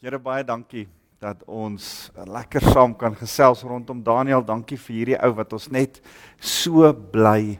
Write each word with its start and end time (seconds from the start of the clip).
Here 0.00 0.16
baie 0.16 0.40
dankie 0.48 0.86
dat 1.20 1.42
ons 1.44 2.08
lekker 2.24 2.64
saam 2.72 2.94
kan 2.96 3.12
gesels 3.12 3.60
rondom 3.68 3.98
Daniel. 4.00 4.40
Dankie 4.40 4.78
vir 4.80 4.94
hierdie 4.96 5.16
ou 5.20 5.34
wat 5.36 5.50
ons 5.52 5.66
net 5.68 5.98
so 6.40 6.88
bly 7.12 7.58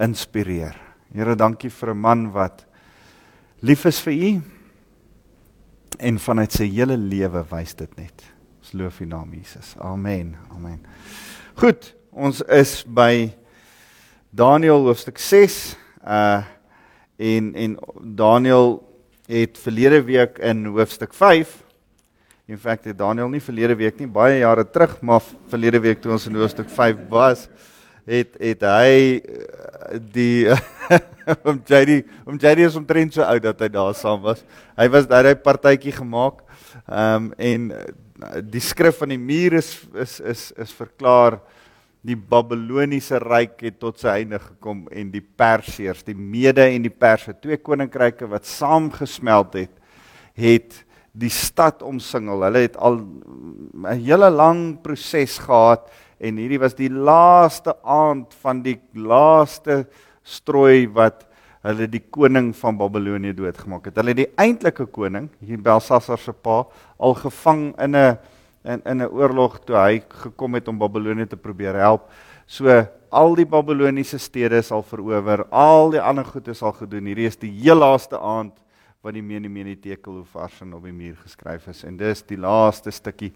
inspireer. 0.00 0.78
Here, 1.12 1.34
dankie 1.36 1.68
vir 1.68 1.92
'n 1.92 2.00
man 2.00 2.32
wat 2.32 2.64
lief 3.60 3.84
is 3.84 4.00
vir 4.00 4.14
U 4.14 4.42
en 6.00 6.18
vanuit 6.18 6.52
sy 6.52 6.64
hele 6.72 6.96
lewe 6.96 7.44
wys 7.52 7.74
dit 7.74 7.96
net. 7.98 8.24
Ons 8.62 8.72
loof 8.72 9.00
U 9.00 9.04
naam 9.04 9.34
Jesus. 9.34 9.76
Amen. 9.78 10.38
Amen. 10.50 10.80
Goed, 11.54 11.94
ons 12.12 12.40
is 12.48 12.82
by 12.84 13.30
Daniel 14.32 14.88
hoofstuk 14.88 15.18
6 15.18 15.76
uh 16.00 16.42
en 17.18 17.54
en 17.54 17.76
Daniel 18.00 18.80
het 19.28 19.58
verlede 19.58 20.02
week 20.02 20.38
in 20.38 20.64
hoofstuk 20.64 21.12
In 22.44 22.58
feite 22.60 22.90
het 22.90 22.98
Daniel 22.98 23.30
nie 23.32 23.40
verlede 23.40 23.72
week 23.80 23.96
nie, 24.02 24.06
baie 24.12 24.42
jare 24.42 24.66
terug, 24.68 24.98
maar 25.00 25.22
verlede 25.48 25.78
week 25.80 26.02
toe 26.04 26.10
ons 26.12 26.26
in 26.28 26.34
hoofstuk 26.36 26.68
5 26.68 26.98
was, 27.08 27.46
het 28.04 28.34
het 28.36 28.66
hy 28.68 28.98
eh, 29.16 29.94
die 30.12 30.52
om 31.48 31.62
JD 31.64 32.02
om 32.28 32.36
JD 32.36 32.66
is 32.66 32.76
omtrent 32.76 33.16
so 33.16 33.24
oud 33.24 33.46
dat 33.46 33.64
hy 33.64 33.70
daar 33.72 33.96
saam 33.96 34.20
was. 34.26 34.44
Hy 34.76 34.90
was 34.92 35.08
daar 35.08 35.24
'n 35.24 35.40
partytjie 35.40 35.96
gemaak. 35.96 36.44
Ehm 36.84 37.32
um, 37.32 37.32
en 37.40 37.72
eh, 37.72 38.44
die 38.44 38.60
skrif 38.60 39.00
van 39.00 39.16
die 39.16 39.22
muur 39.32 39.56
is 39.64 39.88
is 39.96 40.20
is 40.20 40.52
is 40.52 40.76
verklaar 40.76 41.40
die 42.04 42.16
Babiloniese 42.16 43.24
ryk 43.24 43.56
het 43.64 43.80
tot 43.80 44.04
sy 44.04 44.20
einde 44.20 44.38
gekom 44.38 44.84
en 44.92 45.08
die 45.10 45.24
Persiërs, 45.24 46.04
die 46.04 46.14
Mede 46.14 46.68
en 46.68 46.82
die 46.84 46.92
Perse, 46.92 47.32
twee 47.40 47.56
koninkryke 47.56 48.28
wat 48.28 48.44
saamgesmelt 48.44 49.54
het, 49.54 49.72
het 50.36 50.83
die 51.14 51.30
stad 51.30 51.82
omsingel. 51.86 52.42
Hulle 52.42 52.64
het 52.66 52.76
al 52.76 52.98
'n 52.98 54.00
hele 54.02 54.30
lang 54.30 54.82
proses 54.82 55.38
gehad 55.38 55.90
en 56.18 56.36
hierdie 56.36 56.58
was 56.58 56.74
die 56.74 56.90
laaste 56.90 57.74
aand 57.82 58.34
van 58.42 58.62
die 58.62 58.80
laaste 58.94 59.86
strooi 60.22 60.88
wat 60.88 61.26
hulle 61.62 61.86
die 61.88 62.02
koning 62.10 62.52
van 62.56 62.76
Babelonie 62.76 63.34
doodgemaak 63.34 63.86
het. 63.86 63.96
Hulle 63.96 64.12
het 64.12 64.16
die 64.16 64.34
eintlike 64.36 64.86
koning, 64.86 65.30
hier 65.40 65.58
Belsasar 65.58 66.18
se 66.18 66.32
pa, 66.32 66.66
al 66.98 67.14
gevang 67.14 67.74
in 67.78 67.96
'n 67.96 68.18
in 68.64 68.82
in 68.84 69.02
'n 69.02 69.08
oorlog 69.12 69.60
toe 69.64 69.76
hy 69.76 70.02
gekom 70.08 70.54
het 70.54 70.68
om 70.68 70.78
Babelonie 70.78 71.26
te 71.26 71.36
probeer 71.36 71.74
help. 71.74 72.10
So 72.46 72.86
al 73.10 73.34
die 73.34 73.46
Babiloniese 73.46 74.18
stede 74.18 74.56
is 74.56 74.72
al 74.72 74.82
verower, 74.82 75.46
al 75.50 75.90
die 75.90 76.00
ander 76.00 76.24
goed 76.24 76.48
is 76.48 76.62
al 76.62 76.72
gedoen. 76.72 77.06
Hierdie 77.06 77.26
is 77.26 77.36
die 77.36 77.50
heel 77.50 77.76
laaste 77.76 78.18
aand 78.18 78.52
wat 79.04 79.12
die 79.12 79.22
meni 79.22 79.50
meni 79.52 79.74
tekel 79.76 80.22
hoe 80.22 80.28
vars 80.32 80.62
en 80.64 80.72
op 80.78 80.86
die 80.88 80.94
muur 80.96 81.16
geskryf 81.20 81.66
is 81.68 81.82
en 81.84 81.96
dis 82.00 82.22
die 82.24 82.38
laaste 82.40 82.92
stukkie 82.94 83.34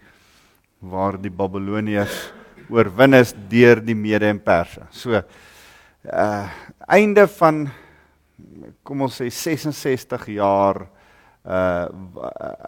waar 0.80 1.18
die 1.20 1.32
Babiloniërs 1.34 2.16
oorwin 2.72 3.18
is 3.18 3.34
deur 3.50 3.82
die 3.84 3.96
Mede 3.96 4.30
en 4.32 4.40
Perse. 4.40 4.86
So 4.90 5.20
uh 6.08 6.48
einde 6.88 7.26
van 7.36 7.66
kom 8.86 9.02
ons 9.04 9.18
sê 9.20 9.28
66 9.28 10.28
jaar 10.38 10.86
uh 11.44 11.88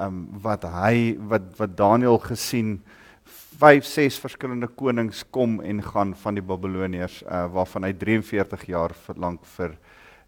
um, 0.04 0.26
wat 0.44 0.66
hy 0.68 1.16
wat 1.30 1.46
wat 1.56 1.76
Daniël 1.78 2.20
gesien 2.26 2.74
5 3.62 3.86
6 3.86 4.18
verskillende 4.26 4.68
konings 4.68 5.22
kom 5.32 5.60
en 5.64 5.80
gaan 5.88 6.12
van 6.20 6.36
die 6.36 6.44
Babiloniërs 6.44 7.22
uh 7.24 7.46
waarvan 7.54 7.88
hy 7.88 7.94
43 8.04 8.68
jaar 8.74 8.92
verlang 9.06 9.40
vir 9.56 9.78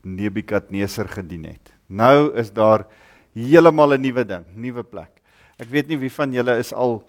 Nebukadneser 0.02 1.08
gedien 1.08 1.44
het. 1.44 1.72
Nou 1.86 2.32
is 2.38 2.52
daar 2.52 2.86
heeltemal 3.34 3.94
'n 3.94 4.00
nuwe 4.00 4.24
ding, 4.24 4.44
nuwe 4.54 4.82
plek. 4.82 5.22
Ek 5.58 5.68
weet 5.68 5.88
nie 5.88 5.98
wie 5.98 6.10
van 6.12 6.32
julle 6.32 6.58
is 6.58 6.72
al 6.72 7.02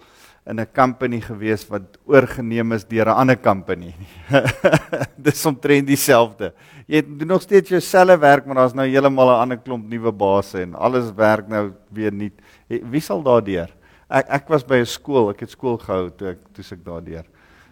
in 0.46 0.60
'n 0.60 0.66
company 0.74 1.20
gewees 1.20 1.64
wat 1.68 1.98
oorgeneem 2.04 2.72
is 2.72 2.84
deur 2.84 3.08
'n 3.08 3.16
ander 3.16 3.36
company 3.36 3.94
nie. 3.96 4.08
Dis 5.24 5.46
omtrent 5.46 5.86
dieselfde. 5.86 6.52
Jy 6.86 7.02
doen 7.02 7.28
nog 7.28 7.42
steeds 7.42 7.68
jouselfde 7.68 8.18
werk, 8.18 8.46
maar 8.46 8.56
daar's 8.56 8.74
nou 8.74 8.86
heeltemal 8.86 9.28
'n 9.28 9.40
ander 9.40 9.58
klomp 9.58 9.88
nuwe 9.88 10.12
basse 10.12 10.60
en 10.60 10.74
alles 10.74 11.12
werk 11.14 11.48
nou 11.48 11.72
weer 11.90 12.12
nie. 12.12 12.32
Wie 12.68 13.00
sal 13.00 13.22
daardeur? 13.22 13.70
Ek 14.08 14.28
ek 14.28 14.48
was 14.48 14.64
by 14.64 14.76
'n 14.76 14.86
skool, 14.86 15.30
ek 15.30 15.40
het 15.40 15.50
skool 15.50 15.78
gehou 15.78 16.10
toe 16.10 16.28
ek 16.28 16.38
toe 16.52 16.64
ek 16.70 16.84
daardeur. 16.84 17.24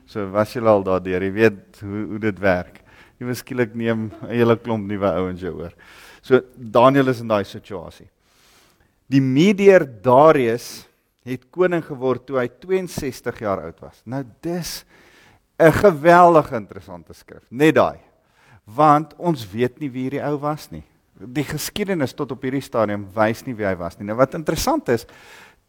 So 0.07 0.31
was 0.31 0.53
jy 0.55 0.63
al 0.65 0.83
daardeur, 0.83 1.23
jy 1.23 1.33
weet 1.33 1.81
hoe 1.81 2.07
hoe 2.09 2.19
dit 2.19 2.39
werk. 2.39 2.82
Jy 3.23 3.29
miskielik 3.29 3.75
neem 3.79 4.11
'n 4.11 4.31
hele 4.35 4.57
klomp 4.59 4.83
nuwe 4.83 5.07
ouens 5.07 5.41
jou 5.41 5.55
oor. 5.55 5.73
So 6.23 6.41
Daniel 6.59 7.09
is 7.09 7.21
in 7.21 7.29
daai 7.29 7.45
situasie. 7.45 8.09
Die 9.07 9.21
Medeer 9.21 9.87
Darius 9.87 10.89
het 11.25 11.45
koning 11.55 11.85
geword 11.87 12.27
toe 12.27 12.41
hy 12.41 12.49
62 12.49 13.39
jaar 13.39 13.63
oud 13.63 13.79
was. 13.81 14.03
Nou 14.05 14.25
dis 14.43 14.85
'n 15.61 15.71
geweldig 15.71 16.53
interessante 16.53 17.15
skrif, 17.15 17.47
net 17.51 17.75
daai. 17.75 18.01
Want 18.67 19.15
ons 19.19 19.47
weet 19.47 19.79
nie 19.79 19.91
wie 19.91 20.11
hierdie 20.11 20.27
ou 20.27 20.37
was 20.39 20.71
nie. 20.71 20.83
Die 21.15 21.45
geskiedenis 21.45 22.15
tot 22.15 22.33
op 22.33 22.43
hierdie 22.43 22.61
stadium 22.63 23.07
wys 23.15 23.47
nie 23.47 23.55
wie 23.55 23.67
hy 23.67 23.77
was 23.77 23.99
nie. 23.99 24.07
Nou 24.07 24.17
wat 24.17 24.35
interessant 24.35 24.89
is, 24.89 25.07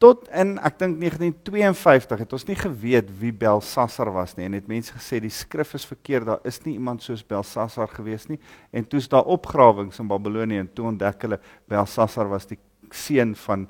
tot 0.04 0.26
in 0.36 0.58
ek 0.60 0.76
dink 0.82 0.98
1952 1.00 2.24
het 2.26 2.34
ons 2.36 2.44
nie 2.50 2.58
geweet 2.60 3.08
wie 3.22 3.32
Belsassar 3.32 4.10
was 4.12 4.34
nie. 4.36 4.50
En 4.50 4.58
het 4.58 4.68
mense 4.68 4.92
gesê 4.92 5.22
die 5.24 5.32
skrif 5.32 5.72
is 5.78 5.86
verkeerd. 5.88 6.28
Daar 6.28 6.44
is 6.50 6.60
nie 6.66 6.76
iemand 6.76 7.06
soos 7.06 7.24
Belsassar 7.24 7.88
gewees 7.94 8.28
nie. 8.28 8.40
En 8.76 8.84
toe's 8.90 9.08
daar 9.12 9.30
opgrawings 9.32 10.02
in 10.04 10.10
Babelonie 10.12 10.60
en 10.60 10.68
toe 10.76 10.90
ontdek 10.92 11.24
hulle 11.24 11.40
Belsassar 11.72 12.28
was 12.32 12.50
die 12.52 12.60
seun 12.92 13.32
van 13.46 13.68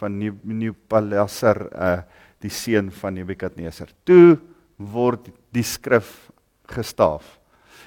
van 0.00 0.20
Nebukadneser 0.20 1.66
uh 1.72 2.00
die 2.40 2.52
seun 2.52 2.86
van 2.96 3.18
Nebukadneser 3.18 3.90
toe 4.08 4.38
word 4.80 5.26
die 5.52 5.64
skrif 5.64 6.30
gestaaf. 6.72 7.38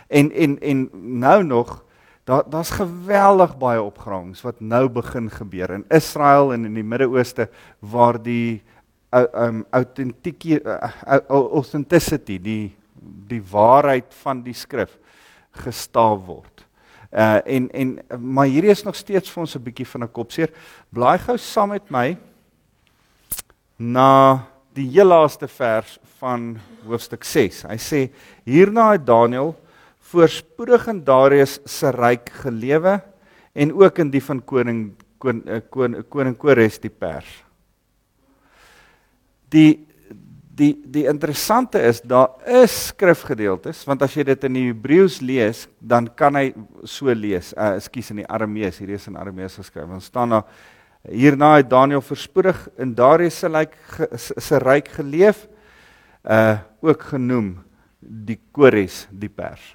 En 0.09 0.29
en 0.29 0.59
en 0.61 0.83
nou 1.21 1.39
nog 1.43 1.79
Daar 2.23 2.43
daar's 2.49 2.71
geweldig 2.71 3.57
baie 3.59 3.81
opgrawings 3.81 4.41
wat 4.41 4.59
nou 4.59 4.87
begin 4.89 5.29
gebeur 5.29 5.69
in 5.75 5.85
Israel 5.89 6.53
en 6.53 6.65
in 6.65 6.73
die 6.73 6.83
Midde-Ooste 6.83 7.49
waar 7.79 8.21
die 8.23 8.63
um 9.13 9.65
autentieke 9.69 10.61
uh, 10.63 11.19
authenticity 11.27 12.39
die 12.41 12.75
die 13.27 13.41
waarheid 13.51 14.13
van 14.23 14.41
die 14.45 14.55
skrif 14.55 14.95
gestaaf 15.63 16.23
word. 16.25 16.63
Uh 17.11 17.41
en 17.45 17.67
en 17.71 17.91
maar 18.19 18.47
hierdie 18.47 18.71
is 18.71 18.85
nog 18.87 18.95
steeds 18.95 19.29
vir 19.29 19.43
ons 19.43 19.55
'n 19.55 19.63
bietjie 19.63 19.87
van 19.87 20.03
'n 20.03 20.11
kopseer. 20.11 20.49
Blaai 20.89 21.17
gou 21.19 21.37
saam 21.37 21.69
met 21.69 21.91
my 21.91 22.17
na 23.77 24.47
die 24.73 24.87
heel 24.87 25.05
laaste 25.05 25.47
vers 25.47 25.99
van 26.17 26.57
hoofstuk 26.85 27.23
6. 27.23 27.63
Hy 27.63 27.77
sê 27.77 28.09
hierna 28.45 28.91
het 28.91 29.05
Daniël 29.05 29.55
voorspoedig 30.13 30.85
in 30.91 31.01
Darius 31.05 31.57
se 31.65 31.89
ryk 31.93 32.29
gelewe 32.43 32.99
en 33.53 33.73
ook 33.73 33.99
in 34.03 34.11
die 34.13 34.21
van 34.23 34.41
koning 34.45 34.83
koning 35.23 35.47
eh, 35.47 35.63
koning, 35.71 36.05
koning 36.11 36.37
Kores 36.37 36.79
die 36.83 36.91
pers. 36.91 37.29
Die 39.53 39.87
die 40.53 40.75
die 40.85 41.07
interessante 41.09 41.81
is 41.81 42.03
daar 42.05 42.35
is 42.45 42.75
skrifgedeeltes 42.91 43.79
want 43.89 44.03
as 44.05 44.13
jy 44.13 44.25
dit 44.27 44.43
in 44.45 44.59
die 44.59 44.67
Hebreëus 44.67 45.17
lees 45.25 45.63
dan 45.79 46.11
kan 46.13 46.37
hy 46.37 46.51
so 46.85 47.09
lees. 47.09 47.53
Uh 47.57 47.73
ekskuus 47.79 48.13
in 48.13 48.21
die 48.21 48.29
Aramees, 48.29 48.77
hierdie 48.81 48.99
is 48.99 49.09
in 49.09 49.17
Aramees 49.17 49.57
geskryf. 49.57 49.89
Ons 49.89 50.11
staan 50.11 50.37
daar 50.37 50.45
hierna 51.09 51.57
het 51.57 51.71
Daniël 51.71 52.03
voorspoedig 52.05 52.59
in 52.79 52.93
Darius 52.95 53.41
se 53.41 53.49
ryk 53.49 53.77
se 54.19 54.61
ryk 54.61 54.93
geleef 54.99 55.47
uh 56.23 56.59
ook 56.83 57.09
genoem 57.13 57.55
die 57.99 58.37
Kores 58.51 59.07
die 59.09 59.31
pers. 59.31 59.73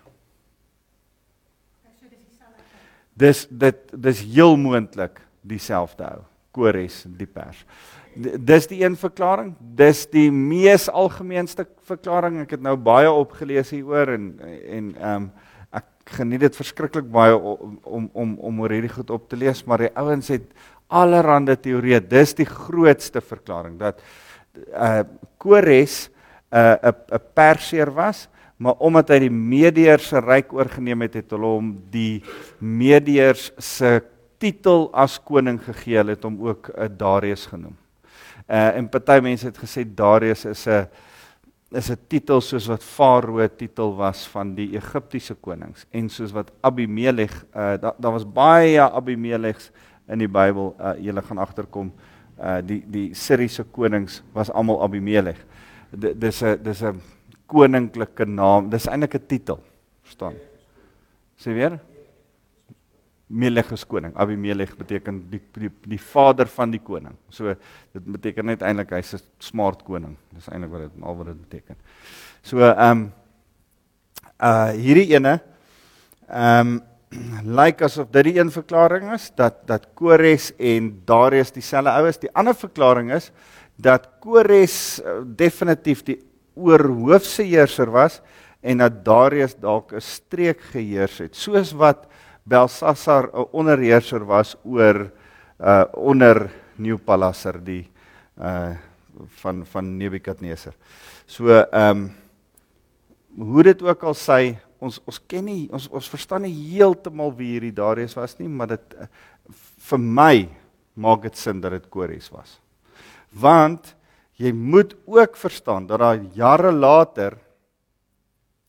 Dis 3.19 3.47
dit 3.51 3.79
dis 3.93 4.25
heel 4.35 4.57
moontlik 4.61 5.21
dieselfde 5.49 6.07
ou. 6.07 6.25
Kores 6.55 7.03
die 7.19 7.29
pers. 7.29 7.65
Dis 8.19 8.67
die 8.71 8.81
een 8.83 8.97
verklaring. 8.99 9.53
Dis 9.59 10.07
die 10.11 10.31
mees 10.35 10.89
algemeenste 10.89 11.67
verklaring. 11.87 12.41
Ek 12.45 12.57
het 12.57 12.65
nou 12.65 12.75
baie 12.81 13.11
opgelees 13.11 13.73
hieroor 13.75 14.15
en 14.17 14.33
en 14.41 14.91
ehm 14.97 15.29
um, 15.29 15.31
ek 15.79 16.15
geniet 16.17 16.41
dit 16.47 16.57
verskriklik 16.57 17.11
baie 17.13 17.37
om 17.37 18.09
om 18.13 18.35
om 18.49 18.61
oor 18.65 18.73
hierdie 18.73 18.95
goed 18.95 19.11
op 19.15 19.29
te 19.29 19.37
lees, 19.37 19.61
maar 19.67 19.85
die 19.85 19.93
ouens 19.95 20.31
het 20.33 20.47
allerlei 20.89 21.57
teorieë. 21.61 22.01
Dis 22.09 22.33
die 22.39 22.49
grootste 22.49 23.21
verklaring 23.21 23.77
dat 23.79 24.01
uh 24.73 25.05
Kores 25.39 26.09
'n 26.51 26.57
uh, 26.57 26.93
'n 27.13 27.23
Perseer 27.35 27.93
was 27.95 28.29
maar 28.59 28.75
omdat 28.83 29.13
hy 29.15 29.21
die 29.27 29.33
Medeërs 29.33 30.11
se 30.11 30.21
ryk 30.21 30.53
oorgeneem 30.53 31.07
het, 31.07 31.15
het 31.21 31.35
hulle 31.35 31.51
hom 31.59 31.75
die 31.93 32.23
Medeërs 32.59 33.53
se 33.63 34.01
titel 34.43 34.89
as 34.95 35.19
koning 35.23 35.61
gegee. 35.63 35.99
Hulle 35.99 36.17
het 36.17 36.25
hom 36.27 36.39
ook 36.47 36.71
'n 36.71 36.83
uh, 36.83 36.89
Darius 36.99 37.47
genoem. 37.47 37.77
Uh 38.49 38.77
en 38.77 38.89
party 38.89 39.21
mense 39.23 39.47
het 39.47 39.59
gesê 39.59 39.85
Darius 39.85 40.45
is 40.45 40.67
'n 40.67 40.89
is 41.71 41.91
'n 41.91 41.99
titel 42.09 42.41
soos 42.41 42.67
wat 42.67 42.83
Farao 42.83 43.49
titel 43.49 43.97
was 43.97 44.27
van 44.27 44.55
die 44.55 44.75
Egiptiese 44.77 45.35
konings 45.35 45.87
en 45.91 46.09
soos 46.09 46.33
wat 46.33 46.51
Abimelech 46.61 47.45
uh 47.55 47.77
daar 47.81 47.95
da 47.99 48.11
was 48.11 48.25
baie 48.25 48.81
Abimelegs 48.81 49.71
in 50.09 50.19
die 50.19 50.29
Bybel. 50.29 50.75
Uh 50.81 50.95
julle 50.99 51.23
gaan 51.23 51.39
agterkom 51.39 51.93
uh 52.41 52.59
die 52.65 52.85
die 52.87 53.15
Siriëse 53.15 53.65
konings 53.65 54.23
was 54.33 54.51
almal 54.51 54.83
Abimelech. 54.83 55.45
Dis 55.91 56.43
'n 56.43 56.63
dis 56.63 56.83
'n 56.83 57.01
koninklike 57.49 58.27
naam. 58.29 58.71
Dis 58.71 58.87
eintlik 58.87 59.15
'n 59.15 59.27
titel. 59.27 59.59
Verstaan? 60.03 60.35
Sê 61.39 61.55
weer? 61.55 61.79
Melech 63.29 63.73
is 63.73 63.85
koning. 63.85 64.15
Abimelech 64.17 64.73
beteken 64.77 65.21
die, 65.29 65.41
die 65.53 65.71
die 65.85 66.01
vader 66.01 66.49
van 66.49 66.71
die 66.73 66.81
koning. 66.81 67.13
So 67.29 67.53
dit 67.93 68.05
beteken 68.05 68.49
net 68.49 68.63
eintlik 68.65 68.95
hy's 68.97 69.15
'n 69.15 69.21
smart 69.39 69.85
koning. 69.85 70.17
Dis 70.33 70.49
eintlik 70.49 70.73
wat 70.73 70.81
dit 70.89 71.03
al 71.03 71.17
wat 71.17 71.27
dit 71.27 71.41
beteken. 71.49 71.77
So 72.43 72.61
ehm 72.65 72.91
um, 72.91 73.13
uh 74.41 74.73
hierdie 74.73 75.13
ene 75.15 75.41
ehm 76.29 76.79
um, 76.79 76.83
lyk 77.59 77.81
like 77.81 77.85
asof 77.85 78.09
dit 78.13 78.25
die 78.25 78.39
een 78.41 78.51
verklaring 78.53 79.13
is 79.13 79.31
dat 79.37 79.67
dat 79.67 79.87
Kores 79.95 80.53
en 80.57 81.03
Darius 81.05 81.53
dieselfde 81.53 81.91
oues. 81.91 82.19
Die 82.19 82.33
ander 82.33 82.55
verklaring 82.55 83.13
is 83.13 83.31
dat 83.77 84.09
Kores 84.21 85.01
uh, 85.01 85.21
definitief 85.25 86.03
die 86.03 86.19
oorhoofse 86.59 87.47
heerser 87.47 87.91
was 87.95 88.21
en 88.61 88.83
dat 88.83 89.05
Darius 89.05 89.55
dalk 89.55 89.93
'n 89.93 90.01
streek 90.01 90.61
geheers 90.75 91.19
het 91.19 91.37
soos 91.37 91.73
wat 91.73 92.07
Belsasar 92.43 93.31
'n 93.33 93.47
onderheerser 93.53 94.25
was 94.27 94.57
oor 94.65 95.11
uh 95.61 95.85
onder 95.95 96.51
Neopalazar 96.77 97.65
die 97.65 97.91
uh 98.39 98.77
van 99.43 99.67
van 99.67 99.97
Nebukadneser. 99.97 100.75
So 101.27 101.49
ehm 101.49 101.91
um, 101.91 102.11
hoe 103.39 103.63
dit 103.63 103.83
ook 103.83 104.03
al 104.03 104.15
sê 104.15 104.59
ons 104.79 105.01
ons 105.05 105.19
ken 105.27 105.45
nie 105.45 105.69
ons 105.73 105.89
ons 105.89 106.09
verstaan 106.09 106.43
nie 106.43 106.55
heeltemal 106.55 107.35
wie 107.37 107.53
hierdie 107.53 107.75
Darius 107.75 108.15
was 108.15 108.39
nie, 108.39 108.49
maar 108.49 108.67
dit 108.67 108.95
uh, 108.95 109.07
vir 109.91 109.99
my 109.99 110.49
maak 110.95 111.23
dit 111.23 111.37
sin 111.37 111.61
dat 111.61 111.73
dit 111.73 111.89
Kores 111.91 112.31
was. 112.31 112.59
Want 113.31 113.95
jy 114.39 114.53
moet 114.55 114.95
ook 115.07 115.37
verstaan 115.37 115.87
dat 115.87 115.99
daar 116.01 116.21
jare 116.35 116.73
later 116.73 117.39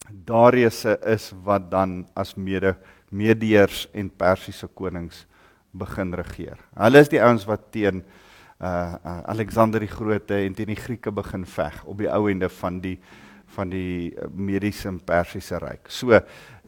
Darius 0.10 0.86
is 0.86 1.30
wat 1.46 1.70
dan 1.72 2.08
as 2.18 2.34
mede 2.36 2.76
Medeërs 3.10 3.88
en 3.94 4.10
Persiese 4.10 4.68
konings 4.68 5.26
begin 5.74 6.14
regeer. 6.14 6.58
Hulle 6.78 7.02
is 7.02 7.10
die 7.10 7.22
ouens 7.22 7.46
wat 7.50 7.72
teen 7.74 8.04
uh, 8.04 8.68
uh 8.68 9.22
Alexander 9.34 9.82
die 9.82 9.90
Grote 9.90 10.38
en 10.38 10.54
teen 10.54 10.70
die 10.70 10.78
Grieke 10.78 11.12
begin 11.14 11.46
veg 11.46 11.84
op 11.86 11.98
die 12.02 12.10
ou 12.10 12.28
ende 12.30 12.50
van 12.60 12.80
die 12.82 12.98
van 13.56 13.72
die 13.72 14.14
Mediese 14.36 14.88
en 14.92 15.00
Persiese 15.00 15.60
ryk. 15.62 15.90
So 15.90 16.18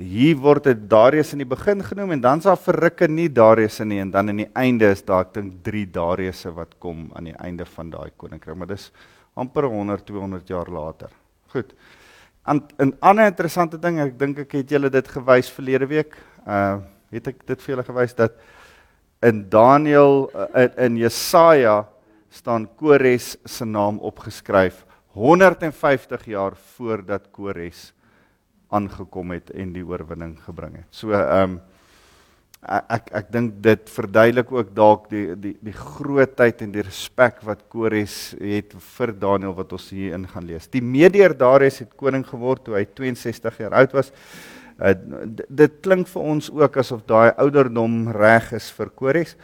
hier 0.02 0.38
word 0.42 0.70
dit 0.70 0.84
Darius 0.90 1.34
in 1.36 1.44
die 1.44 1.50
begin 1.50 1.84
genoem 1.86 2.16
en 2.16 2.24
dan's 2.24 2.48
daar 2.50 2.60
verrukke 2.60 3.08
nie 3.08 3.30
Darius 3.30 3.80
nie 3.86 4.02
en 4.02 4.12
dan 4.12 4.32
aan 4.34 4.44
die 4.44 4.50
einde 4.58 4.92
is 4.92 5.04
daar 5.06 5.28
ek 5.28 5.36
dink 5.38 5.60
3 5.66 5.86
Dariusse 5.94 6.54
wat 6.56 6.78
kom 6.80 7.10
aan 7.16 7.30
die 7.30 7.38
einde 7.38 7.68
van 7.70 7.92
daai 7.94 8.12
koninkryk, 8.18 8.58
maar 8.58 8.72
dis 8.72 8.90
amper 9.38 9.70
100 9.70 10.06
200 10.08 10.50
jaar 10.50 10.72
later. 10.72 11.10
Goed. 11.54 11.74
'n 12.48 12.96
ander 13.00 13.26
interessante 13.30 13.78
ding, 13.78 14.00
ek 14.00 14.18
dink 14.18 14.40
ek 14.40 14.52
het 14.52 14.70
julle 14.70 14.90
dit 14.90 15.08
gewys 15.08 15.50
verlede 15.50 15.88
week. 15.88 16.18
Uh 16.48 16.80
het 17.12 17.28
ek 17.28 17.42
dit 17.46 17.60
vir 17.60 17.74
julle 17.74 17.84
gewys 17.84 18.14
dat 18.16 18.38
in 19.22 19.44
Daniël 19.52 20.30
in, 20.56 20.70
in 20.78 20.98
Jesaja 21.02 21.84
staan 22.32 22.70
Kores 22.80 23.36
se 23.46 23.66
naam 23.66 24.00
opgeskryf 24.00 24.86
150 25.14 26.26
jaar 26.32 26.56
voordat 26.76 27.28
Kores 27.32 27.92
aangekom 28.72 29.34
het 29.36 29.52
en 29.52 29.74
die 29.76 29.84
oorwinning 29.84 30.38
gebring 30.46 30.82
het. 30.82 30.88
So 30.96 31.12
ehm 31.18 31.58
um, 31.58 31.60
ek 32.62 33.08
ek 33.18 33.30
dink 33.34 33.56
dit 33.66 33.88
verduidelik 33.90 34.52
ook 34.54 34.68
dalk 34.78 35.08
die 35.10 35.34
die 35.34 35.56
die 35.66 35.74
grootheid 35.74 36.62
en 36.62 36.72
die 36.72 36.84
respek 36.86 37.40
wat 37.48 37.64
Kores 37.74 38.36
het 38.38 38.76
vir 38.98 39.14
Daniël 39.18 39.56
wat 39.58 39.74
ons 39.74 39.90
hier 39.90 40.14
in 40.14 40.28
gaan 40.30 40.46
lees. 40.46 40.70
Die 40.70 40.84
Medeer 40.86 41.34
Darius 41.34 41.82
het 41.82 41.96
koning 41.98 42.22
geword 42.28 42.64
toe 42.64 42.78
hy 42.78 42.86
62 42.86 43.58
jaar 43.64 43.74
oud 43.82 43.98
was. 43.98 44.14
Uh, 44.78 44.94
dit 45.50 45.82
klink 45.82 46.08
vir 46.08 46.22
ons 46.22 46.52
ook 46.54 46.78
asof 46.78 47.02
daai 47.10 47.34
ouderdom 47.42 48.12
reg 48.14 48.54
is 48.54 48.70
vir 48.78 48.94
Kores. 48.94 49.36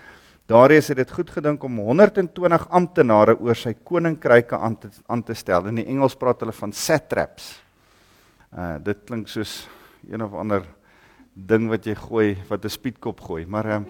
Darius 0.47 0.87
het 0.87 1.01
dit 1.01 1.09
goed 1.11 1.27
gedink 1.35 1.63
om 1.67 1.79
120 1.83 2.67
amptenare 2.71 3.33
oor 3.43 3.57
sy 3.59 3.73
koninkryke 3.83 4.55
aan 4.55 4.77
te 4.79 4.89
aan 5.11 5.23
te 5.27 5.35
stel. 5.35 5.67
In 5.67 5.81
die 5.81 5.87
Engels 5.91 6.15
praat 6.15 6.39
hulle 6.39 6.55
van 6.55 6.71
satraps. 6.71 7.49
Uh 8.55 8.77
dit 8.79 9.01
klink 9.03 9.27
soos 9.27 9.65
een 10.07 10.23
of 10.23 10.37
ander 10.39 10.63
ding 11.33 11.67
wat 11.67 11.85
jy 11.85 11.95
gooi 11.99 12.37
wat 12.47 12.63
'n 12.63 12.69
spietkop 12.69 13.19
gooi, 13.21 13.45
maar 13.45 13.65
um, 13.75 13.85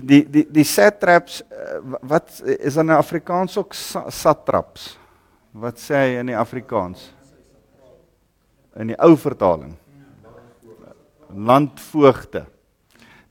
die 0.00 0.24
die 0.24 0.46
die 0.48 0.64
satraps 0.64 1.42
uh, 1.42 1.98
wat 2.00 2.40
is 2.40 2.76
in 2.76 2.90
Afrikaans 2.90 3.56
ook 3.58 3.74
satraps? 4.08 4.98
Wat 5.52 5.76
sê 5.76 5.94
hy 5.94 6.20
in 6.20 6.26
die 6.26 6.36
Afrikaans? 6.36 7.12
In 8.76 8.86
die 8.86 8.96
ou 8.96 9.16
vertaling. 9.16 9.76
Landvoogte. 11.28 12.46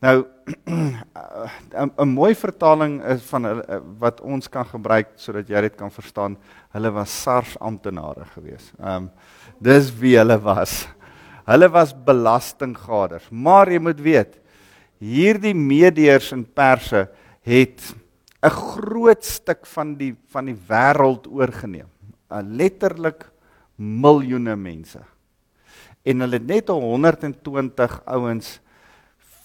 Nou 0.01 0.23
'n 2.01 2.09
mooi 2.09 2.33
vertaling 2.35 3.03
is 3.05 3.21
van 3.29 3.45
hulle 3.45 3.81
wat 4.01 4.21
ons 4.21 4.49
kan 4.49 4.65
gebruik 4.65 5.13
sodat 5.15 5.49
jy 5.49 5.61
dit 5.61 5.75
kan 5.77 5.91
verstaan. 5.93 6.37
Hulle 6.73 6.91
was 6.91 7.13
SARS 7.21 7.53
amptenare 7.59 8.25
gewees. 8.33 8.71
Ehm 8.79 8.95
um, 8.95 9.11
dis 9.61 9.91
wie 10.01 10.17
hulle 10.17 10.39
was. 10.41 10.87
Hulle 11.45 11.69
was 11.69 11.93
belastinggaders. 11.93 13.29
Maar 13.29 13.69
jy 13.69 13.79
moet 13.79 14.01
weet, 14.01 14.39
hierdie 14.97 15.53
Medeërs 15.53 16.31
en 16.33 16.45
Perse 16.45 17.07
het 17.45 17.93
'n 18.41 18.49
groot 18.49 19.23
stuk 19.23 19.65
van 19.65 19.95
die 19.97 20.15
van 20.33 20.45
die 20.45 20.57
wêreld 20.57 21.29
oorgeneem. 21.29 21.89
Letterlik 22.29 23.29
miljoene 23.77 24.55
mense. 24.55 25.01
En 26.03 26.19
hulle 26.19 26.37
het 26.41 26.47
net 26.47 26.67
120 26.67 28.01
ouens 28.05 28.60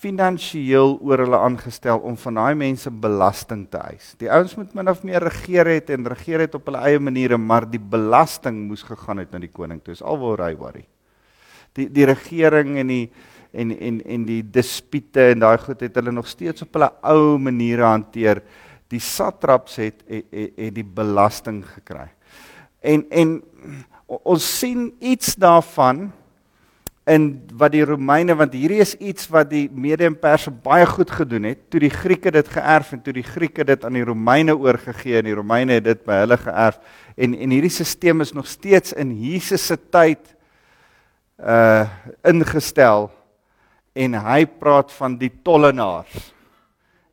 finansiëel 0.06 0.96
oor 1.02 1.24
hulle 1.24 1.38
aangestel 1.48 2.02
om 2.06 2.16
van 2.20 2.38
daai 2.38 2.54
mense 2.58 2.90
belasting 2.90 3.66
te 3.72 3.80
eis. 3.90 4.12
Die 4.20 4.30
ouens 4.32 4.54
moet 4.58 4.74
min 4.76 4.90
of 4.92 5.02
meer 5.06 5.24
regeer 5.24 5.68
het 5.70 5.90
en 5.94 6.06
regeer 6.12 6.44
het 6.46 6.54
op 6.58 6.68
hulle 6.70 6.82
eie 6.86 7.00
maniere, 7.02 7.38
maar 7.40 7.66
die 7.70 7.82
belasting 7.82 8.66
moes 8.68 8.84
gegaan 8.86 9.22
het 9.22 9.32
na 9.34 9.42
die 9.42 9.52
koning 9.52 9.82
toe. 9.82 9.94
Dis 9.94 10.04
alwaar 10.04 10.46
hy 10.46 10.52
worry. 10.58 10.84
Die 11.76 11.88
die 11.92 12.06
regering 12.08 12.76
en 12.82 12.92
die 12.92 13.06
en 13.56 13.72
en 13.72 13.98
en 14.04 14.26
die 14.28 14.42
dispute 14.42 15.30
en 15.32 15.42
daai 15.42 15.58
goed 15.62 15.82
het 15.84 15.96
hulle 15.98 16.14
nog 16.14 16.28
steeds 16.28 16.64
op 16.66 16.76
hulle 16.76 16.90
ou 17.02 17.38
maniere 17.42 17.88
hanteer. 17.88 18.42
Die 18.92 19.02
satraps 19.02 19.80
het 19.82 20.04
het, 20.06 20.28
het, 20.30 20.54
het 20.56 20.76
die 20.76 20.86
belasting 20.86 21.64
gekry. 21.74 22.08
En 22.80 23.06
en 23.10 23.40
ons 24.06 24.46
sien 24.60 24.92
iets 25.02 25.34
daarvan 25.34 26.06
in 27.06 27.26
wat 27.54 27.70
die 27.70 27.84
Romeine 27.86 28.34
want 28.34 28.54
hierdie 28.56 28.80
is 28.82 28.96
iets 28.98 29.28
wat 29.30 29.52
die 29.52 29.68
Mede 29.70 30.08
en 30.08 30.16
Perse 30.18 30.50
baie 30.50 30.86
goed 30.90 31.12
gedoen 31.14 31.46
het. 31.46 31.68
Toe 31.70 31.80
die 31.84 31.92
Grieke 31.92 32.32
dit 32.34 32.48
geërf 32.50 32.96
en 32.96 33.02
toe 33.06 33.14
die 33.14 33.26
Grieke 33.26 33.64
dit 33.66 33.86
aan 33.86 33.94
die 33.94 34.04
Romeine 34.06 34.56
oorgegee 34.58 35.20
en 35.20 35.28
die 35.28 35.36
Romeine 35.38 35.78
het 35.78 35.86
dit 35.86 36.02
by 36.06 36.18
hulle 36.24 36.38
geërf. 36.42 36.80
En 37.14 37.38
en 37.38 37.54
hierdie 37.54 37.70
stelsel 37.70 38.26
is 38.26 38.34
nog 38.34 38.50
steeds 38.50 38.96
in 38.98 39.14
Jesus 39.22 39.66
se 39.70 39.78
tyd 39.78 40.34
uh 41.38 41.86
ingestel. 42.26 43.10
En 43.94 44.18
hy 44.26 44.42
praat 44.46 44.90
van 44.92 45.14
die 45.16 45.30
tollenaars. 45.46 46.32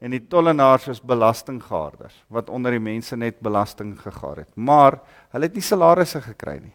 En 0.03 0.11
die 0.11 0.25
tollenaars 0.27 0.89
is 0.91 0.99
belastinggarders 0.99 2.17
wat 2.33 2.49
onder 2.49 2.73
die 2.73 2.81
mense 2.81 3.15
net 3.15 3.39
belasting 3.39 3.93
gegaar 4.01 4.41
het. 4.41 4.49
Maar 4.55 4.99
hulle 5.29 5.47
het 5.47 5.53
nie 5.53 5.63
salarisse 5.63 6.21
gekry 6.21 6.57
nie 6.63 6.73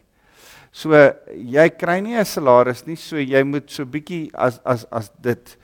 So 0.71 0.93
jy 1.33 1.69
kry 1.77 1.99
nie 2.01 2.15
'n 2.15 2.25
salaris 2.25 2.85
nie, 2.85 2.95
so 2.95 3.17
jy 3.17 3.43
moet 3.43 3.69
so 3.69 3.85
bietjie 3.85 4.29
as 4.33 4.59
as 4.65 4.85
as 4.91 5.11
dit 5.21 5.57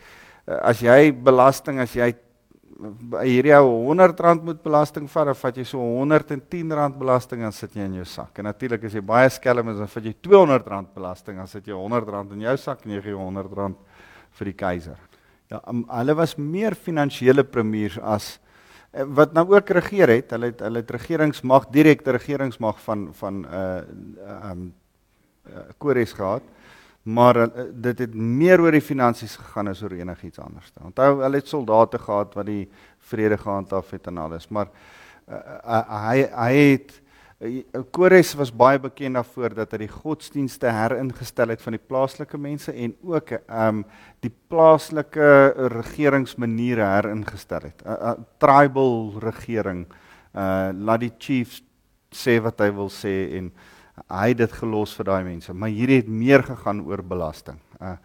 as 0.47 0.79
jy 0.81 1.11
belasting 1.11 1.79
as 1.79 1.93
jy 1.93 2.13
hierdie 3.23 3.55
ou 3.55 3.93
R100 3.93 4.43
moet 4.43 4.61
belasting 4.63 5.07
vat, 5.07 5.29
dan 5.29 5.37
vat 5.39 5.57
jy 5.57 5.63
so 5.67 5.79
R110 5.79 6.97
belasting 6.99 7.45
en 7.47 7.53
sit 7.55 7.75
jy 7.75 7.85
in 7.87 7.99
jou 8.01 8.05
sak. 8.05 8.33
En 8.39 8.49
natuurlik 8.49 8.83
as 8.83 8.93
jy 8.97 9.01
baie 9.05 9.29
skelm 9.31 9.69
is, 9.71 9.79
dan 9.79 9.87
vat 9.87 10.03
jy 10.03 10.13
R200 10.13 10.93
belasting, 10.95 11.37
dan 11.37 11.47
sit 11.47 11.67
jy 11.67 11.73
R100 11.73 12.33
in 12.35 12.41
jou 12.41 12.55
sak 12.57 12.85
en 12.85 12.95
jy 12.97 13.01
gee 13.05 13.15
R100 13.15 13.75
vir 14.35 14.51
die 14.51 14.57
keiser. 14.59 14.97
Ja, 15.51 15.61
um, 15.69 15.85
hulle 15.93 16.15
was 16.17 16.35
meer 16.41 16.75
finansiële 16.75 17.45
premiers 17.47 17.99
as 18.01 18.39
eh, 18.91 19.05
wat 19.05 19.35
nou 19.37 19.45
ook 19.53 19.69
regeer 19.77 20.09
het. 20.09 20.33
Hulle 20.33 20.49
het 20.51 20.63
hulle 20.65 20.81
het 20.81 20.91
regeringsmag, 20.91 21.69
direkte 21.71 22.15
regeringsmag 22.17 22.81
van 22.81 23.11
van 23.13 23.45
uh 23.45 24.49
um 24.51 24.73
uh, 25.49 25.65
Kores 25.77 26.13
gehad. 26.13 26.43
Maar 27.03 27.37
uh, 27.37 27.47
dit 27.71 27.99
het 27.99 28.13
meer 28.15 28.61
oor 28.61 28.71
die 28.71 28.81
finansies 28.81 29.35
gegaan 29.37 29.67
as 29.67 29.83
oor 29.83 29.93
enigiets 29.93 30.39
anders. 30.39 30.73
Onthou, 30.81 31.21
hulle 31.21 31.41
het 31.41 31.47
soldate 31.47 32.01
gehad 32.01 32.33
wat 32.33 32.49
die 32.49 32.65
vrede 33.11 33.37
gehandhaaf 33.37 33.91
het 33.93 34.07
en 34.07 34.17
alles, 34.17 34.47
maar 34.49 34.71
uh, 35.29 35.35
uh, 35.35 35.81
hy 36.09 36.29
hy 36.33 36.53
het 36.73 37.01
Kores 37.91 38.29
was 38.39 38.51
baie 38.55 38.79
bekend 38.79 39.17
daarvoor 39.19 39.53
dat 39.57 39.73
hy 39.75 39.81
die 39.83 39.91
godsdienste 39.91 40.69
heringestel 40.71 41.51
het 41.51 41.61
van 41.61 41.75
die 41.75 41.83
plaaslike 41.83 42.39
mense 42.39 42.71
en 42.71 42.93
ook 43.03 43.33
ehm 43.35 43.81
um, 43.81 43.85
die 44.23 44.31
plaaslike 44.31 45.27
regeringsmaniere 45.73 46.85
heringestel 46.95 47.67
het. 47.67 47.83
'n 47.83 47.91
uh, 47.91 47.97
uh, 48.01 48.13
tribal 48.39 49.19
regering. 49.19 49.85
Uh 50.33 50.71
laat 50.73 50.99
die 50.99 51.13
chiefs 51.19 51.61
sê 52.09 52.39
wat 52.41 52.59
hy 52.59 52.71
wil 52.71 52.89
sê 52.89 53.35
en 53.37 53.51
hy 54.11 54.27
het 54.33 54.37
dit 54.43 54.53
gelos 54.59 54.93
vir 54.97 55.07
daai 55.09 55.23
mense, 55.23 55.53
maar 55.53 55.71
hierdie 55.73 56.01
het 56.01 56.11
meer 56.11 56.43
gegaan 56.43 56.83
oor 56.87 57.03
belasting. 57.03 57.59
Uh 57.79 57.97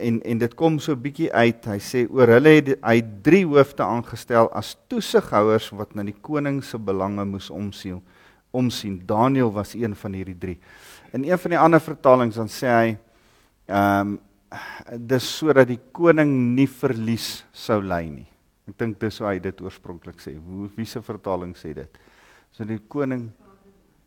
en 0.00 0.22
en 0.24 0.38
dit 0.40 0.54
kom 0.56 0.78
so 0.80 0.96
bietjie 0.96 1.28
uit. 1.32 1.66
Hy 1.68 1.78
sê 1.82 2.04
oor 2.08 2.30
hulle 2.32 2.54
het 2.56 2.70
hy 2.80 2.94
drie 3.26 3.44
hoofde 3.44 3.84
aangestel 3.84 4.48
as 4.56 4.74
toesighouers 4.88 5.68
wat 5.76 5.92
na 5.94 6.06
die 6.06 6.16
koning 6.24 6.62
se 6.64 6.80
belange 6.80 7.26
moes 7.28 7.50
omsien. 7.52 8.00
Omsien. 8.54 9.00
Daniel 9.06 9.52
was 9.52 9.74
een 9.76 9.94
van 9.98 10.16
hierdie 10.16 10.38
drie. 10.40 10.56
In 11.12 11.26
een 11.28 11.38
van 11.38 11.52
die 11.52 11.60
ander 11.60 11.82
vertalings 11.84 12.40
dan 12.40 12.48
sê 12.48 12.72
hy 12.72 12.94
ehm 13.68 14.14
um, 14.14 14.20
dis 14.94 15.26
sodat 15.38 15.66
die 15.66 15.80
koning 15.92 16.30
nie 16.54 16.68
verlies 16.70 17.44
sou 17.52 17.80
ly 17.82 18.04
nie. 18.06 18.28
Ek 18.70 18.76
dink 18.78 19.00
dis 19.02 19.18
hoe 19.18 19.26
hy 19.32 19.38
dit 19.42 19.62
oorspronklik 19.64 20.20
sê. 20.22 20.36
Hoe 20.38 20.68
wie 20.76 20.86
se 20.86 21.02
vertaling 21.02 21.56
sê 21.58 21.72
dit? 21.74 21.98
So 22.54 22.64
die 22.64 22.78
koning 22.78 23.32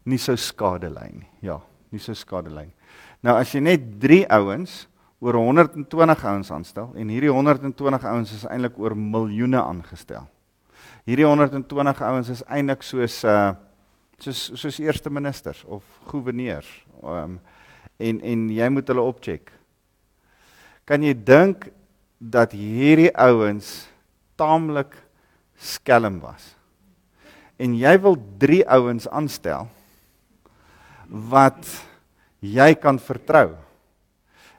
nie 0.08 0.20
sou 0.22 0.38
skade 0.40 0.90
ly 0.92 1.10
nie. 1.12 1.28
Ja, 1.44 1.60
nie 1.92 2.02
sou 2.02 2.16
skade 2.16 2.52
ly 2.54 2.68
nie. 2.70 2.76
Nou 3.26 3.36
as 3.40 3.52
jy 3.52 3.62
net 3.64 3.84
3 4.02 4.24
ouens 4.38 4.86
oor 5.20 5.40
120 5.40 6.26
ouens 6.30 6.52
aanstel 6.54 6.92
en 6.96 7.12
hierdie 7.12 7.34
120 7.34 8.06
ouens 8.12 8.34
is 8.36 8.46
eintlik 8.48 8.78
oor 8.80 8.96
miljoene 8.96 9.60
aangestel. 9.60 10.28
Hierdie 11.08 11.26
120 11.26 12.04
ouens 12.08 12.32
is 12.32 12.44
eintlik 12.48 12.86
soos 12.86 13.24
uh 13.28 13.56
soos 14.18 14.48
soos 14.58 14.80
eerste 14.82 15.12
ministers 15.14 15.62
of 15.70 15.84
goewerneurs. 16.10 16.70
Um 17.04 17.40
en 18.00 18.22
en 18.22 18.48
jy 18.54 18.70
moet 18.70 18.88
hulle 18.90 19.06
opcheck. 19.06 19.52
Kan 20.88 21.04
jy 21.04 21.14
dink 21.14 21.68
dat 22.18 22.54
hierdie 22.56 23.12
ouens 23.14 23.90
taamlik 24.38 24.96
skelm 25.58 26.22
was? 26.22 26.54
En 27.58 27.74
jy 27.78 27.94
wil 28.02 28.18
3 28.38 28.62
ouens 28.78 29.10
aanstel 29.10 29.68
wat 31.08 31.70
jy 32.44 32.74
kan 32.82 33.00
vertrou 33.00 33.56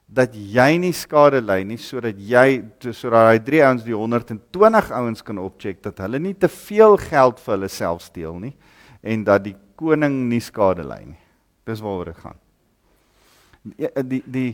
dat 0.09 0.33
jy 0.33 0.79
nie 0.81 0.95
skade 0.97 1.43
ly 1.45 1.61
nie 1.69 1.77
sodat 1.77 2.17
jy 2.17 2.63
sodat 2.97 3.29
daai 3.29 3.45
drie 3.45 3.61
ouens 3.61 3.85
die 3.85 3.97
120 3.97 4.93
ouens 4.97 5.23
kan 5.23 5.39
opcheck 5.43 5.83
dat 5.85 6.01
hulle 6.01 6.19
nie 6.19 6.35
te 6.35 6.49
veel 6.49 6.97
geld 7.09 7.41
vir 7.45 7.55
hulle 7.59 7.69
self 7.73 8.07
steel 8.09 8.39
nie 8.41 8.55
en 9.03 9.25
dat 9.25 9.45
die 9.45 9.57
koning 9.79 10.25
nie 10.29 10.43
skade 10.43 10.85
ly 10.87 11.01
nie. 11.07 11.21
Dis 11.69 11.83
waaroor 11.85 12.11
dit 12.11 12.23
gaan. 12.23 12.39
Die 13.69 13.91
die 14.11 14.23
die 14.27 14.51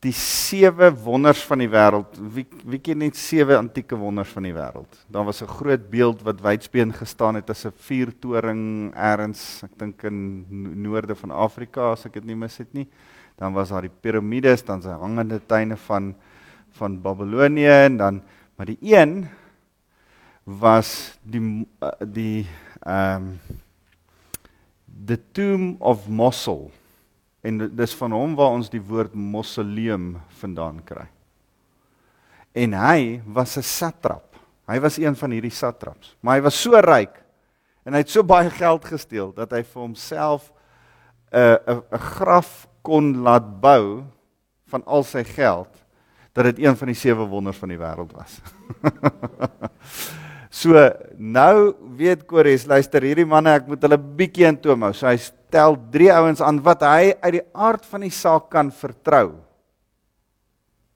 die 0.00 0.12
sewe 0.16 0.90
wonders 1.04 1.42
van 1.44 1.58
die 1.58 1.68
wêreld. 1.68 2.16
Wie 2.34 2.46
wie 2.64 2.80
ken 2.80 2.98
net 2.98 3.16
sewe 3.16 3.58
antieke 3.58 3.96
wonders 3.96 4.32
van 4.32 4.42
die 4.48 4.54
wêreld? 4.54 5.04
Daar 5.08 5.24
was 5.24 5.42
'n 5.42 5.46
groot 5.46 5.90
beeld 5.90 6.22
wat 6.22 6.40
wydspeen 6.40 6.92
gestaan 6.92 7.34
het 7.34 7.50
as 7.50 7.66
'n 7.66 7.72
vuurtoring 7.76 8.94
eers, 8.96 9.62
ek 9.62 9.78
dink 9.78 10.02
in 10.04 10.46
noorde 10.82 11.14
van 11.14 11.30
Afrika 11.30 11.92
as 11.92 12.06
ek 12.06 12.14
dit 12.14 12.24
nie 12.24 12.36
mis 12.36 12.56
het 12.58 12.72
nie 12.72 12.88
dan 13.40 13.56
was 13.56 13.72
daar 13.72 13.86
die 13.88 13.92
piramides, 14.02 14.64
dan 14.68 14.82
se 14.84 14.92
hangende 15.00 15.40
tuine 15.46 15.76
van 15.88 16.14
van 16.76 17.00
Babelonie 17.02 17.66
en 17.66 17.96
dan 17.96 18.20
maar 18.56 18.66
die 18.68 18.78
een 18.80 19.26
was 20.44 21.18
die 21.22 21.40
uh, 21.80 21.88
die 22.04 22.46
ehm 22.80 23.16
um, 23.16 23.40
the 25.06 25.18
tomb 25.32 25.80
of 25.80 26.08
Mosul 26.08 26.70
en 27.42 27.70
dis 27.76 27.94
van 27.94 28.12
hom 28.12 28.34
waar 28.36 28.56
ons 28.56 28.70
die 28.72 28.82
woord 28.82 29.14
mausoleum 29.14 30.14
vandaan 30.40 30.82
kry. 30.84 31.06
En 32.52 32.74
hy 32.74 33.22
was 33.26 33.56
'n 33.56 33.62
satrap. 33.62 34.36
Hy 34.66 34.78
was 34.80 34.98
een 34.98 35.16
van 35.16 35.30
hierdie 35.30 35.50
satraps, 35.50 36.16
maar 36.20 36.36
hy 36.36 36.42
was 36.42 36.54
so 36.60 36.78
ryk 36.78 37.16
en 37.84 37.92
hy 37.92 37.98
het 37.98 38.10
so 38.10 38.22
baie 38.22 38.50
geld 38.50 38.84
gesteel 38.84 39.32
dat 39.34 39.50
hy 39.50 39.62
vir 39.62 39.82
homself 39.82 40.52
'n 41.32 41.38
uh, 41.38 41.56
'n 41.66 41.82
'n 41.90 41.98
graf 41.98 42.68
kon 42.82 43.22
laat 43.22 43.60
bou 43.60 44.04
van 44.70 44.82
al 44.86 45.02
sy 45.02 45.24
geld 45.24 45.70
dat 46.32 46.44
dit 46.44 46.64
een 46.64 46.76
van 46.76 46.86
die 46.86 46.98
sewe 46.98 47.26
wonders 47.26 47.58
van 47.58 47.68
die 47.68 47.78
wêreld 47.78 48.12
was. 48.14 48.38
so 50.62 50.90
nou 51.18 51.74
weet 51.98 52.26
Kores, 52.26 52.66
luister 52.66 53.02
hierdie 53.02 53.26
manne, 53.26 53.50
ek 53.58 53.66
moet 53.66 53.82
hulle 53.82 53.98
bietjie 53.98 54.46
in 54.46 54.60
toom 54.60 54.86
hou. 54.86 54.92
So 54.94 55.06
hy 55.10 55.18
stel 55.50 55.76
drie 55.90 56.10
ouens 56.14 56.40
aan 56.44 56.62
wat 56.62 56.84
hy 56.86 57.14
uit 57.18 57.40
die 57.40 57.46
aard 57.52 57.86
van 57.90 58.06
die 58.06 58.14
saak 58.14 58.50
kan 58.54 58.70
vertrou. 58.70 59.34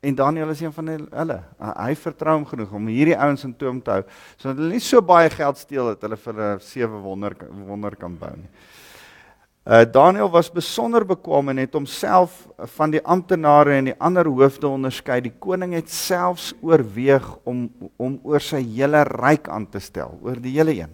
En 0.04 0.14
Daniel 0.14 0.52
is 0.52 0.60
een 0.60 0.72
van 0.72 0.92
hulle. 0.92 1.38
Hy 1.58 1.94
vertrou 1.96 2.36
hom 2.36 2.46
genoeg 2.46 2.72
om 2.76 2.88
hierdie 2.92 3.16
ouens 3.16 3.44
in 3.48 3.54
toom 3.56 3.80
te 3.82 3.98
hou 3.98 4.02
sodat 4.36 4.60
hulle 4.60 4.76
nie 4.76 4.84
so 4.84 5.02
baie 5.02 5.30
geld 5.32 5.58
steel 5.58 5.94
dat 5.94 6.04
hulle 6.04 6.18
vir 6.26 6.40
'n 6.40 6.60
sewe 6.60 7.00
wonder 7.02 7.36
wonder 7.66 7.96
kan 7.96 8.18
bou 8.18 8.34
nie. 8.36 8.50
Uh, 9.64 9.80
Daniel 9.88 10.28
was 10.28 10.52
besonder 10.52 11.06
bekwam 11.06 11.48
en 11.48 11.56
het 11.56 11.72
homself 11.72 12.46
van 12.76 12.90
die 12.90 13.00
amptenare 13.00 13.72
en 13.72 13.84
die 13.84 13.98
ander 13.98 14.28
hoofde 14.28 14.68
onderskei. 14.68 15.22
Die 15.24 15.32
koning 15.38 15.72
het 15.72 15.88
selfs 15.88 16.52
oorweeg 16.60 17.24
om 17.44 17.70
om 17.96 18.20
oor 18.22 18.40
sy 18.40 18.60
hele 18.60 19.02
ryk 19.04 19.48
aan 19.48 19.66
te 19.66 19.80
stel, 19.80 20.18
oor 20.20 20.36
die 20.36 20.52
hele 20.52 20.74
een. 20.76 20.92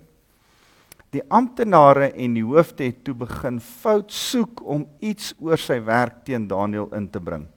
Die 1.10 1.22
amptenare 1.28 2.12
en 2.14 2.36
die 2.36 2.44
hoofde 2.46 2.86
het 2.86 3.02
toe 3.04 3.16
begin 3.18 3.58
fout 3.60 4.12
soek 4.14 4.62
om 4.62 4.84
iets 5.02 5.32
oor 5.42 5.58
sy 5.58 5.80
werk 5.82 6.22
teen 6.26 6.46
Daniel 6.50 6.86
in 6.94 7.08
te 7.10 7.22
bring. 7.22 7.48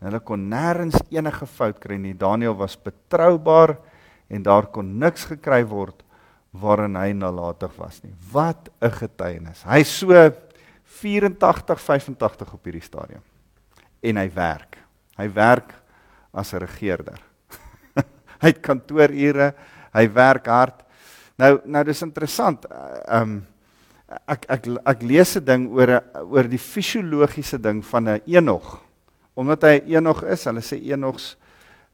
Hulle 0.00 0.20
kon 0.24 0.48
nêrens 0.50 0.96
enige 1.12 1.46
fout 1.46 1.78
kry 1.82 1.98
nie. 2.00 2.16
Daniel 2.18 2.56
was 2.58 2.74
betroubaar 2.80 3.76
en 4.30 4.42
daar 4.42 4.70
kon 4.74 4.96
niks 4.98 5.28
gekry 5.30 5.62
word 5.68 6.02
waarin 6.50 6.96
hy 6.98 7.12
nalatig 7.14 7.76
was 7.78 8.00
nie. 8.02 8.14
Wat 8.32 8.70
'n 8.80 8.90
getuienis. 8.90 9.62
Hy 9.62 9.82
so 9.84 10.10
84 10.84 11.78
85 11.78 12.54
op 12.54 12.64
hierdie 12.64 12.82
stadium. 12.82 13.22
En 14.02 14.16
hy 14.16 14.30
werk. 14.34 14.78
Hy 15.16 15.28
werk 15.28 15.74
as 16.32 16.52
'n 16.54 16.58
regerder. 16.58 17.20
hy 18.42 18.48
het 18.48 18.60
kantoorure, 18.60 19.54
hy 19.92 20.08
werk 20.12 20.46
hard. 20.46 20.82
Nou 21.40 21.56
nou 21.64 21.84
dis 21.88 22.04
interessant. 22.04 22.66
Ehm 22.68 23.22
um, 23.22 23.40
ek 24.26 24.46
ek 24.50 24.64
ek 24.90 25.02
lees 25.06 25.36
'n 25.38 25.44
ding 25.44 25.68
oor 25.70 26.00
oor 26.26 26.48
die 26.50 26.58
fisiologiese 26.58 27.58
ding 27.58 27.84
van 27.84 28.08
'n 28.08 28.20
Enog. 28.26 28.80
Omdat 29.34 29.62
hy 29.62 29.76
Enog 29.94 30.24
is, 30.24 30.44
hulle 30.44 30.60
sê 30.60 30.76
Enogs 30.92 31.36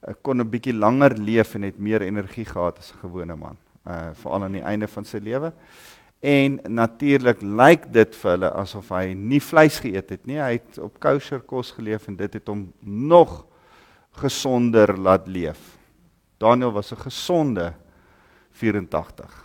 eh, 0.02 0.14
kon 0.22 0.40
'n 0.40 0.50
bietjie 0.50 0.72
langer 0.72 1.14
leef 1.18 1.54
en 1.54 1.62
het 1.62 1.78
meer 1.78 2.02
energie 2.02 2.44
gehad 2.44 2.78
as 2.78 2.92
'n 2.92 2.98
gewone 3.00 3.36
man 3.36 3.56
uh 3.86 4.10
veral 4.14 4.42
aan 4.42 4.52
die 4.52 4.64
einde 4.64 4.88
van 4.88 5.04
sy 5.04 5.18
lewe. 5.18 5.52
En 6.20 6.60
natuurlik 6.68 7.42
lyk 7.42 7.92
dit 7.92 8.16
vir 8.16 8.30
hulle 8.30 8.50
asof 8.50 8.88
hy 8.88 9.14
nie 9.14 9.40
vleis 9.40 9.78
geëet 9.78 10.10
het 10.10 10.26
nie. 10.26 10.40
Hy 10.40 10.52
het 10.52 10.78
op 10.78 10.98
kosher 10.98 11.40
kos 11.40 11.70
geleef 11.70 12.08
en 12.08 12.16
dit 12.16 12.32
het 12.32 12.48
hom 12.48 12.72
nog 12.80 13.46
gesonder 14.10 14.98
laat 14.98 15.28
leef. 15.28 15.76
Daniel 16.38 16.72
was 16.72 16.92
'n 16.92 16.96
gesonde 16.96 17.74
84. 18.60 19.44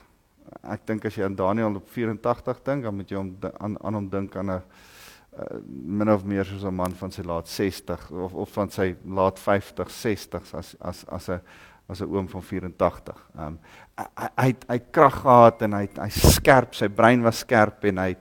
Ek 0.64 0.86
dink 0.86 1.06
as 1.06 1.16
jy 1.16 1.26
aan 1.26 1.36
Daniel 1.36 1.76
op 1.80 1.90
84 1.90 2.62
dink, 2.64 2.84
dan 2.84 2.96
moet 2.96 3.12
jy 3.12 3.18
hom 3.18 3.36
aan 3.58 3.78
aan 3.82 4.00
hom 4.00 4.10
dink 4.10 4.36
aan 4.36 4.52
'n 4.52 4.60
uh, 4.60 5.60
min 5.64 6.12
of 6.12 6.26
meer 6.26 6.46
soos 6.46 6.64
'n 6.64 6.76
man 6.76 6.92
van 6.92 7.12
sy 7.12 7.24
laat 7.24 7.48
60 7.48 8.12
of 8.12 8.34
of 8.34 8.50
van 8.52 8.70
sy 8.70 8.96
laat 9.06 9.40
50, 9.40 9.90
60s 9.90 10.54
as 10.54 10.76
as 10.80 11.06
as 11.08 11.30
'n 11.30 11.42
as 11.88 12.02
'n 12.02 12.08
oom 12.08 12.28
van 12.28 12.42
84. 12.42 13.28
Ehm 13.36 13.48
um, 13.48 13.60
hy 13.98 14.30
hy 14.38 14.56
hy 14.68 14.80
krag 14.92 15.22
gehad 15.22 15.62
en 15.62 15.74
hy 15.74 15.88
hy 15.98 16.10
skerp, 16.10 16.76
sy 16.76 16.88
brein 16.88 17.22
was 17.24 17.40
skerp 17.40 17.84
en 17.86 17.98
hy 17.98 18.16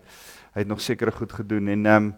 hy 0.55 0.59
het 0.65 0.69
nog 0.69 0.81
sekere 0.81 1.13
goed 1.13 1.33
gedoen 1.33 1.69
en 1.69 1.87
ehm 1.87 1.97
um, 1.97 2.15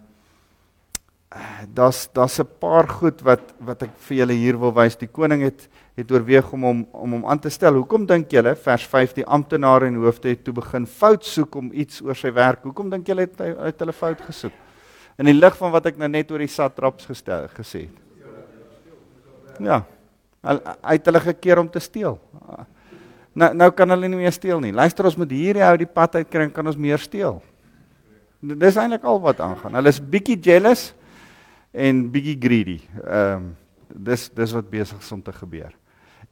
daar's 1.74 2.08
daar's 2.12 2.38
'n 2.40 2.48
paar 2.58 2.88
goed 2.88 3.20
wat 3.22 3.54
wat 3.58 3.82
ek 3.82 3.90
vir 3.96 4.16
julle 4.16 4.32
hier 4.32 4.58
wil 4.58 4.72
wys. 4.72 4.96
Die 4.96 5.08
koning 5.08 5.42
het 5.42 5.68
het 5.98 6.12
oorweeg 6.12 6.52
om 6.52 6.64
hom 6.64 6.82
om 6.92 7.16
hom 7.18 7.24
aan 7.28 7.40
te 7.42 7.50
stel. 7.52 7.76
Hoekom 7.76 8.06
dink 8.08 8.30
julle 8.32 8.54
vers 8.56 8.84
5 8.88 9.16
die 9.18 9.26
amptenare 9.26 9.86
en 9.90 9.98
hoofde 10.00 10.32
het 10.32 10.44
toe 10.44 10.54
begin 10.56 10.86
fout 10.88 11.24
soek 11.28 11.54
om 11.60 11.70
iets 11.72 12.00
oor 12.02 12.16
sy 12.16 12.32
werk? 12.32 12.62
Hoekom 12.64 12.90
dink 12.90 13.08
julle 13.08 13.26
het 13.26 13.40
uit 13.40 13.84
hulle 13.84 13.92
fout 13.92 14.20
gesoek? 14.24 14.54
In 15.20 15.28
die 15.28 15.36
lig 15.36 15.56
van 15.58 15.72
wat 15.74 15.90
ek 15.92 15.98
nou 16.00 16.08
net 16.08 16.30
oor 16.32 16.40
die 16.40 16.50
satraps 16.50 17.06
gestel 17.10 17.48
gesê 17.52 17.86
het. 17.86 17.98
Ja. 19.60 19.82
Hy 20.42 20.96
het 20.96 21.06
hulle 21.06 21.20
gekeer 21.22 21.60
om 21.60 21.68
te 21.70 21.80
steel. 21.82 22.16
Nou 23.32 23.52
nou 23.56 23.70
kan 23.76 23.92
hulle 23.92 24.08
nie 24.08 24.24
meer 24.24 24.34
steel 24.34 24.60
nie. 24.60 24.72
Luister 24.72 25.06
ons 25.08 25.16
moet 25.20 25.30
hierdie 25.32 25.64
ou 25.64 25.76
die 25.80 25.88
pad 25.88 26.18
uitkry 26.20 26.48
en 26.48 26.54
kan 26.54 26.66
ons 26.66 26.80
meer 26.80 27.00
steel. 27.00 27.40
Dis 28.40 28.76
eintlik 28.80 29.04
al 29.06 29.20
wat 29.22 29.40
aangaan. 29.44 29.76
Hulle 29.78 29.92
is 29.92 30.00
bietjie 30.02 30.38
jealous 30.40 30.90
en 31.72 32.06
bietjie 32.12 32.38
greedy. 32.40 32.80
Ehm 33.04 33.36
um, 33.36 33.50
dis 33.92 34.30
dis 34.32 34.52
wat 34.56 34.70
besig 34.72 35.00
is 35.04 35.12
om 35.12 35.20
te 35.20 35.32
gebeur. 35.36 35.72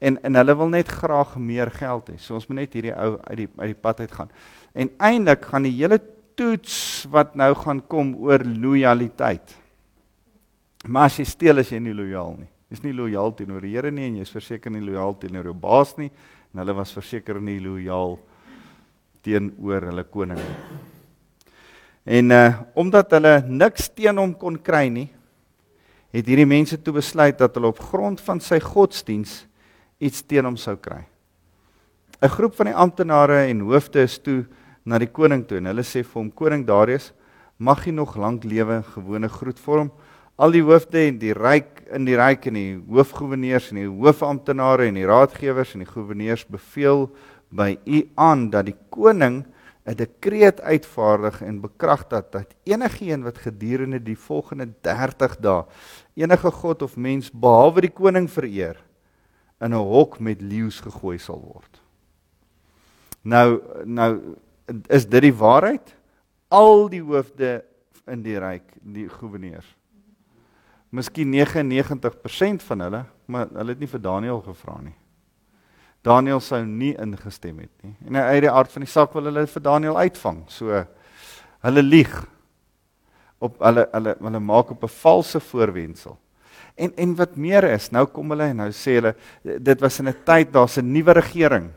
En 0.01 0.17
en 0.25 0.39
hulle 0.39 0.55
wil 0.57 0.71
net 0.73 0.89
graag 0.89 1.35
meer 1.37 1.69
geld 1.71 2.09
hê. 2.09 2.17
So 2.17 2.35
ons 2.39 2.47
moet 2.49 2.63
net 2.63 2.73
hierdie 2.77 2.95
ou 2.95 3.19
uit 3.19 3.43
die 3.43 3.49
uit 3.59 3.73
die 3.75 3.81
pad 3.85 4.01
uit 4.01 4.15
gaan. 4.17 4.31
En 4.73 4.89
eintlik 4.97 5.45
gaan 5.51 5.67
die 5.67 5.75
hele 5.77 5.99
toets 6.39 7.05
wat 7.13 7.35
nou 7.37 7.51
gaan 7.59 7.83
kom 7.87 8.15
oor 8.23 8.41
lojaliteit. 8.45 9.57
Maar 10.89 11.11
as 11.11 11.19
jy 11.21 11.27
steel, 11.29 11.61
is 11.61 11.69
jy 11.69 11.79
nie 11.83 11.93
lojaal 11.93 12.33
nie. 12.39 12.49
Jy's 12.71 12.85
nie 12.85 12.95
lojaal 12.95 13.33
teenoor 13.35 13.61
die 13.61 13.73
Here 13.75 13.91
nie 13.91 14.07
en 14.07 14.21
jy's 14.21 14.31
verseker 14.31 14.71
nie 14.73 14.81
lojaal 14.81 15.17
teenoor 15.19 15.51
jou 15.51 15.57
baas 15.59 15.91
nie 15.99 16.09
en 16.51 16.61
hulle 16.63 16.75
was 16.75 16.93
verseker 16.95 17.39
nie 17.43 17.59
lojaal 17.63 18.17
teenoor 19.23 19.89
hulle 19.91 20.05
koning 20.07 20.39
nie. 20.39 20.79
En 22.17 22.31
uh 22.33 22.47
omdat 22.79 23.11
hulle 23.13 23.35
niks 23.45 23.91
teen 23.93 24.17
hom 24.17 24.33
kon 24.33 24.57
kry 24.57 24.87
nie, 24.89 25.09
het 26.11 26.27
hierdie 26.27 26.47
mense 26.47 26.79
toe 26.81 26.95
besluit 26.95 27.37
dat 27.37 27.55
hulle 27.55 27.69
op 27.71 27.83
grond 27.91 28.19
van 28.23 28.39
sy 28.41 28.59
godsdiens 28.63 29.43
iets 30.01 30.23
teen 30.25 30.45
hom 30.45 30.57
sou 30.57 30.75
kry. 30.75 31.05
'n 32.21 32.29
Groep 32.29 32.55
van 32.55 32.69
die 32.69 32.75
amptenare 32.77 33.47
en 33.49 33.63
hoofde 33.65 34.03
is 34.03 34.17
toe 34.19 34.45
na 34.85 34.97
die 34.99 35.09
koning 35.09 35.45
toe 35.47 35.57
en 35.57 35.69
hulle 35.69 35.85
sê 35.85 36.03
vir 36.03 36.19
hom 36.19 36.31
koning 36.31 36.65
Darius, 36.65 37.11
mag 37.57 37.85
jy 37.85 37.93
nog 37.93 38.17
lank 38.17 38.43
lewe, 38.43 38.81
gewone 38.95 39.29
groet 39.29 39.59
vir 39.59 39.77
hom. 39.77 39.91
Al 40.37 40.51
die 40.51 40.63
hoofde 40.65 41.07
en 41.07 41.19
die 41.21 41.33
ryk 41.33 41.83
in 41.93 42.05
die 42.05 42.17
ryk 42.17 42.47
en 42.49 42.57
die 42.57 42.75
hoofgouverneurs 42.89 43.71
en 43.71 43.81
die 43.81 43.89
hoofamptenare 43.89 44.87
en 44.89 44.97
die 44.97 45.05
raadgewers 45.05 45.75
en 45.75 45.83
die 45.85 45.89
gouverneurs 45.89 46.45
beveel 46.49 47.09
by 47.51 47.75
u 47.85 48.03
aan 48.15 48.49
dat 48.49 48.65
die 48.65 48.77
koning 48.89 49.45
'n 49.85 49.95
dekreet 49.97 50.61
uitvaardig 50.61 51.41
en 51.41 51.61
bekragtig 51.61 52.29
dat 52.31 52.53
enigiemand 52.63 53.23
wat 53.23 53.37
gedurende 53.37 53.99
die 53.99 54.17
volgende 54.17 54.69
30 54.81 55.37
dae 55.41 55.65
enige 56.15 56.51
god 56.51 56.81
of 56.81 56.97
mens 56.97 57.31
behalwe 57.31 57.81
die 57.81 57.93
koning 57.93 58.29
vereer 58.29 58.77
in 59.61 59.73
'n 59.73 59.87
hok 59.93 60.19
met 60.19 60.41
leeu's 60.41 60.79
gegooi 60.79 61.17
sal 61.17 61.39
word. 61.39 61.81
Nou 63.21 63.61
nou 63.85 64.37
is 64.87 65.05
dit 65.05 65.21
die 65.21 65.33
waarheid? 65.33 65.95
Al 66.49 66.89
die 66.89 67.01
hoofde 67.01 67.63
in 68.07 68.23
die 68.23 68.39
ryk, 68.39 68.73
die 68.81 69.07
goewerneurs. 69.09 69.75
Miskien 70.89 71.29
99% 71.29 72.63
van 72.63 72.79
hulle, 72.79 73.05
maar 73.25 73.47
hulle 73.53 73.69
het 73.69 73.79
nie 73.79 73.87
vir 73.87 74.01
Daniël 74.01 74.41
gevra 74.41 74.81
nie. 74.81 74.95
Daniël 76.01 76.39
sou 76.39 76.65
nie 76.65 76.95
ingestem 76.97 77.59
het 77.59 77.83
nie. 77.85 77.95
En 78.07 78.15
uit 78.15 78.41
die 78.41 78.51
aard 78.51 78.71
van 78.71 78.81
die 78.81 78.89
saak 78.89 79.13
wil 79.13 79.29
hulle 79.29 79.45
vir 79.47 79.61
Daniël 79.61 79.97
uitvang. 79.97 80.43
So 80.49 80.85
hulle 81.61 81.83
lieg 81.83 82.15
op 83.41 83.59
hulle 83.61 83.85
hulle 83.93 84.15
hulle 84.19 84.39
maak 84.39 84.71
op 84.71 84.83
'n 84.83 84.95
valse 85.01 85.39
voorwendsel. 85.39 86.17
En 86.75 86.93
en 86.95 87.15
wat 87.15 87.35
meer 87.35 87.63
is, 87.73 87.89
nou 87.91 88.05
kom 88.05 88.31
hulle 88.33 88.49
en 88.51 88.63
nou 88.63 88.69
sê 88.75 88.97
hulle 88.99 89.15
dit 89.43 89.81
was 89.81 89.99
in 89.99 90.07
'n 90.09 90.23
tyd 90.25 90.51
daar's 90.51 90.77
'n 90.77 90.93
nuwe 90.93 91.13
regering. 91.13 91.69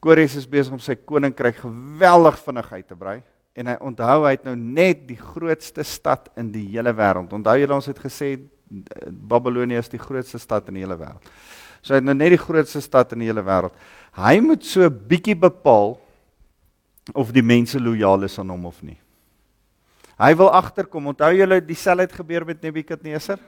Kores 0.00 0.36
is 0.36 0.46
besig 0.46 0.72
om 0.72 0.78
sy 0.78 0.94
koninkryk 0.94 1.56
geweldig 1.56 2.38
vinnig 2.38 2.72
uit 2.72 2.88
te 2.88 2.96
brei 2.96 3.22
en 3.54 3.66
hy 3.66 3.76
onthou 3.80 4.24
hy 4.24 4.30
het 4.30 4.44
nou 4.44 4.56
net 4.56 5.06
die 5.06 5.16
grootste 5.16 5.84
stad 5.84 6.30
in 6.36 6.50
die 6.52 6.66
hele 6.72 6.92
wêreld. 6.92 7.32
Onthou 7.32 7.58
julle 7.58 7.74
ons 7.74 7.86
het 7.86 7.98
gesê 7.98 8.38
Babilonie 9.06 9.76
is 9.76 9.88
die 9.92 10.00
grootste 10.00 10.38
stad 10.38 10.68
in 10.68 10.74
die 10.74 10.84
hele 10.84 10.96
wêreld. 10.96 11.22
So 11.82 11.92
hy 11.92 12.00
het 12.00 12.04
nou 12.04 12.14
net 12.14 12.30
die 12.30 12.40
grootste 12.40 12.80
stad 12.80 13.12
in 13.12 13.18
die 13.18 13.28
hele 13.28 13.42
wêreld. 13.44 13.74
Hy 14.16 14.40
moet 14.40 14.64
so 14.64 14.88
bietjie 14.90 15.36
bepaal 15.36 15.98
of 17.14 17.32
die 17.34 17.42
mense 17.42 17.80
lojaal 17.80 18.24
is 18.24 18.38
aan 18.38 18.52
hom 18.54 18.66
of 18.70 18.82
nie. 18.82 18.98
Hy 20.22 20.34
wil 20.38 20.52
agterkom. 20.54 21.10
Onthou 21.10 21.32
julle 21.34 21.58
dieselfde 21.64 22.06
het 22.06 22.14
gebeur 22.14 22.46
met 22.46 22.62
Nebukadneser? 22.62 23.40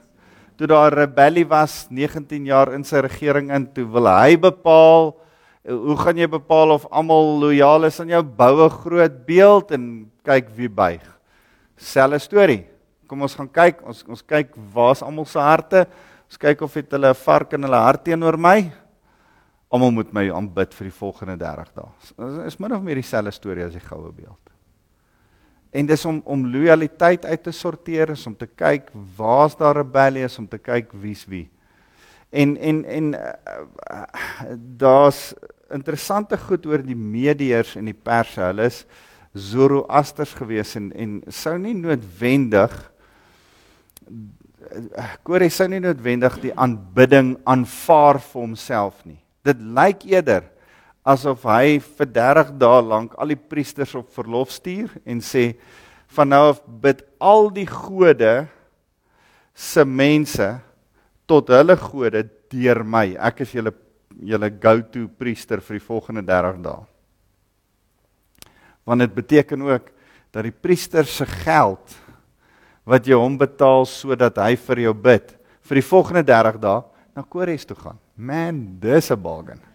Toe 0.56 0.66
daar 0.70 0.94
rebellie 0.94 1.46
was 1.46 1.86
19 1.90 2.44
jaar 2.46 2.72
in 2.72 2.84
sy 2.84 3.02
regering 3.02 3.50
in, 3.50 3.66
toe 3.74 3.84
wil 3.90 4.06
hy 4.06 4.36
bepaal 4.38 5.14
hoe 5.64 5.96
gaan 5.96 6.18
jy 6.20 6.26
bepaal 6.28 6.74
of 6.74 6.84
almal 6.92 7.38
lojaal 7.40 7.86
is 7.88 7.98
aan 8.00 8.12
jou 8.12 8.22
boue 8.22 8.68
groot 8.68 9.16
beeld 9.26 9.72
en 9.72 9.84
kyk 10.26 10.50
wie 10.56 10.68
buig. 10.68 11.04
Selfe 11.80 12.20
storie. 12.20 12.64
Kom 13.08 13.24
ons 13.24 13.36
gaan 13.36 13.48
kyk, 13.48 13.80
ons 13.88 14.04
ons 14.08 14.24
kyk 14.28 14.52
waar's 14.74 15.02
almal 15.04 15.26
se 15.28 15.40
harte. 15.40 15.86
Ons 16.28 16.40
kyk 16.40 16.64
of 16.64 16.74
het 16.76 16.92
hulle 16.92 17.08
'n 17.08 17.22
vark 17.24 17.52
in 17.52 17.62
hulle 17.62 17.80
hart 17.80 18.04
teenoor 18.04 18.36
my. 18.36 18.72
Almal 19.72 19.90
moet 19.90 20.12
my 20.12 20.30
aanbid 20.30 20.74
vir 20.74 20.84
die 20.84 20.98
volgende 20.98 21.36
30 21.36 21.72
dae. 21.74 21.88
Dit 22.16 22.46
is 22.46 22.60
min 22.60 22.72
of 22.72 22.82
meer 22.82 22.96
dieselfde 22.96 23.32
storie 23.32 23.64
as 23.64 23.72
die 23.72 23.80
goue 23.80 24.12
beeld. 24.12 24.53
En 25.74 25.88
dis 25.90 26.04
om 26.06 26.20
om 26.24 26.46
lojaliteit 26.46 27.24
uit 27.26 27.42
te 27.42 27.52
sorteer, 27.52 28.14
is 28.14 28.26
om 28.26 28.36
te 28.38 28.46
kyk 28.46 28.92
waar's 29.16 29.56
daar 29.58 29.80
rebellie 29.80 30.22
is, 30.26 30.38
om 30.38 30.46
te 30.48 30.60
kyk 30.62 30.92
wie's 31.02 31.24
wie. 31.26 31.48
En 32.30 32.56
en 32.56 32.84
en 32.84 33.12
uh, 33.14 34.04
daar's 34.78 35.32
interessante 35.74 36.38
goed 36.38 36.66
oor 36.66 36.82
die 36.82 36.98
mediërs 36.98 37.74
en 37.80 37.90
die 37.90 37.96
perse. 37.96 38.40
Hulle 38.40 38.70
is 38.70 38.84
Zoroasters 39.34 40.36
gewees 40.38 40.76
en 40.78 40.92
en 40.94 41.20
sou 41.28 41.56
nie 41.58 41.74
noodwendig 41.74 42.74
Kore 45.26 45.48
sou 45.52 45.66
nie 45.68 45.80
noodwendig 45.82 46.38
die 46.42 46.52
aanbidding 46.56 47.34
aanvaar 47.50 48.18
vir 48.22 48.40
homself 48.40 49.02
nie. 49.04 49.18
Dit 49.44 49.60
lyk 49.60 50.06
eerder 50.08 50.46
asof 51.04 51.44
hy 51.44 51.78
vir 51.78 52.08
30 52.08 52.54
dae 52.58 52.82
lank 52.82 53.14
al 53.20 53.34
die 53.34 53.38
priesters 53.38 53.92
op 53.98 54.08
verlof 54.16 54.54
stuur 54.54 54.92
en 55.04 55.20
sê 55.20 55.52
van 56.16 56.30
nou 56.32 56.42
af 56.54 56.62
bid 56.64 57.02
al 57.20 57.50
die 57.52 57.68
gode 57.68 58.46
se 59.54 59.84
mense 59.84 60.46
tot 61.28 61.52
hulle 61.52 61.76
gode 61.80 62.24
deur 62.52 62.82
my. 62.84 63.14
Ek 63.20 63.44
is 63.44 63.52
julle 63.56 63.74
julle 64.14 64.48
go-to 64.62 65.08
priester 65.18 65.58
vir 65.64 65.78
die 65.78 65.84
volgende 65.84 66.22
30 66.22 66.60
dae. 66.62 66.84
Want 68.86 69.02
dit 69.02 69.14
beteken 69.16 69.64
ook 69.66 69.88
dat 70.34 70.46
die 70.46 70.54
priester 70.54 71.06
se 71.08 71.26
geld 71.26 71.96
wat 72.86 73.06
jy 73.08 73.18
hom 73.18 73.36
betaal 73.40 73.88
sodat 73.90 74.38
hy 74.38 74.54
vir 74.60 74.84
jou 74.86 74.94
bid 74.94 75.34
vir 75.64 75.80
die 75.80 75.88
volgende 75.88 76.24
30 76.28 76.60
dae 76.62 76.82
na 77.14 77.22
Kores 77.22 77.66
toe 77.66 77.76
gaan. 77.78 77.98
Man, 78.14 78.78
dis 78.80 79.10
'n 79.10 79.20
bargain. 79.20 79.73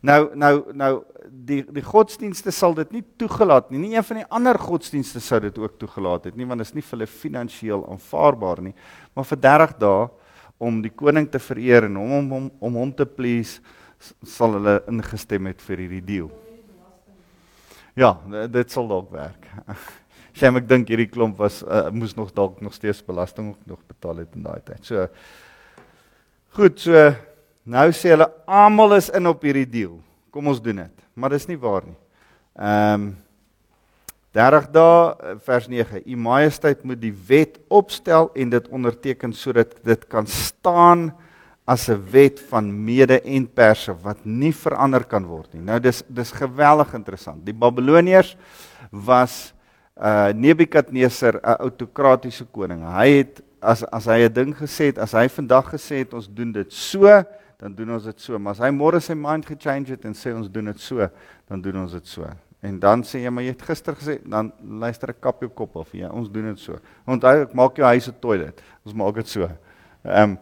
Nou 0.00 0.30
nou 0.38 0.52
nou 0.72 0.92
die 1.28 1.62
die 1.74 1.82
godsdienste 1.82 2.52
sal 2.54 2.74
dit 2.78 2.92
nie 2.94 3.02
toegelaat 3.18 3.70
nie. 3.70 3.80
Nie 3.82 3.96
een 3.96 4.06
van 4.06 4.20
die 4.20 4.28
ander 4.30 4.58
godsdienste 4.58 5.20
sou 5.20 5.40
dit 5.42 5.58
ook 5.58 5.78
toegelaat 5.80 6.28
het 6.30 6.36
nie 6.38 6.46
want 6.46 6.62
dit 6.62 6.68
is 6.68 6.76
nie 6.76 6.84
vir 6.84 6.96
hulle 6.96 7.10
finansiëel 7.10 7.84
aanvaarbaar 7.90 8.62
nie. 8.68 8.74
Maar 9.14 9.28
vir 9.32 9.42
30 9.48 9.76
dae 9.82 10.08
om 10.58 10.80
die 10.82 10.92
koning 10.94 11.28
te 11.30 11.38
vereer 11.42 11.86
en 11.88 11.98
hom 11.98 12.12
om 12.18 12.30
hom 12.36 12.50
om 12.60 12.80
hom 12.82 12.92
te 12.94 13.06
please 13.06 13.60
sal 14.22 14.54
hulle 14.54 14.78
ingestem 14.90 15.50
het 15.50 15.62
vir 15.62 15.82
hierdie 15.84 16.04
deal. 16.04 16.30
Ja, 17.98 18.14
dit 18.46 18.70
sal 18.70 18.86
dalk 18.86 19.10
werk. 19.10 19.48
Sjem 20.38 20.60
ek 20.60 20.68
dink 20.70 20.90
hierdie 20.92 21.08
klomp 21.10 21.40
was 21.42 21.64
uh, 21.66 21.88
moes 21.90 22.14
nog 22.14 22.30
dalk 22.34 22.60
nog 22.62 22.74
steeds 22.76 23.02
belasting 23.02 23.56
nog 23.66 23.82
betaal 23.90 24.22
het 24.22 24.36
in 24.38 24.46
daai 24.46 24.60
tyd. 24.62 24.84
So 24.86 25.08
Goed, 26.56 26.78
so 26.80 27.10
nou 27.68 27.88
sê 27.92 28.14
hulle 28.14 28.28
almal 28.48 28.96
is 28.96 29.10
in 29.14 29.28
op 29.28 29.42
hierdie 29.44 29.68
deal. 29.68 29.96
Kom 30.32 30.48
ons 30.50 30.60
doen 30.62 30.84
dit. 30.84 31.06
Maar 31.18 31.36
dis 31.36 31.48
nie 31.50 31.60
waar 31.60 31.86
nie. 31.86 31.98
Ehm 32.58 33.08
um, 33.08 33.08
30 34.36 34.66
dae 34.70 34.96
eh, 35.08 35.36
vers 35.46 35.66
9 35.72 36.02
U 36.04 36.16
Majesteit 36.20 36.82
moet 36.86 37.00
die 37.00 37.14
wet 37.30 37.56
opstel 37.72 38.28
en 38.36 38.50
dit 38.52 38.66
onderteken 38.68 39.32
sodat 39.32 39.72
dit 39.82 40.04
kan 40.12 40.28
staan 40.28 41.08
as 41.64 41.88
'n 41.88 42.00
wet 42.12 42.40
van 42.50 42.68
mede 42.84 43.20
en 43.20 43.46
perse 43.46 43.92
wat 44.02 44.24
nie 44.24 44.52
verander 44.52 45.04
kan 45.04 45.24
word 45.24 45.54
nie. 45.54 45.62
Nou 45.62 45.80
dis 45.80 46.02
dis 46.08 46.32
geweldig 46.32 46.94
interessant. 46.94 47.44
Die 47.44 47.54
Babiloniërs 47.54 48.36
was 48.90 49.52
uh 49.96 50.32
Nebukadneser 50.32 51.40
'n 51.42 51.60
autokratiese 51.60 52.44
koning. 52.44 52.84
Hy 52.84 53.08
het 53.18 53.42
as 53.60 53.82
as 53.84 54.06
hy 54.06 54.28
'n 54.28 54.32
ding 54.32 54.54
gesê 54.54 54.92
het, 54.92 54.98
as 54.98 55.12
hy 55.12 55.28
vandag 55.28 55.72
gesê 55.74 55.98
het 55.98 56.14
ons 56.14 56.28
doen 56.28 56.52
dit 56.52 56.72
so, 56.72 57.24
dan 57.58 57.74
doen 57.74 57.96
ons 57.96 58.04
dit 58.06 58.20
so. 58.22 58.38
Maar 58.38 58.54
as 58.54 58.62
hy 58.62 58.70
môre 58.74 59.00
sy 59.02 59.16
mind 59.18 59.46
gechange 59.48 59.90
het 59.90 60.04
en 60.06 60.14
sê 60.14 60.32
ons 60.34 60.50
doen 60.50 60.70
dit 60.70 60.82
so, 60.82 61.08
dan 61.50 61.62
doen 61.62 61.82
ons 61.82 61.96
dit 61.96 62.06
so. 62.06 62.28
En 62.62 62.78
dan 62.82 63.02
sê 63.06 63.22
jy 63.22 63.30
maar 63.30 63.46
jy 63.46 63.54
het 63.54 63.64
gister 63.66 63.94
gesê 63.98 64.18
dan 64.26 64.50
luister 64.82 65.12
ek 65.12 65.20
kap 65.22 65.42
jou 65.42 65.50
kop 65.50 65.76
af. 65.82 65.90
Ja, 65.94 66.10
ons 66.14 66.30
doen 66.30 66.50
dit 66.50 66.62
so. 66.62 66.78
Onthou 67.06 67.44
ek 67.44 67.54
maak 67.58 67.78
jou 67.78 67.86
huis 67.86 68.08
'n 68.08 68.18
toilet. 68.20 68.62
Ons 68.86 68.94
maak 68.94 69.14
dit 69.14 69.28
so. 69.28 69.48
Ehm 70.04 70.36
um, 70.36 70.38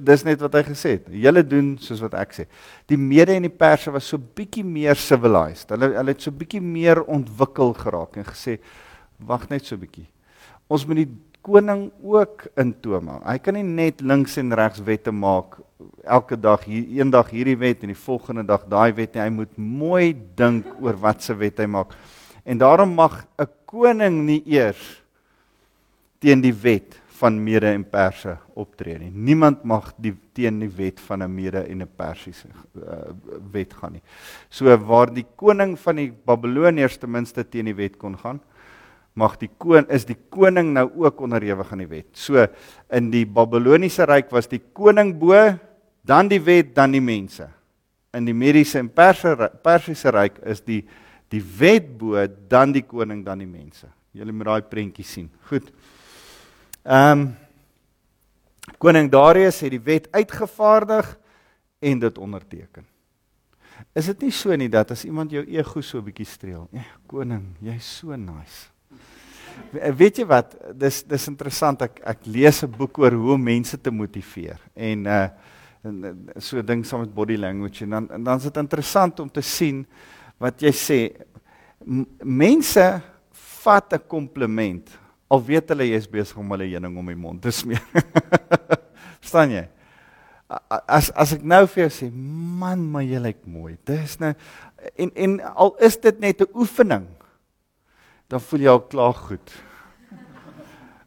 dis 0.00 0.24
net 0.24 0.40
wat 0.40 0.54
hy 0.54 0.62
gesê 0.64 0.90
het. 0.96 1.08
Julle 1.08 1.42
doen 1.46 1.76
soos 1.78 2.00
wat 2.00 2.14
ek 2.14 2.32
sê. 2.32 2.46
Die 2.88 2.96
mede 2.96 3.32
en 3.32 3.42
die 3.42 3.52
perse 3.52 3.90
was 3.90 4.04
so 4.08 4.18
bietjie 4.18 4.64
meer 4.64 4.96
civilized. 4.96 5.68
Hulle 5.70 5.92
hulle 5.96 6.12
het 6.12 6.22
so 6.22 6.30
bietjie 6.30 6.60
meer 6.60 7.02
ontwikkel 7.04 7.74
geraak 7.74 8.16
en 8.16 8.24
gesê 8.24 8.58
wag 9.18 9.48
net 9.50 9.64
so 9.64 9.76
bietjie. 9.76 10.08
Ons 10.68 10.86
moet 10.86 10.96
die 11.04 11.10
koning 11.42 11.90
ook 12.02 12.48
intoom. 12.56 13.20
Hy 13.24 13.38
kan 13.38 13.54
nie 13.54 13.64
net 13.64 14.00
links 14.00 14.36
en 14.36 14.52
regs 14.52 14.80
wette 14.84 15.12
maak 15.12 15.60
elke 16.04 16.36
dag 16.40 16.64
hier 16.64 16.84
eendag 17.00 17.30
hierdie 17.30 17.58
wet 17.58 17.82
en 17.82 17.92
die 17.92 17.98
volgende 17.98 18.44
dag 18.46 18.64
daai 18.68 18.92
wet 18.92 19.14
nie. 19.14 19.22
Hy 19.22 19.30
moet 19.30 19.56
mooi 19.56 20.14
dink 20.36 20.66
oor 20.80 20.98
wat 21.00 21.22
se 21.22 21.34
wet 21.34 21.58
hy 21.58 21.66
maak. 21.66 21.94
En 22.44 22.58
daarom 22.58 22.94
mag 22.94 23.24
'n 23.38 23.48
koning 23.66 24.24
nie 24.26 24.42
eers 24.46 25.02
teen 26.18 26.40
die 26.40 26.54
wet 26.54 26.98
van 27.20 27.36
mede 27.44 27.68
en 27.68 27.84
perse 27.84 28.36
optree 28.56 28.98
nie. 28.98 29.10
Niemand 29.10 29.64
mag 29.64 29.92
die 30.00 30.14
teen 30.36 30.60
die 30.62 30.70
wet 30.76 31.00
van 31.00 31.22
'n 31.22 31.34
mede 31.34 31.64
en 31.68 31.82
'n 31.82 31.88
persiese 31.96 32.48
uh, 32.76 33.12
wet 33.52 33.74
gaan 33.74 33.92
nie. 33.92 34.02
So 34.48 34.76
waar 34.76 35.12
die 35.12 35.26
koning 35.36 35.78
van 35.78 35.96
die 35.96 36.12
Babiloniërs 36.12 36.98
ten 36.98 37.10
minste 37.10 37.44
teen 37.44 37.64
die 37.64 37.74
wet 37.74 37.96
kon 37.96 38.16
gaan, 38.16 38.40
mag 39.14 39.36
die 39.38 39.50
koning 39.58 39.88
is 39.90 40.04
die 40.04 40.18
koning 40.30 40.72
nou 40.72 40.90
ook 41.04 41.20
onderhewig 41.20 41.72
aan 41.72 41.84
die 41.84 41.90
wet. 41.90 42.08
So 42.12 42.46
in 42.90 43.10
die 43.10 43.26
Babiloniese 43.26 44.06
ryk 44.06 44.30
was 44.30 44.48
die 44.48 44.62
koning 44.72 45.18
bo, 45.18 45.58
dan 46.02 46.28
die 46.28 46.40
wet, 46.40 46.74
dan 46.74 46.92
die 46.92 47.00
mense. 47.00 47.48
In 48.12 48.24
die 48.24 48.34
Mediese 48.34 48.78
en 48.78 48.88
Perse 48.88 49.50
Persiese 49.62 50.10
ryk 50.10 50.38
is 50.44 50.60
die 50.60 50.82
die 51.30 51.42
wet 51.58 51.98
bo, 51.98 52.26
dan 52.26 52.72
die 52.72 52.82
koning, 52.82 53.24
dan 53.24 53.38
die 53.38 53.46
mense. 53.46 53.86
Julle 54.12 54.32
moet 54.32 54.48
daai 54.48 54.62
prentjie 54.62 55.04
sien. 55.06 55.30
Goed. 55.46 55.70
Ehm 56.82 57.20
um, 57.20 57.30
Koning 58.78 59.10
Darius 59.10 59.60
het 59.64 59.72
die 59.74 59.82
wet 59.82 60.06
uitgevaardig 60.14 61.08
en 61.80 61.98
dit 61.98 62.18
onderteken. 62.18 62.84
Is 63.96 64.10
dit 64.12 64.26
nie 64.26 64.32
so 64.34 64.54
nie 64.56 64.68
dat 64.70 64.92
as 64.94 65.04
iemand 65.08 65.32
jou 65.32 65.42
ego 65.42 65.80
so 65.80 65.98
'n 65.98 66.04
bietjie 66.04 66.26
streel, 66.26 66.68
ja, 66.72 66.84
koning, 67.06 67.56
jy's 67.60 67.98
so 67.98 68.16
nice. 68.16 68.68
Weet 69.72 70.18
jy 70.18 70.26
wat? 70.26 70.54
Dis 70.76 71.02
dis 71.02 71.28
interessant 71.28 71.82
ek 71.82 72.00
ek 72.04 72.26
lees 72.26 72.62
'n 72.62 72.70
boek 72.70 72.98
oor 72.98 73.12
hoe 73.12 73.38
mense 73.38 73.80
te 73.80 73.90
motiveer 73.90 74.58
en 74.74 75.06
uh 75.06 75.28
so 76.38 76.58
'n 76.58 76.66
ding 76.66 76.84
saam 76.84 77.00
met 77.00 77.14
body 77.14 77.36
language 77.36 77.84
en 77.84 77.90
dan 77.90 78.10
en 78.10 78.24
dan 78.24 78.36
is 78.36 78.42
dit 78.42 78.56
interessant 78.56 79.20
om 79.20 79.30
te 79.30 79.40
sien 79.40 79.86
wat 80.38 80.60
jy 80.60 80.72
sê 80.72 81.00
mense 82.22 83.00
vat 83.62 83.92
'n 83.92 84.06
kompliment 84.06 84.98
al 85.30 85.42
weet 85.46 85.68
hulle 85.70 85.86
jy 85.86 85.96
is 85.96 86.08
besig 86.10 86.36
om 86.36 86.50
hulle 86.50 86.66
heuning 86.66 86.96
om 86.98 87.06
die 87.06 87.18
mond 87.18 87.42
te 87.42 87.52
smeer. 87.54 87.82
Verstaan 89.22 89.54
jy? 89.54 89.68
As 90.90 91.12
as 91.14 91.36
ek 91.36 91.44
nou 91.46 91.62
vir 91.70 91.84
jou 91.84 91.90
sê, 91.94 92.08
man, 92.10 92.82
maar 92.82 93.06
jy 93.06 93.20
lyk 93.22 93.44
mooi. 93.46 93.76
Dis 93.86 94.18
nou 94.18 94.32
en 94.96 95.12
en 95.14 95.36
al 95.54 95.76
is 95.86 95.96
dit 96.02 96.18
net 96.20 96.42
'n 96.42 96.50
oefening, 96.54 97.06
dan 98.28 98.40
voel 98.40 98.60
jy 98.60 98.72
al 98.72 98.82
klaar 98.90 99.14
goed. 99.14 99.54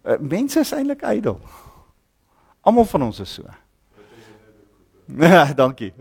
Uh, 0.06 0.18
mense 0.36 0.60
is 0.60 0.72
eintlik 0.72 1.04
ydel. 1.04 1.40
Almal 2.64 2.88
van 2.88 3.12
ons 3.12 3.20
is 3.20 3.34
so. 3.34 3.44
Ja, 5.06 5.54
dankie. 5.64 5.94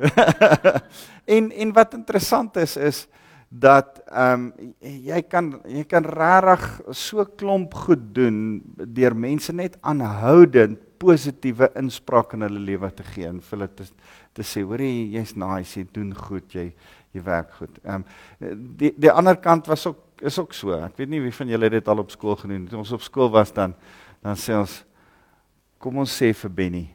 en 1.36 1.50
en 1.50 1.72
wat 1.72 1.94
interessant 1.94 2.56
is 2.56 2.76
is 2.76 3.08
dat 3.48 4.00
ehm 4.08 4.46
um, 4.48 4.72
jy 4.80 5.20
kan 5.28 5.50
jy 5.68 5.84
kan 5.84 6.06
regtig 6.08 6.94
so 6.96 7.24
klomp 7.24 7.74
goed 7.74 8.14
doen 8.14 8.62
deur 8.76 9.14
mense 9.14 9.52
net 9.52 9.76
aanhoudend 9.80 10.80
positiewe 11.02 11.68
inspraak 11.76 12.32
in 12.32 12.46
hulle 12.46 12.62
lewe 12.62 12.90
te 12.94 13.04
gee 13.04 13.28
en 13.28 13.42
vir 13.42 13.58
hulle 13.58 13.68
te, 13.76 13.88
te 14.32 14.46
sê 14.46 14.62
hoor 14.64 14.80
jy 14.80 15.18
jy's 15.18 15.34
nice 15.36 15.76
jy 15.76 15.84
doen 15.92 16.14
goed 16.16 16.54
jy 16.54 16.70
jy 17.12 17.24
werk 17.26 17.52
goed. 17.58 17.76
Ehm 17.84 18.06
um, 18.40 18.64
die 18.78 18.94
die 18.96 19.12
ander 19.12 19.36
kant 19.36 19.68
was 19.68 19.86
ook 19.86 20.00
is 20.22 20.38
ook 20.38 20.54
so. 20.54 20.72
Ek 20.78 20.96
weet 20.96 21.10
nie 21.10 21.20
wie 21.20 21.34
van 21.34 21.50
julle 21.50 21.70
dit 21.70 21.88
al 21.88 21.98
op 21.98 22.10
skool 22.14 22.36
gedoen 22.38 22.64
het. 22.64 22.74
Ons 22.78 22.94
op 22.94 23.02
skool 23.04 23.30
was 23.30 23.52
dan 23.52 23.74
dan 24.22 24.38
sê 24.38 24.56
ons 24.56 24.80
kom 25.82 25.98
ons 25.98 26.18
sê 26.22 26.32
vir 26.32 26.50
Benny 26.50 26.86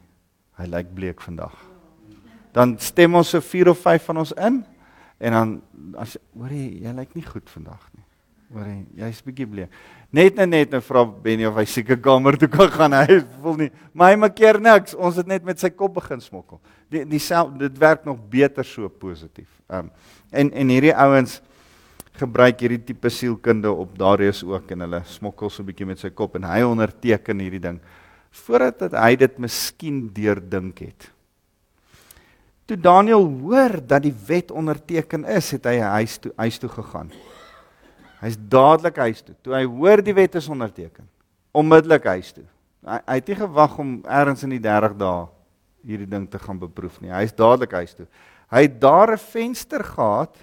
hy 0.58 0.66
lyk 0.66 0.94
bleek 0.94 1.22
vandag. 1.22 1.67
Dan 2.58 2.74
stem 2.82 3.14
ons 3.14 3.30
so 3.30 3.44
4 3.44 3.70
of 3.70 3.78
5 3.86 4.10
van 4.10 4.24
ons 4.24 4.34
in 4.34 4.58
En 5.18 5.34
dan 5.34 5.54
as 5.98 6.14
hoor 6.36 6.52
jy, 6.54 6.84
jy 6.84 6.92
lyk 6.94 7.16
nie 7.18 7.26
goed 7.26 7.50
vandag 7.50 7.82
nie. 7.90 8.04
Hoor 8.54 8.68
jy, 8.70 8.76
jy's 9.02 9.18
bietjie 9.26 9.48
bleek. 9.50 9.80
Net 10.14 10.38
net 10.38 10.48
net 10.48 10.70
nou 10.72 10.80
vra 10.86 11.02
Benny 11.04 11.44
of 11.48 11.58
hy 11.58 11.66
seker 11.68 11.98
kamer 12.00 12.38
toe 12.40 12.48
kan 12.52 12.70
gaan. 12.72 12.94
Hy 13.02 13.18
voel 13.42 13.58
nie. 13.64 13.68
Maar 13.92 14.14
hy 14.14 14.20
maak 14.22 14.36
keer 14.38 14.60
niks. 14.62 14.94
Ons 14.94 15.18
het 15.20 15.28
net 15.28 15.44
met 15.44 15.60
sy 15.60 15.72
kop 15.74 15.98
begin 15.98 16.22
smokkel. 16.22 16.62
Die 16.92 17.02
dieselfde 17.10 17.66
dit 17.66 17.82
werk 17.82 18.06
nog 18.08 18.22
beter 18.30 18.66
so 18.66 18.88
positief. 18.88 19.50
Ehm 19.68 19.90
um, 19.90 19.92
en 20.28 20.50
en 20.62 20.70
hierdie 20.72 20.94
ouens 20.94 21.38
gebruik 22.20 22.60
hierdie 22.60 22.82
tipe 22.90 23.10
sielkunde 23.10 23.70
op 23.72 23.94
Darius 23.98 24.42
ook 24.44 24.74
en 24.74 24.84
hulle 24.84 25.02
smokkel 25.08 25.50
so 25.50 25.62
'n 25.62 25.66
bietjie 25.66 25.86
met 25.86 25.98
sy 25.98 26.10
kop 26.10 26.36
en 26.36 26.44
hy 26.44 26.62
onderteken 26.62 27.40
hierdie 27.40 27.62
ding 27.62 27.80
voordat 28.30 28.92
hy 28.92 29.16
dit 29.16 29.38
miskien 29.38 30.10
deurdink 30.12 30.78
het. 30.78 31.10
Toe 32.68 32.76
Daniel 32.76 33.24
hoor 33.40 33.78
dat 33.80 34.02
die 34.04 34.14
wet 34.26 34.50
onderteken 34.52 35.24
is, 35.24 35.54
het 35.56 35.64
hy 35.64 35.78
huis 35.80 36.18
toe 36.20 36.32
huis 36.36 36.58
toe 36.60 36.68
gegaan. 36.68 37.08
Hy's 38.20 38.36
dadelik 38.36 38.98
huis 39.00 39.22
toe. 39.24 39.32
Toe 39.40 39.54
hy 39.56 39.62
hoor 39.64 40.02
die 40.04 40.12
wet 40.12 40.36
is 40.36 40.50
onderteken, 40.52 41.06
onmiddellik 41.56 42.04
huis 42.12 42.34
toe. 42.36 42.44
Hy, 42.84 42.98
hy 43.06 43.16
het 43.22 43.30
nie 43.30 43.38
gewag 43.38 43.78
om 43.80 43.94
eers 44.04 44.44
in 44.44 44.52
die 44.52 44.60
30 44.60 44.98
dae 45.00 45.24
hierdie 45.88 46.10
ding 46.10 46.26
te 46.28 46.40
gaan 46.42 46.60
beproef 46.60 46.98
nie. 47.00 47.12
Hy's 47.14 47.32
dadelik 47.32 47.72
huis 47.78 47.96
toe. 47.96 48.06
Hy 48.52 48.62
het 48.66 48.76
daar 48.82 49.14
'n 49.14 49.24
venster 49.32 49.84
gehad 49.84 50.36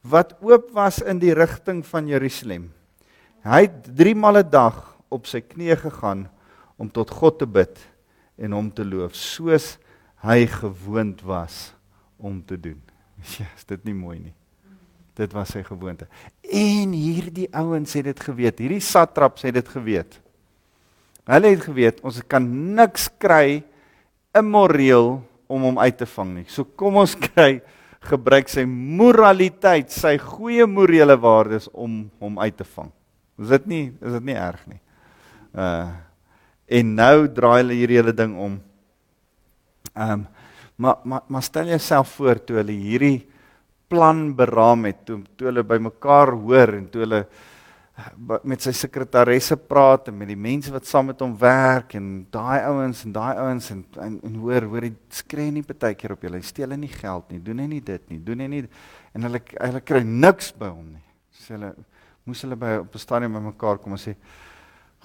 wat 0.00 0.32
oop 0.40 0.70
was 0.72 1.02
in 1.02 1.18
die 1.18 1.34
rigting 1.34 1.84
van 1.84 2.08
Jerusalem. 2.08 2.72
Hy 3.44 3.68
het 3.68 3.96
3 3.96 4.14
male 4.14 4.42
'n 4.42 4.50
dag 4.50 4.96
op 5.10 5.26
sy 5.26 5.40
knieë 5.40 5.76
gegaan 5.76 6.28
om 6.78 6.88
tot 6.88 7.10
God 7.10 7.38
te 7.38 7.46
bid 7.46 7.76
en 8.38 8.52
hom 8.52 8.72
te 8.72 8.84
loof 8.84 9.14
soos 9.14 9.76
hy 10.24 10.44
gewoond 10.46 11.22
was 11.26 11.70
om 12.16 12.44
te 12.44 12.60
doen. 12.60 12.80
Ja, 13.36 13.44
is 13.52 13.66
dit 13.68 13.82
nie 13.84 13.94
mooi 13.94 14.16
nie. 14.16 14.34
Dit 15.18 15.34
was 15.36 15.50
sy 15.52 15.60
gewoonte. 15.66 16.06
En 16.40 16.94
hierdie 16.96 17.50
ouens 17.52 17.92
het 17.98 18.06
dit 18.08 18.22
geweet. 18.24 18.62
Hierdie 18.62 18.80
satraps 18.80 19.44
het 19.44 19.58
dit 19.58 19.68
geweet. 19.68 20.16
Hulle 21.28 21.50
het 21.52 21.66
geweet 21.66 22.00
ons 22.06 22.22
kan 22.24 22.46
niks 22.74 23.10
kry 23.20 23.60
immoreel 24.36 25.18
om 25.50 25.66
hom 25.68 25.78
uit 25.82 25.98
te 26.00 26.08
vang 26.08 26.32
nie. 26.38 26.46
So 26.48 26.64
kom 26.64 27.00
ons 27.02 27.16
kry 27.28 27.60
gebruik 28.08 28.48
sy 28.48 28.64
moraliteit, 28.64 29.92
sy 29.92 30.14
goeie 30.22 30.64
morele 30.64 31.18
waardes 31.20 31.68
om 31.76 32.06
hom 32.22 32.38
uit 32.40 32.56
te 32.56 32.64
vang. 32.72 32.88
Is 33.40 33.52
dit 33.52 33.68
nie 33.68 33.84
is 34.00 34.16
dit 34.16 34.30
nie 34.30 34.38
erg 34.38 34.62
nie. 34.70 34.80
Uh 35.52 35.90
en 36.70 36.90
nou 36.94 37.24
draai 37.34 37.64
hulle 37.64 37.74
hierdie 37.74 37.96
hele 37.98 38.12
ding 38.14 38.36
om 38.38 38.52
Ehm 39.94 40.12
um, 40.12 40.26
maar 40.80 40.96
maar 41.04 41.22
maar 41.26 41.42
stel 41.42 41.66
jouself 41.66 42.08
voor 42.08 42.44
toe 42.44 42.56
hulle 42.56 42.72
hierdie 42.72 43.28
plan 43.88 44.34
beraam 44.34 44.86
het, 44.88 45.04
toe 45.04 45.20
toe 45.36 45.50
hulle 45.50 45.64
bymekaar 45.66 46.32
hoor 46.32 46.76
en 46.78 46.86
toe 46.90 47.02
hulle 47.02 47.18
eh, 47.20 48.36
met 48.48 48.62
sy 48.64 48.72
sekretaresse 48.76 49.58
praat 49.58 50.08
en 50.08 50.16
met 50.16 50.30
die 50.30 50.38
mense 50.38 50.72
wat 50.72 50.86
saam 50.88 51.10
met 51.10 51.20
hom 51.20 51.34
werk 51.40 51.96
en 51.98 52.06
daai 52.32 52.62
ouens 52.70 53.02
en 53.04 53.12
daai 53.12 53.42
ouens 53.42 53.70
en, 53.74 53.82
en 54.06 54.14
en 54.28 54.38
hoor 54.44 54.68
hoor 54.72 54.86
hy 54.88 54.92
skree 55.20 55.52
nie 55.52 55.64
partykeer 55.66 56.14
op 56.14 56.24
julle 56.24 56.40
steel 56.48 56.72
hy 56.72 56.78
nie 56.80 56.92
geld 56.94 57.34
nie 57.34 57.42
doen 57.48 57.60
hy 57.60 57.66
nie 57.74 57.82
dit 57.90 58.06
nie 58.14 58.20
doen 58.30 58.44
hy 58.44 58.48
nie 58.54 58.62
en 59.12 59.28
hulle 59.28 59.42
hulle 59.58 59.82
kry 59.90 60.00
niks 60.06 60.52
by 60.56 60.70
hom 60.70 60.94
nie. 60.94 61.04
Sê 61.42 61.58
hulle 61.58 61.74
moes 62.24 62.40
hulle 62.46 62.56
by 62.56 62.78
op 62.84 62.94
'n 62.94 63.04
stadium 63.04 63.36
bymekaar 63.36 63.82
kom 63.82 63.98
en 63.98 64.04
sê 64.06 64.16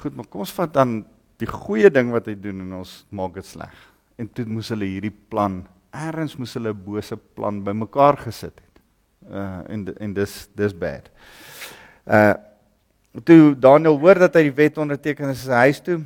goed 0.04 0.16
maar 0.16 0.30
kom 0.30 0.46
ons 0.46 0.56
vat 0.56 0.72
dan 0.72 0.96
die 1.42 1.52
goeie 1.52 1.92
ding 1.92 2.14
wat 2.16 2.32
hy 2.32 2.38
doen 2.40 2.62
en 2.62 2.80
ons 2.80 2.96
maak 3.12 3.34
dit 3.42 3.46
sleg 3.46 3.76
en 4.18 4.30
toe 4.32 4.46
moes 4.46 4.70
hulle 4.70 4.88
hierdie 4.88 5.14
plan 5.30 5.64
eers 5.96 6.36
moes 6.40 6.54
hulle 6.58 6.74
'n 6.74 6.84
bose 6.86 7.18
plan 7.36 7.64
bymekaar 7.64 8.18
gesit 8.18 8.60
het. 8.60 8.82
Uh 9.30 9.62
en 9.70 9.88
en 10.00 10.14
dis 10.14 10.50
dis 10.56 10.74
bad. 10.74 11.10
Uh 12.06 12.36
toe 13.24 13.56
Daniel 13.60 14.00
hoor 14.00 14.20
dat 14.20 14.36
hy 14.36 14.44
die 14.50 14.56
wet 14.56 14.78
onderteken 14.78 15.30
in 15.30 15.36
sy 15.36 15.52
huis 15.52 15.80
toe, 15.80 16.02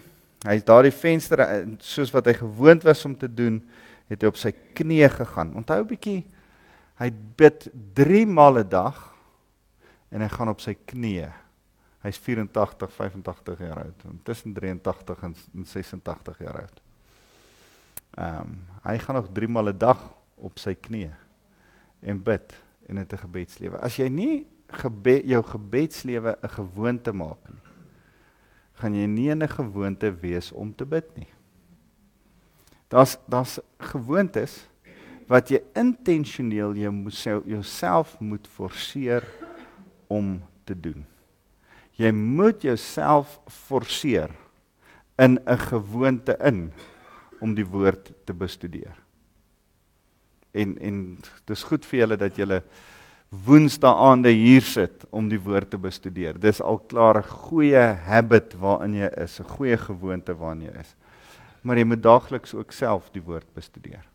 hy's 0.45 0.63
daardie 0.63 0.93
venster 0.93 1.39
uh, 1.39 1.65
soos 1.79 2.11
wat 2.13 2.25
hy 2.25 2.33
gewoond 2.33 2.83
was 2.83 3.05
om 3.05 3.15
te 3.17 3.27
doen, 3.27 3.57
het 4.07 4.21
hy 4.21 4.27
op 4.27 4.37
sy 4.37 4.51
knieë 4.51 5.09
gegaan. 5.09 5.55
Onthou 5.55 5.81
'n 5.81 5.87
bietjie 5.87 6.25
hy 6.99 7.09
bid 7.37 7.69
3 7.95 8.25
maal 8.27 8.59
'n 8.59 8.69
dag 8.69 9.15
en 10.11 10.21
hy 10.21 10.27
gaan 10.27 10.49
op 10.49 10.61
sy 10.61 10.75
knieë. 10.75 11.31
Hy's 12.03 12.17
84, 12.17 12.91
85 12.91 13.59
jaar 13.59 13.83
oud, 13.83 14.03
tussen 14.23 14.53
83 14.53 15.23
en 15.23 15.35
86 15.65 16.39
jaar 16.39 16.61
oud. 16.61 16.81
Ehm 18.17 18.41
um, 18.41 18.57
hy 18.83 18.97
gaan 18.97 19.15
nog 19.15 19.27
3 19.33 19.47
maal 19.47 19.69
'n 19.69 19.77
dag 19.77 19.99
op 20.35 20.59
sy 20.59 20.73
knieë 20.73 21.13
en 22.01 22.23
bid 22.23 22.53
en 22.87 22.97
in 22.97 23.05
'n 23.05 23.17
gebedslewe. 23.17 23.77
As 23.77 23.97
jy 23.97 24.07
nie 24.09 24.47
gebed 24.67 25.25
jou 25.25 25.43
gebedslewe 25.43 26.37
'n 26.41 26.49
gewoonte 26.49 27.11
maak 27.13 27.49
nie, 27.49 27.61
gaan 28.73 28.95
jy 28.95 29.05
nie 29.07 29.29
'n 29.31 29.47
gewoonte 29.47 30.11
wees 30.21 30.51
om 30.51 30.75
te 30.75 30.85
bid 30.85 31.17
nie. 31.17 31.27
Daar's 32.87 33.17
daar's 33.27 33.59
gewoontes 33.77 34.67
wat 35.27 35.49
jy 35.49 35.61
intentioneel 35.75 36.73
moet 36.91 37.21
jouself 37.45 38.19
moet 38.19 38.47
forceer 38.47 39.23
om 40.07 40.41
te 40.63 40.79
doen. 40.79 41.05
Jy 41.91 42.11
moet 42.11 42.61
jouself 42.61 43.39
forceer 43.45 44.31
in 45.17 45.39
'n 45.45 45.57
gewoonte 45.57 46.37
in 46.41 46.71
om 47.41 47.55
die 47.55 47.65
woord 47.65 48.11
te 48.25 48.33
bestudeer. 48.33 48.95
En 50.51 50.77
en 50.81 51.17
dis 51.45 51.63
goed 51.63 51.85
vir 51.85 51.99
julle 51.99 52.17
dat 52.17 52.37
julle 52.37 52.63
woensdae 53.29 53.93
aande 54.09 54.31
hier 54.33 54.65
sit 54.65 55.05
om 55.13 55.27
die 55.29 55.41
woord 55.41 55.69
te 55.69 55.77
bestudeer. 55.77 56.39
Dis 56.39 56.61
al 56.61 56.79
klaar 56.79 57.17
'n 57.17 57.29
goeie 57.29 57.85
habit 58.05 58.55
waarin 58.59 58.93
jy 58.93 59.09
is, 59.17 59.39
'n 59.39 59.43
goeie 59.43 59.77
gewoonte 59.77 60.33
waarin 60.33 60.61
jy 60.61 60.79
is. 60.79 60.95
Maar 61.61 61.77
jy 61.77 61.83
moet 61.83 62.03
daagliks 62.03 62.53
ook 62.53 62.71
self 62.71 63.11
die 63.11 63.21
woord 63.21 63.53
bestudeer. 63.53 64.05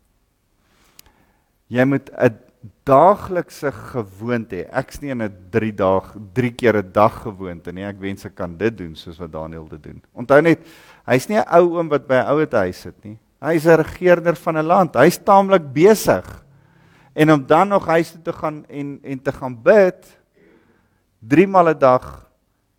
Jy 1.67 1.85
moet 1.85 2.09
'n 2.11 2.37
daaglikse 2.85 3.71
gewoonte 3.71 4.55
hê. 4.55 4.65
Ek's 4.73 5.01
nie 5.01 5.11
in 5.11 5.21
'n 5.21 5.49
3 5.51 5.71
daag, 5.71 6.15
3 6.33 6.51
keer 6.51 6.77
'n 6.77 6.91
dag 6.91 7.21
gewoonte 7.21 7.71
nie. 7.71 7.83
Ek 7.83 7.99
wens 7.99 8.25
ek 8.25 8.35
kan 8.35 8.57
dit 8.57 8.77
doen 8.77 8.95
soos 8.95 9.17
wat 9.17 9.31
Daniel 9.31 9.67
dit 9.67 9.83
doen. 9.83 10.01
Onthou 10.13 10.41
net, 10.41 10.59
hy's 11.05 11.27
nie 11.29 11.37
'n 11.37 11.47
ou 11.59 11.77
oom 11.77 11.89
wat 11.89 12.07
by 12.07 12.15
'n 12.21 12.29
ouete 12.33 12.57
huis 12.57 12.81
sit 12.81 12.97
nie. 13.05 13.17
Hy's 13.41 13.65
'n 13.65 13.77
regerder 13.77 14.35
van 14.35 14.57
'n 14.57 14.65
land. 14.65 14.95
Hy's 14.95 15.17
taamlik 15.17 15.73
besig. 15.73 16.25
En 17.13 17.31
om 17.31 17.45
dan 17.45 17.67
nog 17.67 17.85
huis 17.85 18.11
toe 18.11 18.21
te 18.21 18.33
gaan 18.33 18.65
en 18.67 18.99
en 19.03 19.21
te 19.21 19.31
gaan 19.31 19.55
bid 19.61 20.17
3 21.19 21.47
maal 21.47 21.69
'n 21.69 21.79
dag 21.79 22.29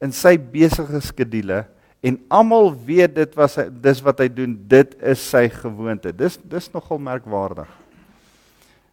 in 0.01 0.13
sy 0.13 0.37
besige 0.39 1.01
skedule 1.01 1.67
en 2.01 2.19
almal 2.29 2.75
weet 2.87 3.15
dit 3.15 3.35
was 3.35 3.57
hy 3.57 3.69
dis 3.71 4.03
wat 4.05 4.19
hy 4.19 4.29
doen. 4.29 4.55
Dit 4.69 4.95
is 5.03 5.23
sy 5.31 5.49
gewoonte. 5.49 6.13
Dis 6.13 6.39
dis 6.43 6.71
nogal 6.73 6.99
merkwaardig. 6.99 7.69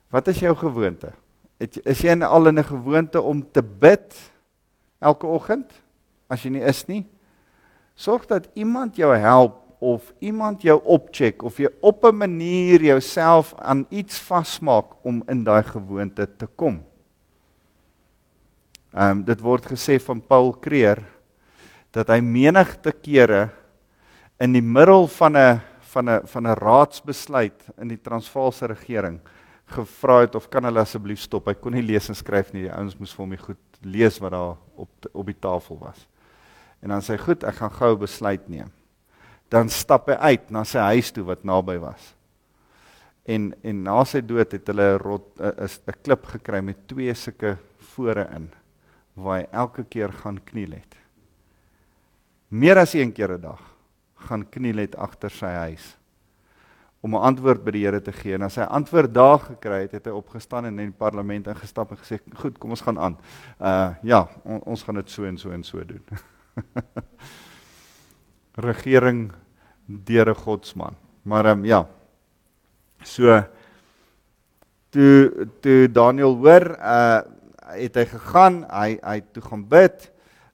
Wat 0.10 0.28
is 0.28 0.40
jou 0.40 0.56
gewoonte? 0.56 1.12
Het, 1.58 1.80
is 1.86 2.02
jy 2.02 2.16
al 2.22 2.48
in 2.48 2.60
'n 2.60 2.64
gewoonte 2.64 3.22
om 3.22 3.44
te 3.52 3.62
bid 3.62 4.16
elke 5.00 5.28
oggend? 5.28 5.72
As 6.30 6.44
jy 6.44 6.50
nie 6.50 6.62
is 6.66 6.88
nie, 6.88 7.06
sorg 7.96 8.26
dat 8.26 8.50
iemand 8.54 8.96
jou 8.96 9.16
help 9.16 9.60
of 9.84 10.14
iemand 10.20 10.62
jou 10.64 10.80
opcheck 10.84 11.44
of 11.44 11.58
jy 11.60 11.70
op 11.82 12.06
'n 12.06 12.16
manier 12.16 12.82
jouself 12.82 13.54
aan 13.58 13.86
iets 13.90 14.20
vasmaak 14.20 14.86
om 15.04 15.24
in 15.28 15.44
daai 15.44 15.64
gewoonte 15.64 16.28
te 16.38 16.48
kom. 16.56 16.84
Ehm 18.94 19.10
um, 19.10 19.24
dit 19.24 19.40
word 19.40 19.66
gesê 19.66 20.00
van 20.00 20.22
Paul 20.22 20.54
Creer 20.60 21.04
dat 21.92 22.08
hy 22.08 22.20
menigte 22.22 22.92
kere 22.92 23.50
in 24.40 24.54
die 24.54 24.62
middel 24.62 25.08
van 25.08 25.38
'n 25.38 25.62
van 25.80 26.10
'n 26.10 26.28
van 26.28 26.48
'n 26.48 26.56
raadsbesluit 26.56 27.70
in 27.78 27.88
die 27.88 28.02
Transvaalse 28.02 28.66
regering 28.66 29.20
gevra 29.66 30.20
het 30.20 30.36
of 30.36 30.50
kan 30.50 30.64
hulle 30.64 30.80
asseblief 30.80 31.20
stop. 31.20 31.48
Hy 31.48 31.54
kon 31.54 31.74
nie 31.74 31.82
lees 31.82 32.10
en 32.10 32.16
skryf 32.16 32.54
nie. 32.54 32.64
Die 32.64 32.74
ouens 32.74 32.98
moes 33.00 33.14
vir 33.14 33.26
hom 33.26 33.38
goed 33.38 33.58
lees 33.82 34.20
wat 34.20 34.32
daar 34.32 34.58
op 34.76 34.90
op 35.14 35.26
die 35.26 35.40
tafel 35.40 35.78
was. 35.80 36.08
En 36.84 36.92
dan 36.92 37.02
sê 37.02 37.16
hy, 37.16 37.18
"Goed, 37.18 37.44
ek 37.44 37.56
gaan 37.56 37.72
gou 37.72 37.96
besluit 37.98 38.50
neem." 38.50 38.72
Dan 39.50 39.70
stap 39.70 40.08
hy 40.08 40.14
uit 40.14 40.52
na 40.52 40.64
sy 40.64 40.80
huis 40.80 41.12
toe 41.12 41.24
wat 41.24 41.44
naby 41.44 41.78
was. 41.80 42.16
En 43.26 43.54
en 43.64 43.84
na 43.84 44.04
sy 44.04 44.22
dood 44.22 44.52
het 44.52 44.68
hulle 44.68 44.96
'n 44.96 45.00
rot 45.00 45.40
'n 45.40 45.70
'n 45.88 46.02
klip 46.04 46.26
gekry 46.26 46.62
met 46.62 46.88
twee 46.88 47.14
sulke 47.14 47.58
fore 47.78 48.28
in 48.36 48.52
waar 49.16 49.40
hy 49.40 49.48
elke 49.52 49.84
keer 49.84 50.12
gaan 50.12 50.40
kniel 50.44 50.72
het. 50.72 50.96
Meer 52.50 52.78
as 52.78 52.94
een 52.94 53.14
keer 53.14 53.38
'n 53.38 53.42
dag 53.42 53.62
gaan 54.16 54.50
kniel 54.50 54.78
het 54.78 54.96
agter 54.96 55.30
sy 55.30 55.46
huis 55.46 55.98
om 57.04 57.16
'n 57.16 57.22
antwoord 57.22 57.64
by 57.64 57.72
die 57.72 57.86
Here 57.86 58.02
te 58.02 58.12
gee. 58.12 58.34
En 58.34 58.42
as 58.42 58.56
hy 58.56 58.64
antwoord 58.64 59.14
daar 59.14 59.40
gekry 59.40 59.82
het, 59.82 59.92
het 59.92 60.06
hy 60.06 60.12
opgestaan 60.12 60.66
en 60.66 60.80
in 60.80 60.92
die 60.92 60.98
parlement 60.98 61.48
ingestap 61.48 61.92
en 61.92 61.98
gesê: 61.98 62.20
"Goed, 62.36 62.58
kom 62.58 62.70
ons 62.70 62.82
gaan 62.82 63.00
aan. 63.00 63.18
Uh 63.60 63.96
ja, 64.04 64.28
on, 64.44 64.62
ons 64.64 64.84
gaan 64.84 64.96
dit 64.96 65.10
so 65.10 65.24
en 65.24 65.38
so 65.38 65.52
en 65.52 65.64
so 65.64 65.86
doen." 65.86 66.02
Regering 68.68 69.32
deur 69.86 70.30
'n 70.30 70.36
godsman. 70.36 70.96
Maar 71.22 71.46
ehm 71.46 71.60
um, 71.60 71.66
ja. 71.66 71.88
So 73.04 73.44
toe 74.90 75.48
toe 75.62 75.92
Daniel 75.92 76.36
hoor, 76.36 76.78
uh 76.80 77.22
het 77.74 77.96
hy 77.96 78.06
gegaan, 78.06 78.66
hy 78.70 79.00
hy 79.02 79.22
toe 79.34 79.42
gaan 79.42 79.64
bid 79.68 80.12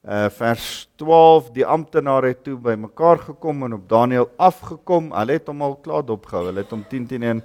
uh 0.07 0.29
vers 0.31 0.87
12 0.95 1.49
die 1.51 1.65
amptenare 1.65 2.31
het 2.31 2.43
toe 2.43 2.55
by 2.55 2.77
mekaar 2.79 3.19
gekom 3.19 3.63
en 3.63 3.73
op 3.73 3.89
Daniël 3.89 4.29
afgekom. 4.37 5.11
Hulle 5.11 5.35
het 5.35 5.47
hom 5.47 5.61
al 5.61 5.75
klaar 5.83 6.05
dopgehou. 6.05 6.45
Hulle 6.45 6.63
het 6.63 6.71
hom 6.71 6.85
10 6.87 7.07
teen 7.07 7.23
1 7.23 7.43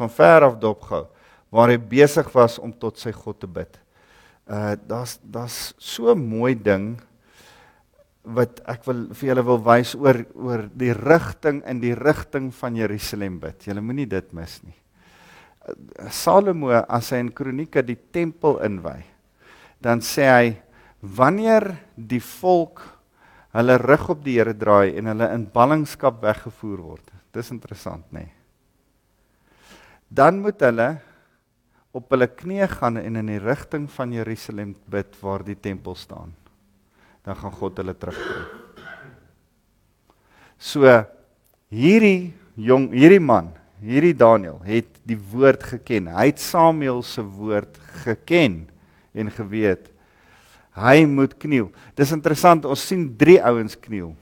van 0.00 0.10
ver 0.10 0.48
af 0.48 0.58
dopgehou 0.58 1.06
waar 1.52 1.68
hy 1.68 1.76
besig 1.76 2.32
was 2.32 2.58
om 2.58 2.72
tot 2.72 2.98
sy 2.98 3.12
God 3.12 3.38
te 3.40 3.46
bid. 3.46 3.78
Uh 4.48 4.74
daar's 4.88 5.18
daar's 5.22 5.74
so 5.78 6.14
'n 6.14 6.18
mooi 6.18 6.54
ding 6.54 6.98
wat 8.22 8.60
ek 8.70 8.84
wil 8.86 9.06
vir 9.10 9.28
julle 9.32 9.44
wil 9.46 9.60
wys 9.66 9.96
oor 9.98 10.20
oor 10.38 10.68
die 10.78 10.92
rigting 10.94 11.62
in 11.66 11.80
die 11.82 11.94
rigting 11.98 12.52
van 12.54 12.76
Jerusalem 12.78 13.40
bid. 13.42 13.66
Julle 13.66 13.82
moenie 13.82 14.06
dit 14.06 14.28
mis 14.36 14.58
nie. 14.62 14.76
Uh, 15.66 16.10
Salomo 16.10 16.70
as 16.70 17.10
hy 17.14 17.22
in 17.24 17.32
Kronieke 17.34 17.82
die 17.86 17.98
tempel 18.14 18.60
inwy, 18.66 19.00
dan 19.82 20.02
sê 20.02 20.28
hy 20.30 20.52
wanneer 21.02 21.72
die 21.96 22.22
volk 22.22 22.84
hulle 23.52 23.76
rug 23.82 24.08
op 24.14 24.22
die 24.24 24.38
Here 24.38 24.54
draai 24.54 24.94
en 24.96 25.10
hulle 25.10 25.28
in 25.34 25.48
ballingskap 25.50 26.22
weggevoer 26.22 26.78
word. 26.80 27.10
Dis 27.34 27.50
interessant, 27.50 28.06
nê? 28.14 28.26
Nee. 28.26 28.38
Dan 30.12 30.42
moet 30.44 30.60
hulle 30.60 30.90
op 31.96 32.10
hulle 32.12 32.28
knieë 32.28 32.68
gaan 32.74 33.00
en 33.00 33.16
in 33.20 33.30
die 33.32 33.40
rigting 33.40 33.86
van 33.92 34.12
Jerusalem 34.12 34.74
bid 34.92 35.16
waar 35.24 35.44
die 35.44 35.56
tempel 35.56 35.96
staan. 35.96 36.34
Dan 37.22 37.38
gaan 37.38 37.54
God 37.54 37.78
hulle 37.78 37.94
terugbring. 37.94 38.48
So 40.58 40.86
hierdie 41.72 42.32
jong 42.54 42.90
hierdie 42.94 43.22
man, 43.22 43.50
hierdie 43.82 44.14
Daniël 44.14 44.60
het 44.66 44.90
die 45.08 45.18
woord 45.18 45.64
geken. 45.72 46.10
Hy 46.14 46.28
het 46.30 46.42
Samuel 46.42 47.02
se 47.06 47.22
woord 47.22 47.78
geken 48.04 48.64
en 49.14 49.30
geweet 49.30 49.92
Hy 50.72 51.04
moet 51.04 51.34
kniel. 51.36 51.68
Dis 51.98 52.14
interessant, 52.14 52.64
ons 52.64 52.80
sien 52.80 53.04
drie 53.20 53.36
ouens 53.44 53.76
kniel 53.76 54.14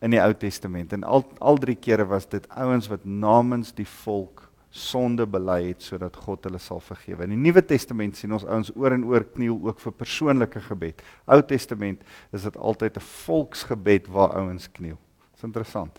in 0.00 0.14
die 0.14 0.20
Ou 0.22 0.30
Testament 0.38 0.94
en 0.96 1.02
al 1.04 1.24
al 1.44 1.58
drie 1.60 1.76
kere 1.76 2.06
was 2.08 2.28
dit 2.30 2.46
ouens 2.56 2.86
wat 2.88 3.02
namens 3.04 3.74
die 3.76 3.88
volk 4.04 4.46
sonde 4.70 5.26
bely 5.26 5.64
het 5.68 5.82
sodat 5.82 6.16
God 6.16 6.44
hulle 6.46 6.58
sal 6.62 6.80
vergewe. 6.80 7.24
In 7.26 7.34
die 7.34 7.42
Nuwe 7.42 7.62
Testament 7.66 8.16
sien 8.16 8.32
ons 8.32 8.46
ouens 8.46 8.70
oor 8.76 8.94
en 8.94 9.04
oor 9.10 9.24
kniel 9.34 9.58
ook 9.66 9.80
vir 9.82 9.96
persoonlike 9.98 10.62
gebed. 10.68 11.02
Ou 11.26 11.40
Testament 11.42 12.04
is 12.32 12.46
dit 12.46 12.56
altyd 12.56 12.96
'n 12.96 13.06
volksgebed 13.26 14.06
waar 14.06 14.36
ouens 14.38 14.68
kniel. 14.72 14.98
Dis 15.34 15.42
interessant. 15.42 15.98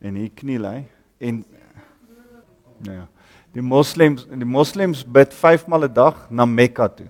En 0.00 0.14
hier 0.14 0.30
kniel 0.30 0.64
hy 0.64 0.84
en 1.18 1.44
nou 2.78 2.96
ja. 2.96 3.08
Die 3.52 3.62
moslems, 3.62 4.26
die 4.26 4.48
moslems 4.48 5.04
bid 5.04 5.34
5 5.34 5.66
maal 5.66 5.84
'n 5.84 5.92
dag 5.92 6.30
na 6.30 6.44
Mekka 6.44 6.88
toe. 6.88 7.08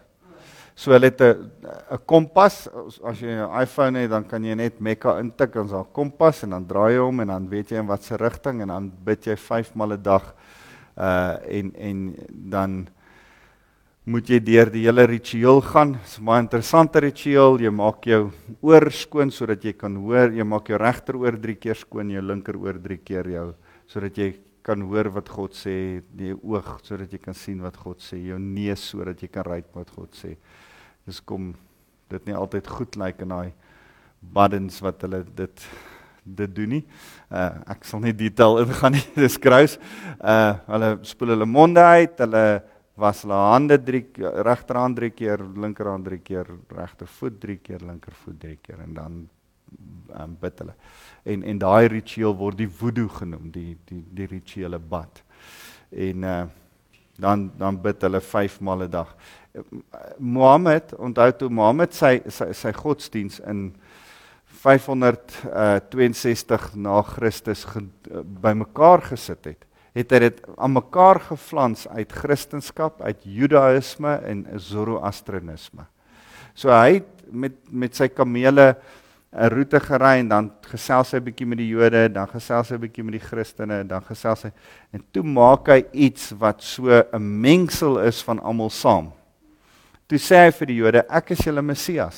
So 0.83 0.91
hulle 0.91 1.13
het 1.13 1.21
'n 1.23 1.51
'n 1.95 1.99
kompas. 2.07 2.69
As 3.05 3.21
jy 3.21 3.31
'n 3.31 3.63
iPhone 3.63 3.99
het, 3.99 4.11
dan 4.11 4.25
kan 4.25 4.43
jy 4.43 4.55
net 4.55 4.81
Mekka 4.81 5.21
intik 5.21 5.55
en 5.55 5.69
dan 5.69 5.87
kompas 5.93 6.43
en 6.43 6.51
dan 6.51 6.67
draai 6.67 6.95
jy 6.95 6.99
hom 6.99 7.21
en 7.21 7.29
dan 7.29 7.49
weet 7.49 7.71
jy 7.71 7.79
in 7.79 7.87
watter 7.87 8.19
rigting 8.19 8.63
en 8.63 8.69
dan 8.69 8.93
bid 9.05 9.27
jy 9.27 9.37
5 9.37 9.75
maal 9.77 9.93
'n 9.93 10.03
dag. 10.03 10.35
Uh 10.97 11.37
en 11.47 11.73
en 11.77 12.17
dan 12.31 12.89
moet 14.05 14.27
jy 14.27 14.41
deur 14.41 14.71
die 14.71 14.83
hele 14.83 15.07
ritueel 15.07 15.61
gaan. 15.61 15.93
Dit's 15.93 16.19
'n 16.19 16.25
baie 16.25 16.41
interessante 16.41 16.99
ritueel. 16.99 17.61
Jy 17.61 17.71
maak 17.71 18.05
jou 18.05 18.33
oor 18.61 18.91
skoon 18.91 19.31
sodat 19.31 19.63
jy 19.63 19.75
kan 19.75 19.95
hoor. 19.95 20.33
Jy 20.33 20.45
maak 20.45 20.67
jou 20.67 20.79
regteroor 20.79 21.41
3 21.41 21.55
keer 21.55 21.77
skoon, 21.77 22.11
jou 22.11 22.23
linkeroor 22.23 22.83
3 22.83 22.99
keer 22.99 23.29
jou 23.29 23.55
sodat 23.87 24.17
jy 24.17 24.35
kan 24.63 24.81
hoor 24.81 25.11
wat 25.11 25.29
God 25.29 25.53
sê, 25.53 26.03
die 26.11 26.35
oog 26.35 26.81
sodat 26.83 27.13
jy 27.13 27.19
kan 27.19 27.35
sien 27.35 27.63
wat 27.63 27.77
God 27.77 27.99
sê, 28.01 28.17
jou 28.17 28.39
neus 28.39 28.81
sodat 28.81 29.21
jy 29.21 29.29
kan 29.29 29.45
ruik 29.45 29.67
wat 29.75 29.91
God 29.91 30.11
sê 30.11 30.37
dis 31.07 31.21
kom 31.21 31.53
dit 32.13 32.27
nie 32.29 32.37
altyd 32.37 32.69
goed 32.69 32.97
lyk 32.97 33.17
like 33.19 33.23
in 33.23 33.35
daai 33.35 33.53
buttons 34.23 34.81
wat 34.85 35.03
hulle 35.03 35.25
dit 35.37 35.67
dit 36.23 36.53
doen 36.55 36.77
nie. 36.77 36.85
Uh 37.35 37.51
ek 37.75 37.87
sal 37.89 38.03
nie 38.05 38.15
detail 38.15 38.61
ingaan 38.63 38.95
nie. 38.95 39.03
Dis 39.25 39.39
grous. 39.43 39.75
Uh 40.21 40.55
hulle 40.69 40.93
spoel 41.09 41.35
hulle 41.35 41.49
monde 41.51 41.83
uit, 41.83 42.15
hulle 42.23 42.45
was 43.03 43.25
hulle 43.25 43.41
hande 43.49 43.79
drie 43.83 44.05
regterhand 44.47 44.99
drie 45.01 45.11
keer, 45.11 45.43
linkerhand 45.43 46.07
drie 46.07 46.21
keer, 46.23 46.47
regtervoet 46.71 47.41
drie 47.43 47.59
keer, 47.59 47.83
linkervoet 47.89 48.39
drie 48.39 48.59
keer 48.63 48.85
en 48.85 48.95
dan 48.95 49.21
um, 50.15 50.37
bid 50.41 50.63
hulle. 50.63 50.77
En 51.27 51.43
en 51.43 51.63
daai 51.67 51.89
ritueel 51.97 52.37
word 52.39 52.61
die 52.61 52.71
voodoo 52.71 53.11
genoem, 53.19 53.51
die 53.51 53.77
die 53.91 54.03
die 54.15 54.31
rituele 54.31 54.79
bad. 54.79 55.25
En 55.91 56.29
uh 56.35 56.43
dan 57.23 57.51
dan 57.59 57.77
bid 57.83 58.03
hulle 58.03 58.21
5 58.21 58.61
maal 58.61 58.83
'n 58.85 58.91
dag. 58.91 59.11
Mohammed, 60.19 60.95
onthou 60.97 61.33
toe 61.37 61.51
Mohammed 61.53 61.93
sy 61.95 62.21
sy, 62.33 62.53
sy 62.57 62.73
godsdiens 62.73 63.41
in 63.49 63.75
562 64.63 66.53
uh, 66.53 66.77
na 66.79 67.03
Christus 67.03 67.65
ge, 67.69 67.81
uh, 67.83 68.23
bymekaar 68.23 69.03
gesit 69.11 69.45
het, 69.51 69.67
het 69.93 70.13
hy 70.15 70.19
dit 70.25 70.39
aan 70.57 70.73
mekaar 70.73 71.21
geflans 71.27 71.85
uit 71.91 72.13
Christendom, 72.17 72.93
uit 73.05 73.21
Judaïsme 73.29 74.13
en 74.25 74.47
Zoroastrianisme. 74.57 75.85
So 76.55 76.73
hy 76.73 77.01
het 77.01 77.09
met 77.33 77.53
met 77.73 77.97
sy 77.97 78.09
kamele 78.09 78.77
'n 79.33 79.49
roete 79.49 79.81
gery 79.81 80.21
en 80.21 80.29
dan 80.29 80.51
gesels 80.69 81.13
hy 81.13 81.19
'n 81.19 81.25
bietjie 81.25 81.47
met 81.47 81.59
die 81.59 81.69
Jode, 81.69 82.09
dan 82.13 82.29
gesels 82.29 82.69
hy 82.69 82.77
'n 82.77 82.81
bietjie 82.81 83.05
met 83.05 83.13
die 83.13 83.27
Christene, 83.29 83.85
dan 83.85 84.03
gesels 84.03 84.43
hy 84.43 84.53
en 84.93 85.05
toe 85.13 85.23
maak 85.25 85.69
hy 85.69 85.85
iets 85.93 86.33
wat 86.39 86.63
so 86.63 86.89
'n 86.89 87.41
mengsel 87.41 88.01
is 88.01 88.23
van 88.23 88.41
almal 88.41 88.71
saam. 88.71 89.13
Toe 90.13 90.19
sê 90.21 90.43
hy 90.43 90.51
vir 90.53 90.69
die 90.69 90.75
Jode, 90.77 91.01
ek 91.09 91.31
is 91.33 91.39
julle 91.41 91.63
Messias. 91.65 92.17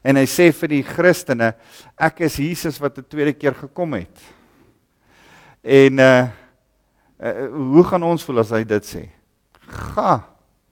En 0.00 0.16
hy 0.16 0.22
sê 0.24 0.46
vir 0.62 0.70
die 0.72 0.84
Christene, 0.88 1.50
ek 1.92 2.22
is 2.24 2.38
Jesus 2.40 2.78
wat 2.80 2.96
'n 2.96 3.04
tweede 3.04 3.34
keer 3.36 3.52
gekom 3.52 3.98
het. 4.00 4.16
En 5.60 6.00
uh, 6.00 6.28
uh 7.20 7.52
hoe 7.52 7.84
gaan 7.84 8.02
ons 8.02 8.24
voel 8.24 8.40
as 8.40 8.54
hy 8.56 8.64
dit 8.64 8.80
sê? 8.80 9.02
Ga. 9.68 10.24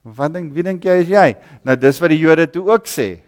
Wat 0.02 0.32
dink 0.32 0.48
wie 0.54 0.64
dink 0.64 0.80
jy 0.80 0.96
is 1.02 1.12
jy? 1.12 1.36
Nou 1.62 1.76
dis 1.76 2.00
wat 2.00 2.08
die 2.08 2.24
Jode 2.24 2.48
toe 2.48 2.64
ook 2.72 2.88
sê. 2.88 3.20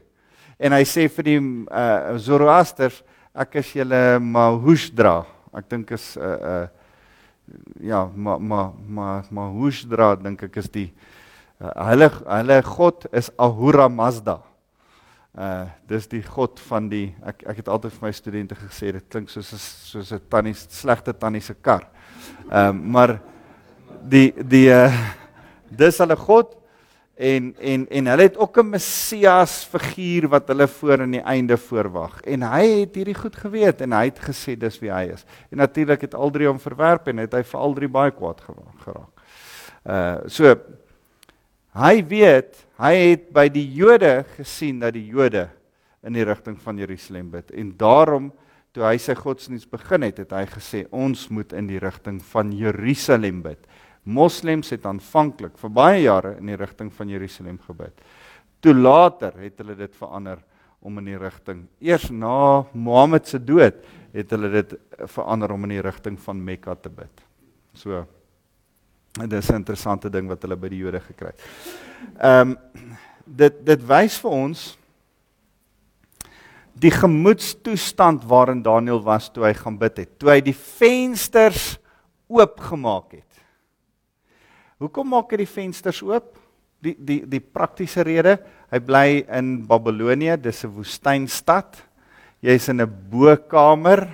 En 0.56 0.72
hy 0.72 0.82
sê 0.88 1.04
vir 1.12 1.24
die 1.24 1.38
uh 1.68 2.16
Zoroasters, 2.16 3.04
ek 3.36 3.60
is 3.60 3.76
julle 3.76 4.18
Mahushra. 4.18 5.26
Ek 5.52 5.68
dink 5.68 5.92
is 5.92 6.16
'n 6.16 6.24
uh, 6.24 6.64
uh 6.64 6.68
ja, 7.76 8.08
ma 8.16 8.38
ma 8.38 8.72
ma 8.88 9.22
Mahushra 9.28 10.16
dink 10.16 10.48
ek 10.48 10.56
is 10.56 10.72
die 10.72 10.88
uh, 10.88 11.19
hulle 11.60 12.08
hulle 12.24 12.62
god 12.62 13.06
is 13.12 13.30
Ahura 13.36 13.88
Mazda. 13.88 14.40
Uh 15.36 15.66
dis 15.86 16.08
die 16.10 16.22
god 16.22 16.60
van 16.70 16.88
die 16.90 17.10
ek 17.22 17.44
ek 17.52 17.60
het 17.62 17.68
altyd 17.68 17.92
vir 17.98 18.06
my 18.08 18.12
studente 18.16 18.56
gesê 18.58 18.92
dit 18.96 19.04
klink 19.12 19.28
soos 19.30 19.52
'n 19.52 19.60
soos 19.60 20.12
'n 20.12 20.22
tannie 20.28 20.54
slegte 20.54 21.12
tannie 21.12 21.40
se 21.40 21.54
kar. 21.54 21.86
Ehm 22.50 22.76
uh, 22.76 22.82
maar 22.92 23.20
die 24.02 24.32
die 24.32 24.70
uh 24.72 24.90
dis 25.70 25.98
hulle 25.98 26.16
god 26.16 26.56
en 27.14 27.54
en 27.60 27.86
en 27.88 28.06
hulle 28.06 28.22
het 28.22 28.38
ook 28.38 28.58
'n 28.58 28.70
Messias 28.70 29.64
figuur 29.64 30.28
wat 30.28 30.48
hulle 30.48 30.66
voor 30.66 31.00
aan 31.00 31.10
die 31.10 31.22
einde 31.22 31.56
voorwag. 31.56 32.20
En 32.24 32.42
hy 32.42 32.80
het 32.80 32.94
hierdie 32.94 33.20
goed 33.20 33.36
geweet 33.36 33.80
en 33.80 33.92
hy 33.92 34.04
het 34.04 34.18
gesê 34.18 34.56
dis 34.56 34.80
wie 34.80 34.90
hy 34.90 35.12
is. 35.12 35.24
En 35.50 35.58
natuurlik 35.58 36.00
het 36.00 36.14
al 36.14 36.30
drie 36.30 36.48
hom 36.48 36.58
verwerp 36.58 37.08
en 37.08 37.18
het 37.18 37.32
hy 37.32 37.42
vir 37.42 37.60
al 37.60 37.74
drie 37.74 37.88
baie 37.88 38.10
kwaad 38.10 38.40
geraak. 38.40 39.08
Uh 39.84 40.16
so 40.26 40.56
hy 41.74 42.02
weet 42.08 42.66
Hy 42.80 42.94
het 42.96 43.26
by 43.36 43.50
die 43.52 43.66
Jode 43.76 44.22
gesien 44.38 44.78
dat 44.80 44.94
die 44.96 45.04
Jode 45.12 45.50
in 46.06 46.14
die 46.16 46.24
rigting 46.24 46.56
van 46.62 46.78
Jerusalem 46.80 47.28
bid 47.34 47.50
en 47.52 47.74
daarom 47.76 48.30
toe 48.72 48.86
hy 48.86 48.94
sy 49.02 49.16
godsdienst 49.18 49.68
begin 49.68 50.06
het, 50.06 50.22
het 50.22 50.32
hy 50.32 50.46
gesê 50.48 50.84
ons 50.94 51.26
moet 51.34 51.52
in 51.58 51.66
die 51.68 51.80
rigting 51.82 52.20
van 52.30 52.54
Jerusalem 52.56 53.42
bid. 53.44 53.60
Moslems 54.08 54.70
het 54.72 54.86
aanvanklik 54.88 55.58
vir 55.60 55.72
baie 55.76 55.98
jare 56.06 56.36
in 56.38 56.48
die 56.48 56.56
rigting 56.56 56.88
van 56.94 57.10
Jerusalem 57.12 57.58
gebid. 57.66 57.92
Toe 58.64 58.72
later 58.72 59.36
het 59.42 59.60
hulle 59.60 59.76
dit 59.76 59.98
verander 59.98 60.40
om 60.80 60.96
in 61.02 61.10
die 61.10 61.20
rigting 61.20 61.66
eers 61.84 62.08
na 62.14 62.62
Mohammed 62.72 63.28
se 63.28 63.42
dood 63.44 63.82
het 64.14 64.32
hulle 64.32 64.48
dit 64.54 64.72
verander 65.10 65.52
om 65.52 65.68
in 65.68 65.76
die 65.76 65.84
rigting 65.84 66.16
van 66.22 66.40
Mekka 66.40 66.78
te 66.80 66.94
bid. 66.94 67.26
So 67.76 68.06
dit 69.12 69.32
is 69.32 69.50
'n 69.50 69.54
interessante 69.54 70.10
ding 70.10 70.28
wat 70.28 70.42
hulle 70.42 70.56
by 70.56 70.68
die 70.68 70.78
Jode 70.78 71.00
gekry 71.00 71.32
het. 71.34 71.40
Ehm 72.18 72.50
um, 72.50 72.58
dit 73.26 73.64
dit 73.66 73.82
wys 73.86 74.18
vir 74.18 74.30
ons 74.30 74.78
die 76.74 76.90
gemoedstoestand 76.90 78.24
waarin 78.24 78.62
Daniël 78.62 79.02
was 79.02 79.28
toe 79.30 79.44
hy 79.44 79.52
gaan 79.54 79.76
bid 79.78 79.96
het, 79.96 80.18
toe 80.18 80.30
hy 80.30 80.40
die 80.40 80.56
vensters 80.56 81.78
oopgemaak 82.26 83.12
het. 83.12 83.30
Hoekom 84.80 85.10
maak 85.12 85.30
hy 85.30 85.42
die 85.42 85.50
vensters 85.50 86.00
oop? 86.02 86.38
Die 86.80 86.94
die 86.96 87.20
die 87.28 87.40
praktiese 87.40 88.02
rede, 88.02 88.38
hy 88.72 88.80
bly 88.80 89.06
in 89.28 89.66
Babelonie, 89.68 90.36
dis 90.40 90.64
'n 90.64 90.72
woestynstad. 90.72 91.76
Jy's 92.40 92.68
in 92.68 92.80
'n 92.80 92.88
bokamer. 93.10 94.08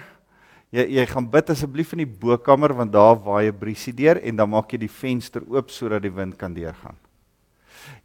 Jy 0.77 0.85
jy 0.99 1.07
gaan 1.09 1.31
bid 1.33 1.51
asseblief 1.55 1.95
in 1.97 2.05
die 2.05 2.13
bokamer 2.27 2.75
want 2.77 2.93
daar 2.93 3.17
waai 3.17 3.49
'n 3.49 3.59
briesie 3.59 3.95
deur 3.97 4.21
en 4.23 4.37
dan 4.37 4.51
maak 4.51 4.73
jy 4.73 4.79
die 4.79 4.93
venster 4.93 5.43
oop 5.49 5.71
sodat 5.71 6.03
die 6.03 6.13
wind 6.13 6.37
kan 6.37 6.53
deurgaan 6.55 6.97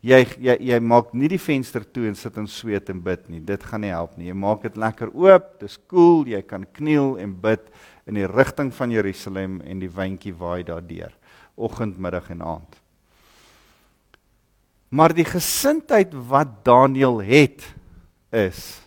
jy 0.06 0.22
jy 0.42 0.56
jy 0.72 0.80
maak 0.84 1.14
nie 1.18 1.30
die 1.32 1.42
venster 1.42 1.84
toe 1.86 2.08
en 2.10 2.18
sit 2.18 2.38
in 2.40 2.48
sweet 2.50 2.90
en 2.94 3.02
bid 3.04 3.28
nie. 3.30 3.42
Dit 3.46 3.64
gaan 3.68 3.84
nie 3.86 3.94
help 3.94 4.18
nie. 4.18 4.30
Jy 4.30 4.38
maak 4.38 4.66
dit 4.66 4.78
lekker 4.80 5.14
oop, 5.14 5.54
dis 5.62 5.78
koel, 5.78 6.24
cool, 6.24 6.30
jy 6.34 6.42
kan 6.48 6.66
kniel 6.78 7.16
en 7.22 7.36
bid 7.44 7.72
in 8.10 8.18
die 8.18 8.28
rigting 8.30 8.72
van 8.74 8.94
Jerusalem 8.94 9.60
en 9.62 9.82
die 9.82 9.92
windjie 9.92 10.34
waai 10.38 10.64
daardeur, 10.68 11.14
oggend, 11.56 12.00
middag 12.02 12.32
en 12.34 12.42
aand. 12.56 12.78
Maar 14.92 15.14
die 15.16 15.28
gesindheid 15.28 16.14
wat 16.28 16.62
Daniël 16.68 17.22
het 17.24 17.64
is 18.36 18.82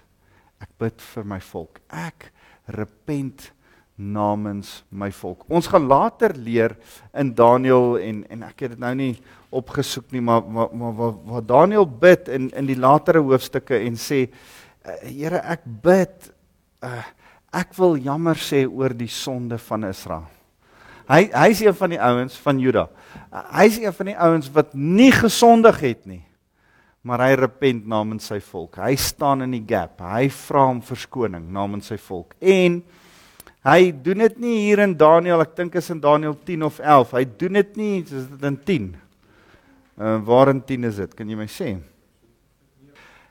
ek 0.60 0.70
bid 0.80 1.00
vir 1.14 1.28
my 1.28 1.38
volk. 1.44 1.80
Ek 1.88 2.30
repent 2.74 3.50
namens 3.94 4.82
my 4.90 5.10
volk. 5.14 5.44
Ons 5.46 5.68
gaan 5.70 5.86
later 5.86 6.34
leer 6.34 6.74
in 7.14 7.30
Daniël 7.34 7.98
en 8.02 8.22
en 8.30 8.42
ek 8.48 8.64
het 8.66 8.74
dit 8.74 8.82
nou 8.82 8.94
nie 8.98 9.12
opgesoek 9.54 10.10
nie, 10.10 10.22
maar 10.24 10.42
maar 10.50 10.94
wat 10.98 11.20
wat 11.30 11.48
Daniël 11.48 11.86
bid 11.86 12.28
in 12.28 12.50
in 12.50 12.66
die 12.66 12.78
latere 12.78 13.22
hoofstukke 13.22 13.78
en 13.78 13.98
sê 13.98 14.26
uh, 14.26 14.96
Here, 15.06 15.38
ek 15.38 15.62
bid 15.64 16.32
uh, 16.82 17.04
ek 17.54 17.74
wil 17.78 17.96
jammer 18.02 18.36
sê 18.36 18.64
oor 18.66 18.92
die 18.94 19.08
sonde 19.08 19.58
van 19.62 19.86
Israel. 19.86 20.26
Hy 21.06 21.28
hy's 21.30 21.60
een 21.62 21.76
van 21.76 21.94
die 21.94 22.00
ouens 22.00 22.36
van 22.42 22.60
Juda. 22.60 22.88
Uh, 23.30 23.44
hy's 23.60 23.78
een 23.78 23.94
van 23.94 24.10
die 24.10 24.18
ouens 24.18 24.50
wat 24.52 24.74
nie 24.74 25.12
gesondig 25.14 25.80
het 25.84 26.02
nie. 26.08 26.22
Maar 27.04 27.26
hy 27.28 27.32
repent 27.36 27.86
namens 27.86 28.30
sy 28.30 28.38
volk. 28.40 28.78
Hy 28.80 28.94
staan 28.96 29.44
in 29.44 29.52
die 29.52 29.64
gap. 29.68 30.00
Hy 30.00 30.30
vra 30.32 30.64
om 30.72 30.80
verskoning 30.82 31.50
namens 31.52 31.90
sy 31.92 31.98
volk. 32.00 32.32
En 32.40 32.80
hy 33.64 33.92
doen 34.04 34.26
dit 34.26 34.36
nie 34.42 34.58
hier 34.66 34.82
in 34.84 34.92
Daniël, 34.98 35.40
ek 35.44 35.56
dink 35.56 35.74
is 35.80 35.88
in 35.92 36.02
Daniël 36.02 36.36
10 36.44 36.66
of 36.66 36.78
11. 36.82 37.14
Hy 37.16 37.24
doen 37.40 37.58
dit 37.60 37.76
nie, 37.80 37.94
dis 38.04 38.28
dit 38.28 38.46
in 38.50 38.58
10. 38.68 38.92
Uh 39.94 40.16
waarin 40.26 40.60
10 40.66 40.88
is 40.90 41.00
dit? 41.00 41.14
Kan 41.16 41.30
jy 41.30 41.38
my 41.38 41.46
sê? 41.50 41.76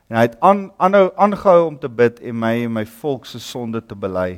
En 0.10 0.20
hy 0.20 0.28
het 0.28 0.38
aan 0.46 0.68
aanhou 0.78 1.08
aangehou 1.26 1.68
om 1.68 1.78
te 1.80 1.90
bid 1.90 2.20
en 2.22 2.38
my 2.40 2.54
en 2.66 2.74
my 2.80 2.86
volk 3.00 3.26
se 3.26 3.40
sonde 3.44 3.82
te 3.82 3.96
bely. 3.98 4.38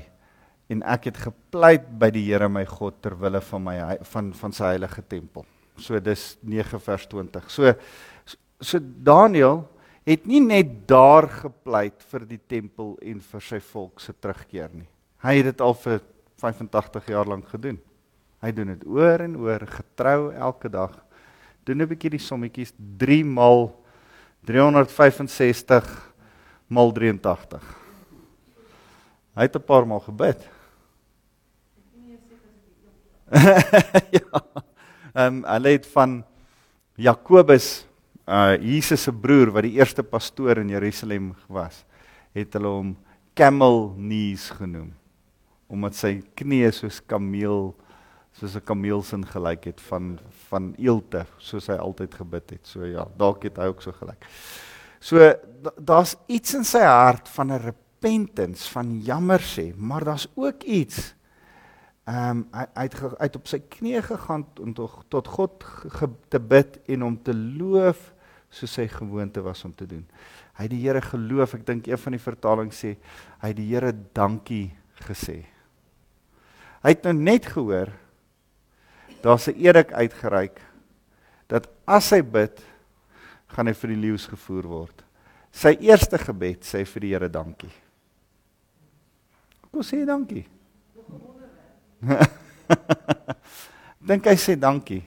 En 0.72 0.82
ek 0.88 1.10
het 1.12 1.22
gepleit 1.28 1.86
by 2.00 2.10
die 2.14 2.24
Here 2.26 2.50
my 2.50 2.66
God 2.70 2.98
ter 3.04 3.16
wille 3.20 3.42
van 3.52 3.64
my 3.64 3.78
van 4.10 4.34
van 4.34 4.56
sy 4.56 4.74
heilige 4.74 5.04
tempel. 5.04 5.46
So 5.78 6.00
dis 6.00 6.34
9 6.42 6.80
vers 6.80 7.08
20. 7.12 7.52
So 7.52 7.74
so 8.64 8.80
Daniël 8.80 9.66
het 10.06 10.26
nie 10.30 10.42
net 10.42 10.86
daar 10.88 11.28
gepleit 11.30 12.04
vir 12.12 12.26
die 12.30 12.42
tempel 12.42 12.96
en 13.02 13.22
vir 13.22 13.42
sy 13.42 13.60
volk 13.60 14.00
se 14.02 14.14
terugkeer 14.14 14.70
nie. 14.74 14.88
Hy 15.26 15.40
het 15.40 15.48
dit 15.50 15.62
al 15.66 15.74
vir 15.82 16.04
85 16.38 17.08
jaar 17.10 17.26
lank 17.26 17.48
gedoen. 17.50 17.80
Hy 18.44 18.52
doen 18.54 18.76
dit 18.76 18.84
oor 18.86 19.24
en 19.26 19.38
oor 19.42 19.64
getrou 19.66 20.30
elke 20.34 20.70
dag 20.70 20.94
doen 21.66 21.82
'n 21.82 21.90
bietjie 21.90 22.12
die 22.14 22.22
sommetjies 22.22 22.74
3 22.78 23.26
mal 23.26 23.74
365 24.46 26.14
mal 26.70 26.92
83. 26.94 27.64
Hy 29.34 29.42
het 29.42 29.56
'n 29.56 29.66
paar 29.66 29.88
maal 29.88 30.00
gebid. 30.00 30.46
ja. 34.20 34.42
Ehm 35.16 35.42
um, 35.42 35.44
hulle 35.44 35.70
het 35.70 35.88
van 35.88 36.24
Jakobus, 36.96 37.88
uh 38.28 38.54
Jesus 38.62 39.02
se 39.02 39.12
broer 39.12 39.52
wat 39.52 39.64
die 39.64 39.80
eerste 39.80 40.04
pastoor 40.04 40.58
in 40.58 40.70
Jerusalem 40.70 41.34
was, 41.48 41.86
het 42.34 42.54
hulle 42.54 42.68
hom 42.68 42.98
camel 43.34 43.96
knees 43.98 44.50
genoem 44.50 44.94
omdat 45.76 45.98
sy 45.98 46.14
knieë 46.40 46.72
soos 46.76 47.02
kameel 47.06 47.74
soos 48.36 48.56
'n 48.56 48.68
kameelsin 48.68 49.24
gelyk 49.26 49.66
het 49.72 49.82
van 49.82 50.20
van 50.50 50.74
eelte 50.78 51.26
soos 51.38 51.68
hy 51.68 51.78
altyd 51.80 52.14
gebid 52.14 52.50
het. 52.50 52.68
So 52.68 52.86
ja, 52.86 53.08
dalk 53.18 53.44
het 53.44 53.58
hy 53.58 53.68
ook 53.72 53.82
so 53.82 53.92
gelyk. 53.92 54.26
So 55.00 55.34
daar's 55.78 56.16
iets 56.28 56.54
in 56.56 56.64
sy 56.64 56.84
hart 56.84 57.30
van 57.30 57.52
'n 57.52 57.60
repentance, 57.60 58.70
van 58.72 59.00
jammer 59.02 59.40
sê, 59.40 59.74
maar 59.76 60.04
daar's 60.04 60.28
ook 60.36 60.64
iets 60.64 61.16
ehm 62.06 62.30
um, 62.30 62.48
hy 62.54 62.66
hy 62.76 62.84
het 62.84 63.18
uit 63.18 63.36
op 63.36 63.48
sy 63.48 63.60
knieë 63.60 64.02
gegaan 64.02 64.46
om 64.62 64.74
tot 64.74 65.06
tot 65.10 65.28
God 65.28 65.64
ge, 65.64 66.10
te 66.30 66.40
bid 66.40 66.78
en 66.86 67.04
om 67.04 67.24
te 67.24 67.34
loof 67.34 68.14
soos 68.50 68.74
sy 68.74 68.88
gewoonte 68.88 69.42
was 69.42 69.64
om 69.66 69.74
te 69.76 69.86
doen. 69.86 70.06
Hy 70.56 70.64
het 70.64 70.72
die 70.72 70.84
Here 70.84 71.02
geloof. 71.02 71.54
Ek 71.54 71.66
dink 71.66 71.88
een 71.88 71.98
van 71.98 72.12
die 72.12 72.22
vertalings 72.22 72.84
sê 72.84 72.96
hy 73.42 73.48
het 73.48 73.58
die 73.58 73.68
Here 73.74 73.92
dankie 74.14 74.76
gesê. 75.08 75.55
Hy 76.86 76.94
het 76.94 77.08
nou 77.08 77.16
net 77.18 77.48
gehoor 77.50 77.90
daar's 79.26 79.48
'n 79.50 79.58
edik 79.58 79.90
uitgereik 79.92 80.62
dat 81.50 81.68
as 81.88 82.10
hy 82.14 82.22
bid, 82.22 82.62
gaan 83.48 83.68
hy 83.68 83.74
vir 83.74 83.90
die 83.90 84.02
leeu's 84.02 84.28
gevoer 84.28 84.68
word. 84.68 85.04
Sy 85.52 85.78
eerste 85.80 86.18
gebed 86.18 86.62
sê 86.62 86.86
vir 86.86 87.02
die 87.02 87.10
Here 87.10 87.30
dankie. 87.30 87.72
Kom 89.72 89.82
sê 89.82 90.06
dankie. 90.06 90.46
Dink 94.08 94.26
hy 94.26 94.36
sê 94.36 94.56
dankie 94.56 95.04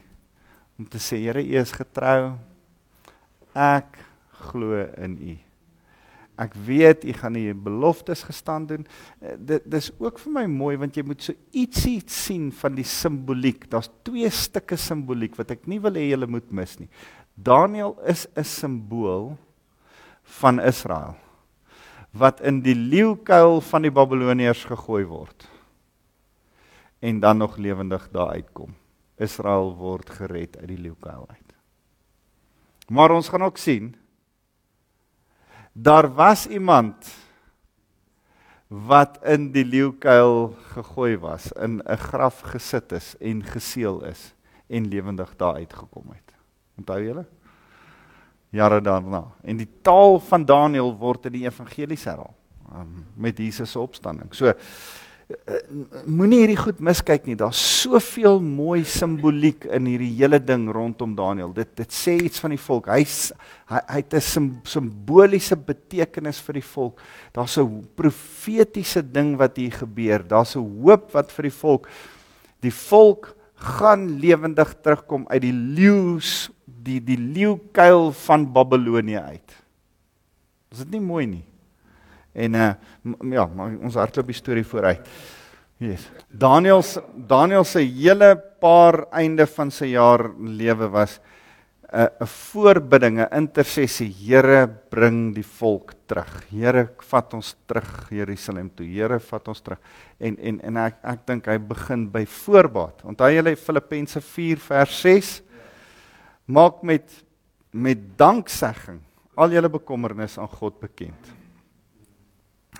om 0.78 0.86
te 0.86 0.98
sê 0.98 1.16
Here, 1.22 1.42
U 1.42 1.58
is 1.60 1.72
getrou. 1.72 2.38
Ek 3.54 3.98
glo 4.50 4.82
in 4.96 5.18
U. 5.18 5.47
ek 6.38 6.54
weet 6.66 7.04
u 7.04 7.12
gaan 7.18 7.36
die 7.38 7.54
beloftes 7.54 8.22
gestaan 8.28 8.66
doen. 8.66 8.86
Uh, 9.20 9.34
dit 9.38 9.66
dis 9.70 9.90
ook 9.98 10.20
vir 10.22 10.32
my 10.32 10.46
mooi 10.50 10.76
want 10.80 10.96
jy 10.96 11.04
moet 11.06 11.22
so 11.22 11.34
ietsie 11.52 12.00
sien 12.06 12.50
van 12.52 12.76
die 12.78 12.86
simboliek. 12.86 13.68
Daar's 13.70 13.90
twee 14.06 14.30
stukke 14.30 14.78
simboliek 14.78 15.36
wat 15.38 15.50
ek 15.56 15.66
nie 15.66 15.80
wil 15.82 15.98
hê 15.98 16.08
julle 16.10 16.30
moet 16.30 16.50
mis 16.52 16.78
nie. 16.80 16.90
Daniël 17.34 17.96
is 18.06 18.26
'n 18.36 18.44
simbool 18.44 19.36
van 20.40 20.60
Israel 20.60 21.16
wat 22.12 22.40
in 22.40 22.62
die 22.64 22.74
leeukuil 22.74 23.60
van 23.60 23.82
die 23.82 23.92
Babiloniërs 23.92 24.64
gegooi 24.64 25.04
word 25.04 25.46
en 26.98 27.20
dan 27.20 27.38
nog 27.38 27.56
lewendig 27.56 28.08
daar 28.10 28.32
uitkom. 28.34 28.74
Israel 29.16 29.76
word 29.76 30.10
gered 30.10 30.56
uit 30.58 30.68
die 30.68 30.78
leeukuil 30.78 31.26
uit. 31.28 31.54
Maar 32.88 33.10
ons 33.10 33.28
gaan 33.28 33.42
ook 33.42 33.58
sien 33.58 33.94
daar 35.82 36.14
was 36.14 36.46
iemand 36.46 37.06
wat 38.66 39.18
in 39.24 39.48
die 39.52 39.64
leeukuil 39.64 40.56
gegooi 40.74 41.16
was, 41.18 41.52
in 41.52 41.80
'n 41.84 41.96
graf 41.96 42.40
gesit 42.40 42.92
is 42.92 43.14
en 43.20 43.42
geseël 43.44 44.04
is 44.04 44.34
en 44.66 44.88
lewendig 44.88 45.36
daar 45.36 45.54
uitgekom 45.54 46.08
het. 46.08 46.34
Onthou 46.76 47.02
julle? 47.02 47.26
Jare 48.50 48.80
daarna. 48.80 49.24
En 49.42 49.56
die 49.56 49.68
taal 49.82 50.20
van 50.20 50.44
Daniël 50.44 50.96
word 50.96 51.26
in 51.26 51.32
die 51.32 51.44
evangelies 51.44 52.04
herhaal 52.04 52.34
um, 52.74 53.06
met 53.14 53.38
Jesus 53.38 53.70
se 53.70 53.78
opstanding. 53.78 54.34
So 54.34 54.52
moenie 56.08 56.38
hierdie 56.40 56.56
goed 56.56 56.78
miskyk 56.80 57.26
nie. 57.28 57.36
Daar's 57.36 57.60
soveel 57.82 58.38
mooi 58.40 58.80
simboliek 58.88 59.66
in 59.76 59.88
hierdie 59.90 60.14
hele 60.16 60.38
ding 60.40 60.68
rondom 60.72 61.12
Daniël. 61.16 61.52
Dit 61.52 61.74
dit 61.76 61.92
sê 61.92 62.14
iets 62.16 62.40
van 62.40 62.54
die 62.54 62.60
volk. 62.60 62.88
Hy's 62.88 63.32
hy, 63.68 63.80
hy 63.92 64.00
het 64.00 64.14
'n 64.14 64.60
simboliese 64.64 65.56
betekenis 65.56 66.40
vir 66.40 66.54
die 66.54 66.68
volk. 66.74 67.00
Daar's 67.34 67.58
'n 67.58 67.84
profetiese 67.94 69.02
ding 69.02 69.36
wat 69.36 69.56
hier 69.56 69.72
gebeur. 69.72 70.24
Daar's 70.24 70.56
'n 70.56 70.64
hoop 70.82 71.12
wat 71.12 71.30
vir 71.30 71.42
die 71.42 71.58
volk 71.60 71.88
die 72.60 72.72
volk 72.72 73.36
gaan 73.54 74.18
lewendig 74.20 74.74
terugkom 74.82 75.26
uit 75.28 75.42
die 75.42 75.52
leeu's 75.52 76.50
die 76.64 77.00
die 77.00 77.18
leeukuil 77.18 78.12
van 78.12 78.52
Babelonie 78.52 79.18
uit. 79.18 79.50
Is 80.72 80.78
dit 80.78 80.90
nie 80.90 81.00
mooi 81.00 81.26
nie? 81.26 81.44
En 82.38 82.54
uh 82.54 82.70
ja, 83.32 83.46
maar 83.46 83.74
ons 83.82 83.98
hardloop 83.98 84.30
die 84.30 84.36
storie 84.36 84.66
vooruit. 84.66 85.06
Yes. 85.78 86.08
Daniel 86.28 86.82
Daniel 87.14 87.64
se 87.64 87.82
hele 87.82 88.32
paar 88.60 89.04
einde 89.14 89.46
van 89.46 89.70
sy 89.70 89.92
jaar 89.94 90.26
lewe 90.38 90.88
was 90.90 91.20
'n 91.88 92.00
uh, 92.00 92.08
'n 92.20 92.26
voorbidding, 92.26 93.20
'n 93.20 93.32
intersessie. 93.32 94.12
Here, 94.12 94.66
bring 94.90 95.34
die 95.34 95.46
volk 95.46 95.94
terug. 96.06 96.44
Here, 96.50 96.88
vat 96.98 97.34
ons 97.34 97.56
terug 97.66 98.10
Jerusalem 98.10 98.70
toe. 98.74 98.86
Here, 98.86 99.18
vat 99.18 99.48
ons 99.48 99.60
terug. 99.60 99.78
En 100.18 100.36
en 100.36 100.60
en 100.60 100.76
ek 100.76 100.96
ek 101.02 101.26
dink 101.26 101.46
hy 101.46 101.58
begin 101.58 102.10
by 102.10 102.26
voorbaat. 102.26 103.04
Onthou 103.04 103.30
julle 103.32 103.56
Filippense 103.56 104.20
4 104.20 104.58
vers 104.58 105.00
6 105.00 105.42
maak 106.44 106.82
met 106.82 107.24
met 107.70 107.98
danksegging 108.18 109.00
al 109.36 109.50
julle 109.50 109.68
bekommernisse 109.68 110.40
aan 110.40 110.48
God 110.48 110.80
bekend. 110.80 111.37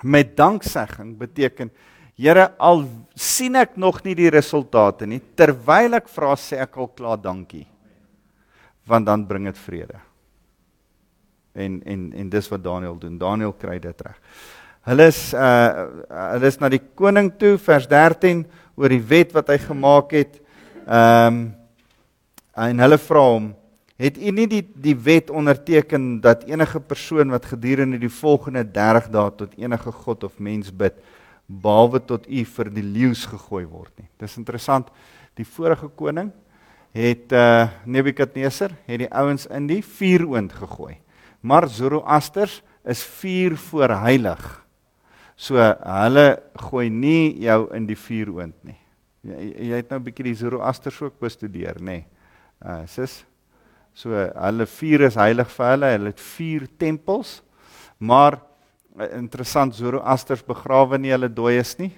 Met 0.03 0.37
danksegging 0.37 1.17
beteken 1.19 1.71
Here 2.19 2.49
al 2.59 2.83
sien 3.15 3.55
ek 3.61 3.77
nog 3.79 4.01
nie 4.03 4.17
die 4.19 4.31
resultate 4.35 5.07
nie 5.07 5.21
terwyl 5.39 6.01
ek 6.01 6.09
vra 6.11 6.33
sê 6.35 6.59
ek 6.65 6.75
al 6.83 6.91
klaar 6.91 7.21
dankie. 7.23 7.63
Want 8.91 9.07
dan 9.07 9.23
bring 9.29 9.47
dit 9.47 9.61
vrede. 9.63 10.01
En 11.55 11.79
en 11.87 12.09
en 12.19 12.33
dis 12.33 12.51
wat 12.51 12.65
Daniël 12.65 12.99
doen. 12.99 13.15
Daniël 13.19 13.55
kry 13.55 13.79
dit 13.79 14.03
reg. 14.03 14.19
Hulle 14.89 15.07
is 15.13 15.21
uh 15.31 15.87
hulle 16.35 16.51
is 16.51 16.59
na 16.59 16.73
die 16.75 16.83
koning 16.99 17.31
toe 17.39 17.55
vers 17.63 17.87
13 17.87 18.43
oor 18.75 18.91
die 18.91 19.05
wet 19.15 19.35
wat 19.37 19.55
hy 19.55 19.61
gemaak 19.69 20.19
het. 20.19 20.43
Ehm 20.89 21.39
um, 21.39 21.41
en 22.59 22.81
hulle 22.83 22.99
vra 22.99 23.21
hom 23.23 23.53
het 23.99 24.19
u 24.19 24.31
nie 24.31 24.47
die 24.47 24.63
die 24.79 24.95
wet 24.95 25.31
onderteken 25.31 26.21
dat 26.23 26.45
enige 26.47 26.81
persoon 26.81 27.31
wat 27.35 27.47
gedurende 27.51 27.99
die 27.99 28.13
volgende 28.13 28.63
30 28.63 29.09
dae 29.11 29.31
tot 29.37 29.57
enige 29.59 29.93
god 29.93 30.25
of 30.25 30.39
mens 30.39 30.71
bid 30.71 30.95
behalwe 31.47 32.01
tot 32.05 32.29
u 32.29 32.45
vir 32.45 32.71
die 32.71 32.85
leeu's 32.85 33.25
gegooi 33.27 33.65
word 33.67 33.93
nie. 33.99 34.09
Dis 34.21 34.37
interessant. 34.37 34.91
Die 35.35 35.47
vorige 35.47 35.89
koning 35.89 36.31
het 36.95 37.33
uh 37.33 37.69
Nebukadneser 37.85 38.75
het 38.87 39.03
die 39.03 39.11
ouens 39.11 39.47
in 39.47 39.67
die 39.67 39.83
vuuroond 39.83 40.53
gegooi. 40.53 40.99
Maar 41.41 41.69
Zoroasters 41.69 42.63
is 42.85 43.03
vuur 43.03 43.57
voor 43.57 43.95
heilig. 44.05 44.45
So 45.37 45.59
hulle 45.59 46.43
gooi 46.69 46.89
nie 46.91 47.39
jou 47.43 47.67
in 47.75 47.87
die 47.87 47.99
vuuroond 47.99 48.55
nie. 48.63 48.79
Jy, 49.27 49.49
jy 49.71 49.77
het 49.83 49.91
nou 49.91 49.99
'n 49.99 50.05
bietjie 50.05 50.31
die 50.31 50.39
Zoroasters 50.39 51.01
ook 51.03 51.19
bestudeer, 51.19 51.81
nê? 51.81 51.85
Nee. 51.85 52.07
Uh 52.63 52.87
sis 52.87 53.25
So 53.99 54.15
hulle 54.15 54.67
vuur 54.71 55.09
is 55.09 55.17
heilig 55.19 55.49
vir 55.57 55.73
hulle. 55.73 55.89
Hulle 55.97 56.13
het 56.13 56.21
vier 56.23 56.67
tempels. 56.79 57.41
Maar 57.99 58.37
eh, 58.99 59.09
interessant 59.19 59.75
Zoroasters 59.75 60.45
begrawe 60.47 61.01
nie 61.03 61.11
hulle 61.11 61.31
dooies 61.33 61.75
nie. 61.81 61.91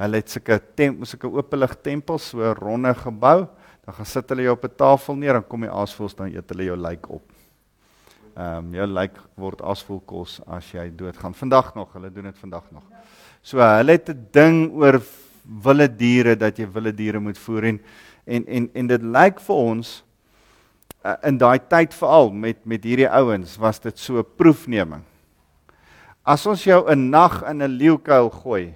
Hulle 0.00 0.20
het 0.20 0.32
sulke 0.32 0.58
tempel, 0.76 1.08
sulke 1.08 1.30
oopelig 1.32 1.78
tempels, 1.84 2.30
so 2.32 2.44
'n 2.44 2.56
ronde 2.60 2.92
gebou. 2.94 3.48
Dan 3.84 3.94
gaan 3.94 4.06
sit 4.06 4.28
hulle 4.28 4.42
jou 4.42 4.52
op 4.52 4.64
'n 4.64 4.76
tafel 4.76 5.16
neer 5.16 5.36
en 5.36 5.46
kom 5.48 5.60
die 5.60 5.72
aasvoëls 5.72 6.16
dan 6.16 6.28
eet 6.28 6.48
hulle 6.50 6.64
jou 6.64 6.76
lijk 6.76 7.08
op. 7.08 7.32
Ehm 8.36 8.58
um, 8.58 8.74
jou 8.74 8.86
lijk 8.86 9.16
word 9.36 9.62
aasvoëlkos 9.62 10.40
as 10.46 10.70
jy 10.72 10.90
doodgaan. 10.96 11.34
Vandag 11.34 11.74
nog, 11.74 11.92
hulle 11.92 12.12
doen 12.12 12.24
dit 12.24 12.38
vandag 12.38 12.70
nog. 12.70 12.84
So 13.42 13.58
hulle 13.58 13.92
het 13.92 14.08
'n 14.08 14.28
ding 14.32 14.72
oor 14.72 15.00
wilde 15.62 15.96
diere 15.96 16.36
dat 16.36 16.58
jy 16.58 16.68
wilde 16.68 16.94
diere 16.94 17.18
moet 17.18 17.38
voer 17.38 17.64
en 17.64 17.80
en 18.26 18.46
en, 18.46 18.70
en 18.74 18.86
dit 18.86 19.02
lyk 19.02 19.40
vir 19.40 19.56
ons 19.56 20.04
uh, 21.04 21.16
in 21.26 21.38
daai 21.40 21.58
tyd 21.68 21.94
veral 21.96 22.30
met 22.32 22.64
met 22.68 22.84
hierdie 22.84 23.08
ouens 23.08 23.56
was 23.60 23.80
dit 23.80 23.98
so 23.98 24.18
'n 24.18 24.26
proefneming. 24.36 25.02
As 26.24 26.46
ons 26.46 26.64
jou 26.64 26.84
'n 26.90 27.10
nag 27.10 27.42
in 27.42 27.62
'n 27.62 27.76
leeukuil 27.78 28.30
gooi 28.30 28.74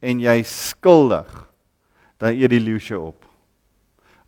en 0.00 0.20
jy 0.20 0.42
skuldig, 0.42 1.48
dan 2.18 2.32
eet 2.32 2.50
die 2.50 2.60
leeu 2.60 2.78
jou 2.78 3.06
op. 3.06 3.24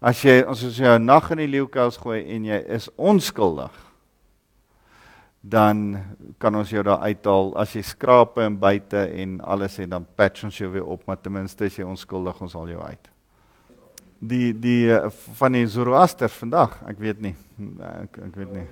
As 0.01 0.22
jy 0.22 0.45
ons 0.47 0.64
as 0.64 0.76
jou 0.76 0.99
'n 0.99 1.05
nag 1.05 1.30
in 1.30 1.39
die 1.39 1.47
leeukuil 1.47 1.91
gooi 1.91 2.24
en 2.34 2.45
jy 2.45 2.64
is 2.68 2.89
onskuldig, 2.97 3.72
dan 5.41 6.05
kan 6.39 6.55
ons 6.55 6.70
jou 6.70 6.82
daar 6.82 6.99
uithaal 6.99 7.57
as 7.57 7.72
jy 7.72 7.82
skrape 7.82 8.43
en 8.43 8.59
buite 8.59 8.99
en 8.99 9.41
alles 9.41 9.76
het 9.76 9.91
dan 9.91 10.07
patch 10.16 10.45
ons 10.45 10.59
jou 10.59 10.70
weer 10.72 10.84
op, 10.84 11.07
maar 11.07 11.20
ten 11.20 11.32
minste 11.32 11.64
as 11.64 11.76
jy 11.76 11.84
onskuldig 11.84 12.41
ons 12.41 12.53
haal 12.53 12.68
jou 12.68 12.82
uit 12.82 13.09
die 14.19 14.53
die 14.59 14.91
uh, 14.91 15.07
van 15.39 15.55
die 15.55 15.66
Zoroaster 15.71 16.31
vandag? 16.33 16.79
Ek 16.91 16.99
weet 17.03 17.21
nie. 17.23 17.35
Ek 18.03 18.19
ek 18.29 18.39
weet 18.41 18.53
nie. 18.55 18.66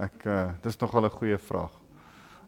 Ek 0.00 0.26
uh, 0.26 0.44
dis 0.64 0.78
nog 0.80 0.92
wel 0.92 1.06
'n 1.06 1.18
goeie 1.18 1.38
vraag. 1.38 1.72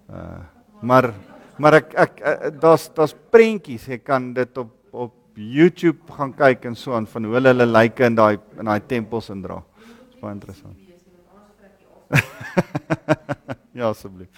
Uh 0.08 0.40
maar 0.82 1.14
maar 1.56 1.74
ek 1.74 1.94
ek 1.94 2.20
uh, 2.20 2.50
daar's 2.60 2.88
daar's 2.94 3.14
prentjies. 3.30 3.86
Jy 3.86 3.98
kan 3.98 4.32
dit 4.34 4.58
op 4.58 4.72
op 4.92 5.14
YouTube 5.34 6.12
gaan 6.12 6.32
kyk 6.32 6.64
en 6.64 6.74
so 6.76 6.94
aan 6.94 7.06
van 7.06 7.24
hoe 7.24 7.34
hulle 7.34 7.48
hulle 7.48 7.66
lyke 7.66 8.04
in 8.04 8.14
daai 8.14 8.38
in 8.58 8.64
daai 8.64 8.80
tempels 8.86 9.30
indra. 9.30 9.62
Dis 10.10 10.20
baie 10.20 10.32
interessant. 10.32 10.76
ja, 13.78 13.88
asseblief. 13.88 14.28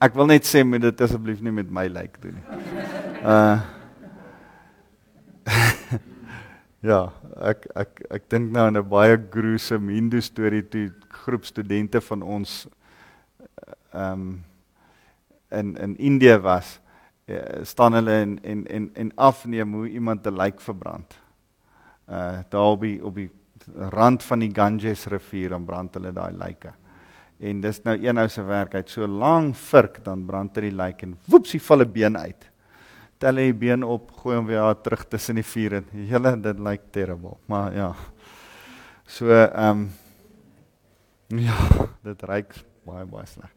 Ek 0.00 0.14
wil 0.14 0.26
net 0.26 0.44
sê 0.48 0.64
moet 0.64 0.80
dit 0.80 1.00
asseblief 1.00 1.40
nie 1.40 1.52
met 1.52 1.70
my 1.70 1.86
lyk 1.88 2.20
doen 2.22 2.34
nie. 2.34 2.44
Uh 3.24 3.60
Ja, 6.80 7.10
ek 7.44 7.66
ek 7.76 7.98
ek 8.08 8.28
dink 8.32 8.54
nou 8.54 8.62
aan 8.64 8.78
'n 8.78 8.88
baie 8.88 9.16
gruesome 9.32 9.92
Hindu 9.92 10.20
storie 10.24 10.62
toe 10.64 10.88
groep 11.12 11.44
studente 11.44 12.00
van 12.00 12.22
ons 12.22 12.66
ehm 13.92 14.12
um, 14.12 14.44
in 15.50 15.76
in 15.76 15.96
Indië 15.98 16.38
was, 16.38 16.80
uh, 17.28 17.64
staan 17.64 17.92
hulle 17.92 18.10
en 18.10 18.38
en 18.42 18.66
en 18.66 18.90
en 18.94 19.12
afneem 19.16 19.74
hoe 19.74 19.88
iemand 19.88 20.26
'n 20.26 20.36
lijk 20.36 20.60
verbrand. 20.60 21.18
Uh 22.08 22.40
daar 22.48 22.72
op 22.72 22.80
die 22.80 23.04
op 23.04 23.14
die 23.14 23.30
rand 23.76 24.22
van 24.22 24.38
die 24.38 24.54
Ganges 24.54 25.06
rivier 25.06 25.48
dan 25.48 25.64
brand 25.64 25.94
hulle 25.94 26.12
daai 26.12 26.32
lyke. 26.32 26.72
En 27.40 27.60
dis 27.60 27.82
nou 27.82 27.96
een 27.96 28.18
ou 28.18 28.28
se 28.28 28.42
werk, 28.42 28.72
hy't 28.72 28.88
so 28.88 29.06
lank 29.06 29.54
vurk 29.54 30.04
dan 30.04 30.24
brand 30.26 30.56
hy 30.56 30.60
die 30.62 30.76
lijk 30.76 31.02
en 31.02 31.18
woepsie 31.26 31.60
val 31.60 31.80
'n 31.82 31.92
been 31.92 32.16
uit 32.16 32.49
tel 33.20 33.36
hy 33.36 33.50
been 33.52 33.84
op, 33.84 34.08
gooi 34.22 34.38
hom 34.38 34.48
weer 34.48 34.76
terug 34.80 35.04
tussen 35.12 35.36
die 35.36 35.44
vuur 35.44 35.80
en 35.80 35.90
hele 36.08 36.32
dit 36.40 36.62
lyk 36.64 36.88
terrible. 36.94 37.36
Maar 37.50 37.74
ja. 37.76 37.90
So 39.10 39.28
ehm 39.28 39.84
um, 39.84 41.40
ja, 41.44 41.56
dit 42.02 42.22
reik 42.26 42.56
baie 42.86 43.04
baie 43.06 43.26
sleg. 43.28 43.50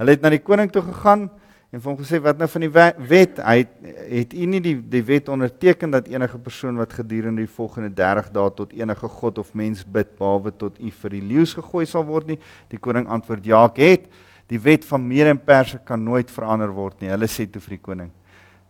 Hulle 0.00 0.16
het 0.16 0.24
na 0.24 0.32
die 0.32 0.42
koning 0.42 0.72
toe 0.72 0.82
gegaan 0.82 1.28
en 1.70 1.82
vir 1.82 1.90
hom 1.90 1.98
gesê 2.00 2.18
wat 2.22 2.40
nou 2.40 2.48
van 2.50 2.64
die 2.64 2.70
wet? 2.72 3.38
Hy 3.44 3.56
het, 3.60 3.74
het 4.10 4.32
u 4.34 4.46
nie 4.50 4.62
die 4.64 4.74
die 4.96 5.02
wet 5.06 5.28
onderteken 5.30 5.92
dat 5.94 6.08
enige 6.10 6.40
persoon 6.42 6.80
wat 6.80 6.96
gedurende 6.96 7.44
die 7.44 7.52
volgende 7.58 7.92
30 7.94 8.32
dae 8.34 8.54
tot 8.56 8.72
enige 8.74 9.10
god 9.20 9.38
of 9.38 9.52
mens 9.54 9.84
bid 9.84 10.16
behalwe 10.18 10.54
tot 10.56 10.80
u 10.80 10.90
vir 11.02 11.16
die 11.18 11.22
leeu's 11.22 11.54
gegooi 11.58 11.84
sal 11.86 12.08
word 12.08 12.32
nie? 12.32 12.38
Die 12.72 12.80
koning 12.80 13.06
antwoord 13.06 13.46
ja, 13.46 13.62
ek 13.68 13.84
het. 13.84 14.08
Die 14.50 14.58
wet 14.58 14.88
van 14.88 15.04
Medes 15.06 15.36
en 15.36 15.44
Perse 15.44 15.78
kan 15.86 16.02
nooit 16.02 16.30
verander 16.32 16.72
word 16.74 16.98
nie. 17.02 17.12
Hulle 17.12 17.28
sê 17.30 17.46
toe 17.46 17.62
vir 17.62 17.76
die 17.76 17.84
koning: 17.84 18.10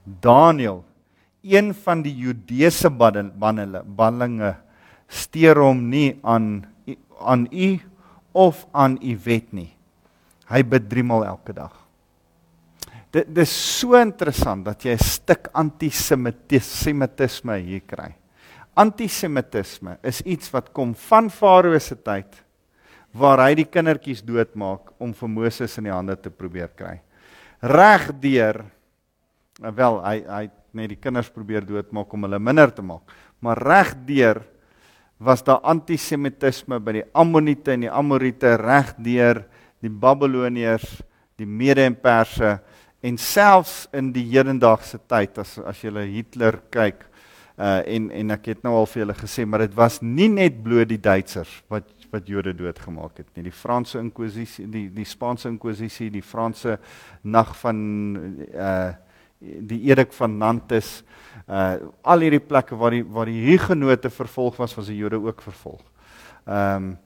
Daniel, 0.05 0.85
een 1.43 1.75
van 1.75 2.03
die 2.03 2.15
Judeese 2.15 2.91
bannelinge, 2.91 4.57
steur 5.09 5.59
hom 5.59 5.89
nie 5.91 6.19
aan 6.23 6.67
aan 7.21 7.47
u 7.53 7.81
of 8.33 8.67
aan 8.73 8.99
u 9.03 9.19
wet 9.25 9.53
nie. 9.53 9.77
Hy 10.49 10.63
bid 10.65 10.89
3 10.91 11.05
maal 11.05 11.27
elke 11.29 11.53
dag. 11.53 11.75
Dit 13.13 13.35
dis 13.35 13.51
so 13.51 13.99
interessant 13.99 14.65
dat 14.65 14.85
jy 14.85 14.95
'n 14.95 14.99
stuk 14.99 15.49
antisemitisme 15.53 17.59
hier 17.59 17.81
kry. 17.81 18.15
Antisemitisme 18.75 19.99
is 20.03 20.23
iets 20.23 20.53
wat 20.53 20.73
kom 20.73 20.95
van 20.95 21.31
Farao 21.31 21.79
se 21.79 21.95
tyd 21.95 22.45
waar 23.13 23.39
hy 23.39 23.55
die 23.55 23.65
kindertjies 23.65 24.23
doodmaak 24.23 24.81
om 24.99 25.13
vir 25.13 25.29
Moses 25.29 25.79
in 25.79 25.85
die 25.85 25.93
hande 25.93 26.17
te 26.17 26.31
probeer 26.31 26.69
kry. 26.69 27.01
Regdeur 27.61 28.65
wel 29.61 30.01
hy 30.05 30.17
hy 30.25 30.47
net 30.77 30.93
die 30.93 31.01
kinders 31.03 31.31
probeer 31.35 31.65
doodmaak 31.67 32.13
om 32.15 32.27
hulle 32.29 32.39
minder 32.39 32.71
te 32.71 32.83
maak, 32.83 33.11
maar 33.43 33.59
regdeur 33.59 34.43
was 35.21 35.43
daar 35.45 35.61
antisemitisme 35.69 36.79
by 36.81 37.01
die 37.01 37.07
Ammoniete 37.13 37.75
en 37.75 37.85
die 37.85 37.93
Amorite 37.93 38.55
regdeur 38.57 39.43
die 39.83 39.91
Babiloniërs, 39.91 41.01
die 41.41 41.49
Mede 41.49 41.85
en 41.89 41.97
Perse 41.97 42.59
en 43.05 43.17
selfs 43.21 43.87
in 43.97 44.11
die 44.13 44.27
hedendaagse 44.29 45.01
tyd 45.09 45.39
as 45.41 45.57
as 45.65 45.81
jy 45.85 46.07
Hitler 46.13 46.61
kyk 46.73 47.07
uh 47.61 47.81
en 47.85 48.11
en 48.17 48.33
ek 48.37 48.53
het 48.55 48.63
nou 48.65 48.75
al 48.79 48.89
vir 48.89 49.03
julle 49.03 49.17
gesê 49.17 49.45
maar 49.45 49.67
dit 49.67 49.75
was 49.77 50.01
nie 50.01 50.29
net 50.33 50.63
bloot 50.65 50.89
die 50.89 51.01
Duitsers 51.01 51.63
wat 51.69 51.89
wat 52.11 52.27
Jode 52.29 52.53
doodgemaak 52.59 53.21
het 53.21 53.29
nie. 53.37 53.45
Die 53.47 53.55
Franse 53.55 54.01
inkwisisie 54.01 54.67
die 54.71 54.89
die 54.91 55.07
Spaanse 55.07 55.49
inkwisisie 55.49 56.11
die 56.11 56.25
Franse 56.25 56.79
nag 57.23 57.55
van 57.61 57.79
uh 58.51 58.91
die 59.41 59.81
edik 59.91 60.13
van 60.17 60.39
Nantes 60.39 61.01
uh 61.51 61.81
al 62.07 62.23
hierdie 62.23 62.43
plekke 62.45 62.77
waar 62.79 62.95
die 62.95 63.03
waar 63.03 63.27
die 63.27 63.41
hugenote 63.49 64.11
vervolg 64.13 64.59
was 64.61 64.75
was 64.77 64.91
die 64.91 64.99
Jode 65.01 65.19
ook 65.19 65.43
vervolg. 65.43 65.83
Ehm 66.47 66.77
um, 66.77 66.99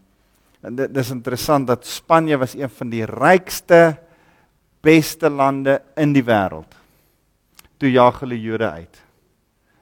en 0.64 0.76
dit 0.76 0.94
dis 0.94 1.10
interessant 1.12 1.66
dat 1.68 1.86
Spanje 1.86 2.38
was 2.40 2.54
een 2.56 2.70
van 2.70 2.88
die 2.88 3.04
rykste 3.04 3.98
beste 4.80 5.28
lande 5.28 5.82
in 5.96 6.12
die 6.12 6.24
wêreld. 6.24 6.72
Toe 7.76 7.90
jaag 7.90 8.20
hulle 8.20 8.40
Jode 8.40 8.70
uit. 8.70 9.02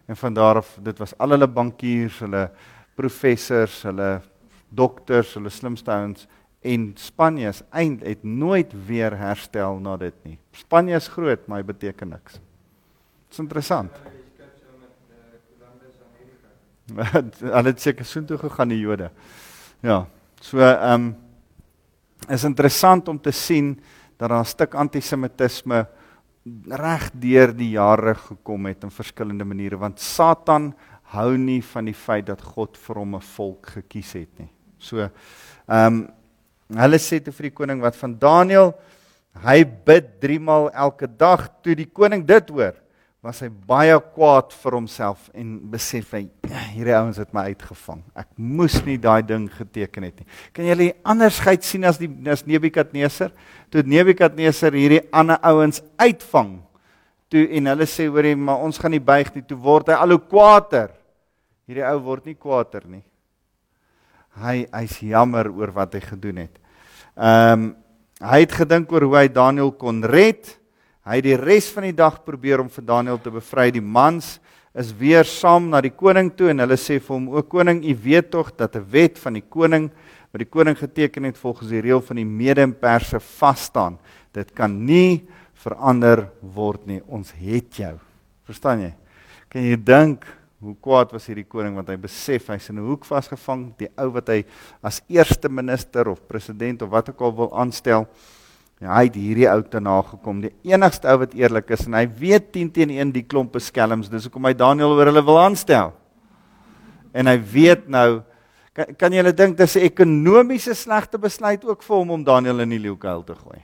En 0.06 0.16
van 0.16 0.34
daar 0.34 0.56
af 0.56 0.76
dit 0.82 0.98
was 0.98 1.14
al 1.18 1.30
hulle 1.30 1.46
bankiers, 1.46 2.18
hulle 2.18 2.50
professors, 2.94 3.82
hulle 3.82 4.20
dokters, 4.68 5.34
hulle 5.34 5.50
slimste 5.50 5.90
ouens 5.90 6.26
en 6.62 6.92
Spanje 6.96 7.48
is 7.48 7.62
eind 7.70 8.02
het 8.06 8.22
nooit 8.22 8.72
weer 8.86 9.16
herstel 9.18 9.78
na 9.82 9.96
dit 9.96 10.14
nie. 10.24 10.38
Spanje 10.52 10.94
is 10.96 11.08
groot, 11.08 11.46
maar 11.46 11.62
hy 11.62 11.66
beteken 11.66 12.08
niks. 12.14 12.32
Dit 12.32 13.38
is 13.38 13.38
interessant. 13.42 13.90
Hulle 17.40 17.70
het 17.70 17.80
seker 17.80 18.04
soontoe 18.04 18.38
gegaan 18.38 18.72
die 18.74 18.80
Jode. 18.82 19.10
Ja. 19.82 20.04
So 20.42 20.58
ehm 20.58 20.94
um, 20.94 21.12
is 22.30 22.44
interessant 22.46 23.08
om 23.10 23.18
te 23.18 23.32
sien 23.34 23.74
dat 24.16 24.28
daar 24.30 24.40
'n 24.40 24.44
stuk 24.44 24.74
antisemitisme 24.74 25.86
reg 26.66 27.10
deur 27.14 27.56
die 27.56 27.70
jare 27.70 28.14
gekom 28.14 28.66
het 28.66 28.82
in 28.82 28.90
verskillende 28.90 29.44
maniere 29.44 29.78
want 29.78 30.00
Satan 30.00 30.74
hou 31.02 31.36
nie 31.36 31.62
van 31.62 31.84
die 31.84 31.94
feit 31.94 32.26
dat 32.26 32.42
God 32.42 32.76
vir 32.76 32.96
hom 32.96 33.14
'n 33.16 33.20
volk 33.20 33.66
gekies 33.66 34.12
het 34.12 34.38
nie. 34.38 34.50
So 34.78 34.98
ehm 34.98 35.86
um, 35.86 36.08
hulle 36.78 37.00
sê 37.02 37.20
te 37.20 37.34
vir 37.34 37.50
die 37.50 37.56
koning 37.56 37.82
wat 37.82 37.98
van 37.98 38.14
Daniël 38.18 38.72
hy 39.44 39.62
bid 39.64 40.14
3 40.22 40.38
maal 40.44 40.70
elke 40.72 41.08
dag 41.08 41.48
toe 41.64 41.76
die 41.76 41.88
koning 41.88 42.24
dit 42.28 42.50
hoor 42.52 42.76
was 43.22 43.38
hy 43.44 43.46
baie 43.48 43.94
kwaad 44.16 44.50
vir 44.64 44.74
homself 44.74 45.28
en 45.38 45.54
besef 45.70 46.10
hy 46.16 46.24
ja, 46.50 46.62
hierdie 46.72 46.96
ouens 46.98 47.20
het 47.22 47.30
my 47.30 47.44
uitgevang. 47.52 48.00
Ek 48.18 48.26
moes 48.34 48.80
nie 48.82 48.96
daai 48.98 49.22
ding 49.22 49.44
geteken 49.46 50.08
het 50.08 50.16
nie. 50.18 50.26
Kan 50.50 50.66
julle 50.66 50.88
andersheid 51.06 51.62
sien 51.62 51.86
as 51.86 52.00
die 52.02 52.10
as 52.32 52.42
Nebukadneser? 52.50 53.30
Toe 53.70 53.84
Nebukadneser 53.86 54.74
hierdie 54.74 55.04
ander 55.14 55.38
ouens 55.52 55.78
uitvang 56.02 56.56
toe 57.32 57.46
en 57.56 57.70
hulle 57.70 57.86
sê 57.88 58.08
hoorie 58.10 58.34
maar 58.36 58.60
ons 58.66 58.76
gaan 58.80 58.92
nie 58.92 59.00
buig 59.00 59.30
nie, 59.36 59.44
toe 59.46 59.56
word 59.56 59.88
hy 59.88 60.00
al 60.02 60.16
hoe 60.16 60.20
kwaader. 60.20 60.90
Hierdie 61.70 61.86
ou 61.88 62.02
word 62.04 62.26
nie 62.28 62.36
kwaader 62.36 62.84
nie. 62.90 63.04
Hy 64.42 64.64
hy's 64.66 64.98
jammer 65.04 65.46
oor 65.52 65.72
wat 65.76 65.94
hy 65.94 66.02
gedoen 66.04 66.42
het. 66.42 66.58
Ehm 67.16 67.52
um, 67.52 67.70
hy 68.22 68.38
het 68.44 68.52
gedink 68.54 68.92
oor 68.94 69.02
hoe 69.02 69.16
hy 69.18 69.28
Daniël 69.34 69.72
kon 69.74 69.98
red. 70.06 70.46
Hy 71.02 71.16
het 71.18 71.24
die 71.26 71.36
res 71.36 71.66
van 71.74 71.88
die 71.88 71.96
dag 71.96 72.20
probeer 72.22 72.60
om 72.62 72.68
vir 72.70 72.84
Daniël 72.86 73.18
te 73.18 73.32
bevry. 73.34 73.72
Die 73.74 73.82
mans 73.82 74.36
is 74.78 74.92
weer 74.94 75.26
saam 75.26 75.66
na 75.72 75.80
die 75.82 75.90
koning 75.90 76.30
toe 76.30 76.52
en 76.52 76.62
hulle 76.62 76.78
sê 76.78 77.00
vir 77.00 77.16
hom: 77.16 77.26
"O 77.28 77.42
koning, 77.42 77.82
u 77.82 77.96
weet 78.04 78.30
tog 78.30 78.52
dat 78.56 78.76
'n 78.76 78.86
wet 78.90 79.18
van 79.18 79.34
die 79.34 79.44
koning 79.48 79.90
wat 80.32 80.38
die 80.38 80.48
koning 80.48 80.78
geteken 80.78 81.24
het 81.24 81.36
volgens 81.36 81.68
die 81.68 81.80
reël 81.80 82.00
van 82.00 82.16
die 82.16 82.24
Mede 82.24 82.62
en 82.62 82.72
Perse 82.72 83.20
vas 83.20 83.64
staan. 83.64 83.98
Dit 84.32 84.54
kan 84.54 84.84
nie 84.84 85.26
verander 85.52 86.30
word 86.40 86.86
nie. 86.86 87.02
Ons 87.08 87.32
het 87.32 87.76
jou." 87.76 87.98
Verstaan 88.46 88.80
jy? 88.80 88.94
Kan 89.50 89.62
jy 89.62 89.76
dink 89.76 90.24
hoe 90.62 90.76
kwaad 90.80 91.10
was 91.12 91.26
hierdie 91.26 91.46
koning 91.48 91.74
want 91.74 91.88
hy 91.90 91.96
besef 91.98 92.46
hy's 92.52 92.68
in 92.70 92.78
'n 92.78 92.86
hoek 92.86 93.04
vasgevang, 93.04 93.72
die 93.78 93.88
ou 93.98 94.10
wat 94.14 94.28
hy 94.28 94.44
as 94.82 95.02
eerste 95.08 95.48
minister 95.48 96.08
of 96.08 96.22
president 96.28 96.82
of 96.82 96.90
wat 96.90 97.08
ook 97.10 97.20
al 97.20 97.36
wil 97.36 97.50
aanstel. 97.58 98.06
Ja, 98.80 98.96
hy 98.96 99.04
het 99.06 99.14
hierdie 99.14 99.48
ou 99.50 99.62
te 99.62 99.80
nagekom, 99.80 100.40
die 100.40 100.54
enigste 100.64 101.08
ou 101.08 101.18
wat 101.18 101.34
eerlik 101.34 101.70
is 101.70 101.86
en 101.86 101.94
hy 101.94 102.06
weet 102.06 102.52
10 102.52 102.70
teen 102.70 102.90
1 102.90 103.12
die 103.12 103.22
klompe 103.22 103.60
skelms, 103.60 104.08
dis 104.08 104.24
hoekom 104.24 104.44
hy 104.44 104.54
Daniel 104.54 104.94
oor 104.94 105.06
hulle 105.06 105.24
wil 105.24 105.38
aanstel. 105.38 105.92
En 107.14 107.26
hy 107.26 107.38
weet 107.38 107.88
nou 107.88 108.22
kan, 108.74 108.94
kan 108.98 109.12
jy 109.12 109.22
hulle 109.22 109.34
dink 109.34 109.56
dis 109.56 109.76
'n 109.76 109.86
ekonomiese 109.86 110.74
slegte 110.74 111.18
besluit 111.18 111.64
ook 111.64 111.82
vir 111.82 111.96
hom 111.96 112.10
om 112.10 112.24
Daniel 112.24 112.60
in 112.60 112.70
die 112.70 112.78
leeukuil 112.78 113.22
te 113.24 113.34
gooi. 113.34 113.60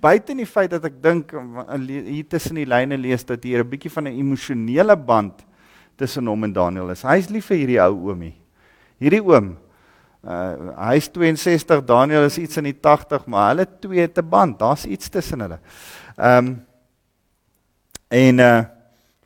Buite 0.00 0.34
die 0.36 0.46
feit 0.46 0.70
dat 0.70 0.84
ek 0.84 1.02
dink 1.02 1.32
hier 1.32 2.28
tussen 2.28 2.54
die 2.54 2.66
lyne 2.66 2.96
lees 2.96 3.24
dat 3.24 3.42
hier 3.42 3.64
'n 3.64 3.70
bietjie 3.70 3.90
van 3.90 4.06
'n 4.06 4.18
emosionele 4.18 4.96
band 4.96 5.42
tussen 6.02 6.26
hom 6.30 6.48
en 6.48 6.54
Daniel 6.56 6.90
is. 6.94 7.06
Hy's 7.06 7.30
lief 7.30 7.48
vir 7.52 7.62
hierdie 7.62 7.82
ou 7.82 8.10
oomie. 8.10 8.34
Hierdie 9.02 9.22
oom 9.22 9.54
Uh 10.22 10.70
hy's 10.78 11.08
62, 11.10 11.82
Daniel 11.82 12.28
is 12.28 12.36
iets 12.38 12.60
in 12.60 12.68
die 12.68 12.76
80, 12.78 13.24
maar 13.26 13.48
hulle 13.50 13.66
twee 13.82 14.04
het 14.04 14.18
'n 14.18 14.28
band. 14.28 14.58
Daar's 14.58 14.84
iets 14.86 15.08
tussen 15.08 15.40
hulle. 15.40 15.58
Ehm 16.16 16.46
um, 16.46 16.66
en 18.08 18.38
uh 18.38 18.64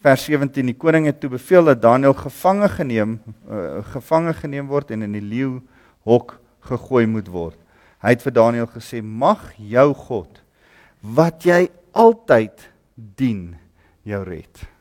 vers 0.01 0.25
17 0.25 0.67
die 0.67 0.77
koning 0.77 1.07
het 1.07 1.21
toe 1.21 1.31
beveel 1.31 1.65
dat 1.65 1.83
Daniel 1.83 2.15
gevange 2.15 2.69
geneem 2.69 3.21
uh, 3.51 3.85
gevange 3.93 4.33
geneem 4.33 4.67
word 4.67 4.91
en 4.91 5.03
in 5.03 5.13
die 5.13 5.21
leeu 5.21 5.61
hok 6.03 6.41
gegooi 6.61 7.07
moet 7.07 7.29
word. 7.29 7.59
Hy 8.01 8.09
het 8.09 8.23
vir 8.23 8.33
Daniel 8.33 8.67
gesê: 8.67 9.03
"Mag 9.03 9.53
jou 9.57 9.93
God 9.95 10.43
wat 11.01 11.45
jy 11.45 11.69
altyd 11.93 12.71
dien 12.95 13.57
jou 14.03 14.23
red." 14.25 14.76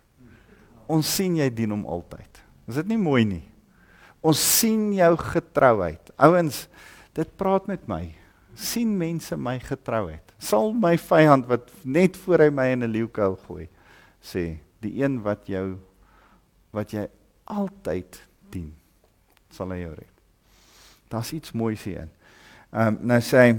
Ons 0.88 1.08
sien 1.08 1.36
jy 1.36 1.50
dien 1.50 1.72
hom 1.72 1.86
altyd. 1.86 2.42
Is 2.68 2.76
dit 2.76 2.88
nie 2.88 2.98
mooi 2.98 3.26
nie? 3.26 3.44
Ons 4.26 4.42
sien 4.42 4.94
jou 4.94 5.12
getrouheid. 5.22 6.12
Ouens, 6.18 6.68
dit 7.14 7.38
praat 7.38 7.68
met 7.68 7.88
my. 7.88 8.16
sien 8.56 8.98
mense 8.98 9.36
my 9.36 9.60
getrouheid. 9.60 10.32
Sal 10.40 10.72
my 10.72 10.94
vyand 10.96 11.44
wat 11.50 11.68
net 11.84 12.16
voor 12.16 12.40
hy 12.40 12.50
my 12.50 12.68
in 12.72 12.84
'n 12.84 12.92
leeukuil 12.92 13.36
gooi 13.48 13.68
sê, 14.26 14.58
die 14.82 15.04
een 15.04 15.20
wat 15.26 15.46
jou 15.50 15.78
wat 16.76 16.92
jy 16.94 17.06
altyd 17.46 18.18
dien, 18.52 18.74
sal 19.54 19.72
hy 19.72 19.84
jou 19.86 19.94
red. 19.96 20.12
Daar's 21.12 21.32
iets 21.36 21.54
moois 21.56 21.84
hier 21.86 22.06
in. 22.06 22.12
Ehm 22.74 22.88
um, 22.88 22.98
nou 23.14 23.20
sê 23.24 23.44
hy 23.46 23.52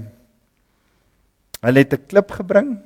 hulle 1.63 1.81
het 1.81 1.93
'n 1.93 2.07
klip 2.07 2.31
gebring 2.31 2.77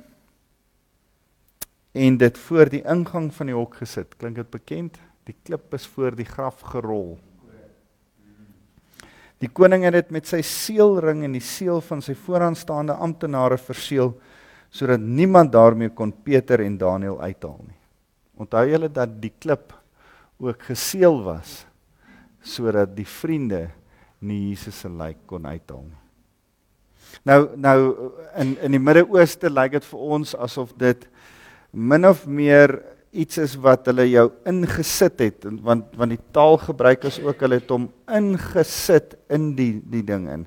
en 1.92 2.16
dit 2.16 2.38
voor 2.38 2.70
die 2.72 2.82
ingang 2.88 3.28
van 3.34 3.50
die 3.50 3.56
hok 3.56 3.76
gesit. 3.82 4.16
Klink 4.16 4.38
dit 4.40 4.50
bekend? 4.50 4.96
Die 5.28 5.36
klip 5.44 5.74
is 5.76 5.86
voor 5.86 6.16
die 6.16 6.26
graf 6.26 6.64
gerol. 6.72 7.18
Die 9.42 9.50
koning 9.50 9.84
het 9.84 9.96
dit 9.96 10.12
met 10.14 10.28
sy 10.30 10.40
seelring 10.46 11.24
en 11.26 11.34
die 11.34 11.42
seël 11.42 11.82
van 11.82 12.02
sy 12.04 12.14
vooraanstaande 12.14 12.94
amptenare 12.94 13.58
verseël 13.58 14.14
sodat 14.72 15.02
niemand 15.02 15.50
daarmee 15.52 15.92
kon 15.92 16.14
Peter 16.24 16.62
en 16.64 16.78
Daniël 16.80 17.18
uithaal 17.20 17.58
nie. 17.66 17.80
Onthou 18.40 18.62
julle 18.70 18.88
dat 18.88 19.18
die 19.20 19.32
klip 19.42 19.74
ook 20.40 20.62
geseël 20.70 21.20
was 21.26 21.64
sodat 22.42 22.94
die 22.96 23.06
vriende 23.06 23.66
nie 24.22 24.48
Jesus 24.52 24.78
se 24.80 24.88
lijk 24.88 25.26
kon 25.26 25.46
uithaal 25.46 25.84
nie. 25.84 26.00
Nou 27.26 27.40
nou 27.58 27.78
in 28.40 28.54
in 28.62 28.78
die 28.78 28.80
Midde-Ooste 28.80 29.50
lyk 29.50 29.76
dit 29.76 29.90
vir 29.90 30.06
ons 30.16 30.34
asof 30.38 30.72
dit 30.78 31.04
min 31.72 32.04
of 32.06 32.26
meer 32.26 32.82
iets 33.12 33.38
is 33.38 33.56
wat 33.60 33.86
hulle 33.90 34.06
jou 34.08 34.26
ingesit 34.48 35.20
het 35.20 35.46
want 35.64 35.96
want 35.96 36.14
die 36.14 36.20
taalgebruik 36.32 37.04
is 37.08 37.18
ook 37.20 37.40
hulle 37.44 37.58
het 37.60 37.72
hom 37.72 37.90
ingesit 38.08 39.16
in 39.32 39.52
die 39.56 39.74
die 39.84 40.04
ding 40.04 40.28
in. 40.28 40.46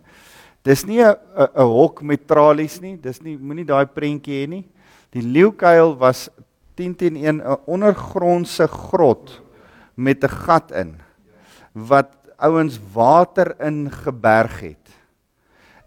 Dis 0.64 0.86
nie 0.86 1.02
'n 1.02 1.16
'n 1.38 1.68
hok 1.70 2.02
met 2.02 2.28
tralies 2.28 2.82
nie. 2.82 2.98
Dis 2.98 3.22
nie 3.22 3.38
moenie 3.38 3.66
daai 3.66 3.86
prentjie 3.86 4.46
hê 4.46 4.50
nie. 4.50 4.66
Die 5.12 5.22
leeukuil 5.22 5.98
was 5.98 6.30
10 6.76 6.96
teen 6.96 7.16
1 7.16 7.42
'n 7.42 7.58
ondergrondse 7.66 8.68
grot 8.68 9.42
met 9.96 10.24
'n 10.24 10.30
gat 10.30 10.72
in 10.72 11.02
wat 11.74 12.12
ouens 12.38 12.80
water 12.94 13.56
in 13.60 13.92
geberg 13.92 14.60
het. 14.60 14.86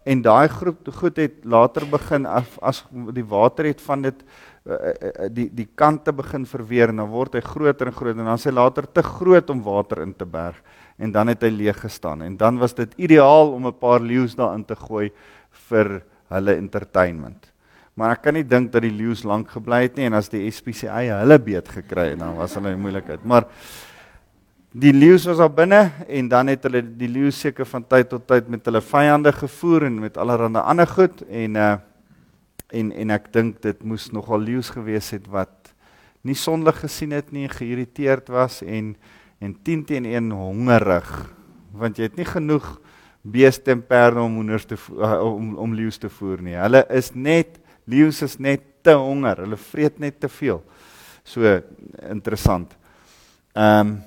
En 0.05 0.21
daai 0.21 0.47
groep 0.47 0.87
goed 0.93 1.17
het 1.17 1.43
later 1.43 1.85
begin 1.89 2.25
af, 2.25 2.57
as 2.61 2.85
die 3.13 3.25
water 3.25 3.65
het 3.65 3.81
van 3.81 4.01
dit 4.01 4.23
die 5.31 5.47
die 5.55 5.67
kante 5.75 6.11
begin 6.13 6.45
verweer 6.45 6.91
en 6.91 7.01
dan 7.01 7.09
word 7.09 7.37
hy 7.37 7.41
groter 7.41 7.87
en 7.87 7.95
groter 7.95 8.19
en 8.19 8.31
dan 8.31 8.41
sy 8.41 8.51
later 8.51 8.85
te 8.91 9.03
groot 9.05 9.49
om 9.49 9.63
water 9.63 10.01
in 10.03 10.13
te 10.13 10.25
berg 10.25 10.59
en 10.99 11.11
dan 11.15 11.31
het 11.31 11.43
hy 11.43 11.49
leeg 11.49 11.79
gestaan 11.79 12.21
en 12.21 12.35
dan 12.37 12.59
was 12.59 12.75
dit 12.75 12.93
ideaal 12.97 13.53
om 13.53 13.67
'n 13.67 13.79
paar 13.79 14.01
leeu's 14.01 14.35
daarin 14.35 14.65
te 14.65 14.75
gooi 14.75 15.11
vir 15.69 16.03
hulle 16.29 16.55
entertainment. 16.55 17.51
Maar 17.95 18.11
ek 18.11 18.21
kan 18.21 18.33
nie 18.33 18.43
dink 18.43 18.71
dat 18.71 18.81
die 18.81 18.93
leeu's 18.93 19.23
lank 19.23 19.49
gebly 19.49 19.83
het 19.83 19.97
nie 19.97 20.05
en 20.05 20.13
as 20.13 20.29
die 20.29 20.49
SPCA 20.51 21.01
hulle 21.21 21.39
beet 21.39 21.67
gekry 21.67 22.11
het 22.11 22.19
dan 22.19 22.35
was 22.35 22.53
hulle 22.55 22.71
in 22.71 22.79
moeilikheid. 22.79 23.25
Maar 23.25 23.47
die 24.71 24.93
leeu's 24.93 25.25
was 25.25 25.37
daar 25.37 25.51
binne 25.51 25.91
en 26.07 26.29
dan 26.29 26.47
het 26.47 26.63
hulle 26.63 26.81
die 26.81 27.09
leeu's 27.09 27.39
seker 27.39 27.65
van 27.65 27.83
tyd 27.83 28.09
tot 28.09 28.27
tyd 28.27 28.49
met 28.49 28.65
hulle 28.65 28.81
vyande 28.81 29.31
gevoer 29.31 29.85
en 29.85 29.99
met 29.99 30.17
allerlei 30.17 30.63
ander 30.63 30.87
goed 30.87 31.23
en 31.27 31.55
uh 31.55 31.77
en 32.71 32.91
en 32.91 33.11
ek 33.11 33.31
dink 33.33 33.61
dit 33.61 33.83
moes 33.83 34.11
nogal 34.11 34.39
leeu's 34.39 34.69
gewees 34.69 35.09
het 35.15 35.27
wat 35.27 35.73
nie 36.21 36.35
sonlig 36.35 36.81
gesien 36.83 37.11
het 37.15 37.31
nie, 37.31 37.47
geïrriteerd 37.47 38.29
was 38.29 38.61
en 38.61 38.95
en 39.39 39.55
10 39.63 39.85
teen 39.85 40.05
1 40.05 40.31
hongerig 40.31 41.11
want 41.71 41.97
jy 41.97 42.09
het 42.09 42.17
nie 42.17 42.27
genoeg 42.27 42.79
beeste 43.21 43.71
en 43.71 43.81
perde 43.85 44.21
om 44.21 44.39
hoenders 44.39 44.65
te 44.65 44.77
uh, 44.95 45.19
om 45.23 45.55
om 45.57 45.75
leeu's 45.75 45.99
te 45.99 46.09
voer 46.09 46.41
nie. 46.41 46.55
Hulle 46.57 46.85
is 46.95 47.11
net 47.13 47.59
leeu's 47.89 48.21
is 48.25 48.37
net 48.39 48.63
te 48.85 48.95
honger. 48.95 49.43
Hulle 49.43 49.59
vreet 49.59 49.99
net 49.99 50.19
te 50.21 50.29
veel. 50.31 50.61
So 51.23 51.59
interessant. 52.09 52.75
Ehm 53.53 53.87
um, 53.87 53.97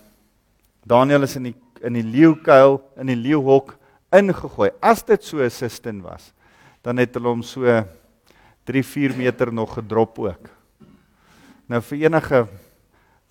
Daniel 0.83 1.23
is 1.23 1.37
in 1.39 1.51
die 1.51 1.57
in 1.83 1.95
die 1.95 2.07
leeukuil 2.07 2.81
in 2.99 3.11
die 3.13 3.19
leeuhok 3.19 3.77
ingegooi. 4.13 4.71
As 4.81 5.05
dit 5.07 5.23
so 5.25 5.39
'n 5.39 5.51
sistin 5.51 6.03
was, 6.03 6.33
dan 6.83 6.99
het 6.99 7.15
hulle 7.15 7.29
hom 7.29 7.43
so 7.43 7.85
3-4 8.65 9.17
meter 9.17 9.53
nog 9.53 9.75
gedrop 9.75 10.19
ook. 10.19 10.51
Nou 11.67 11.81
vir 11.83 11.99
enige 12.07 12.47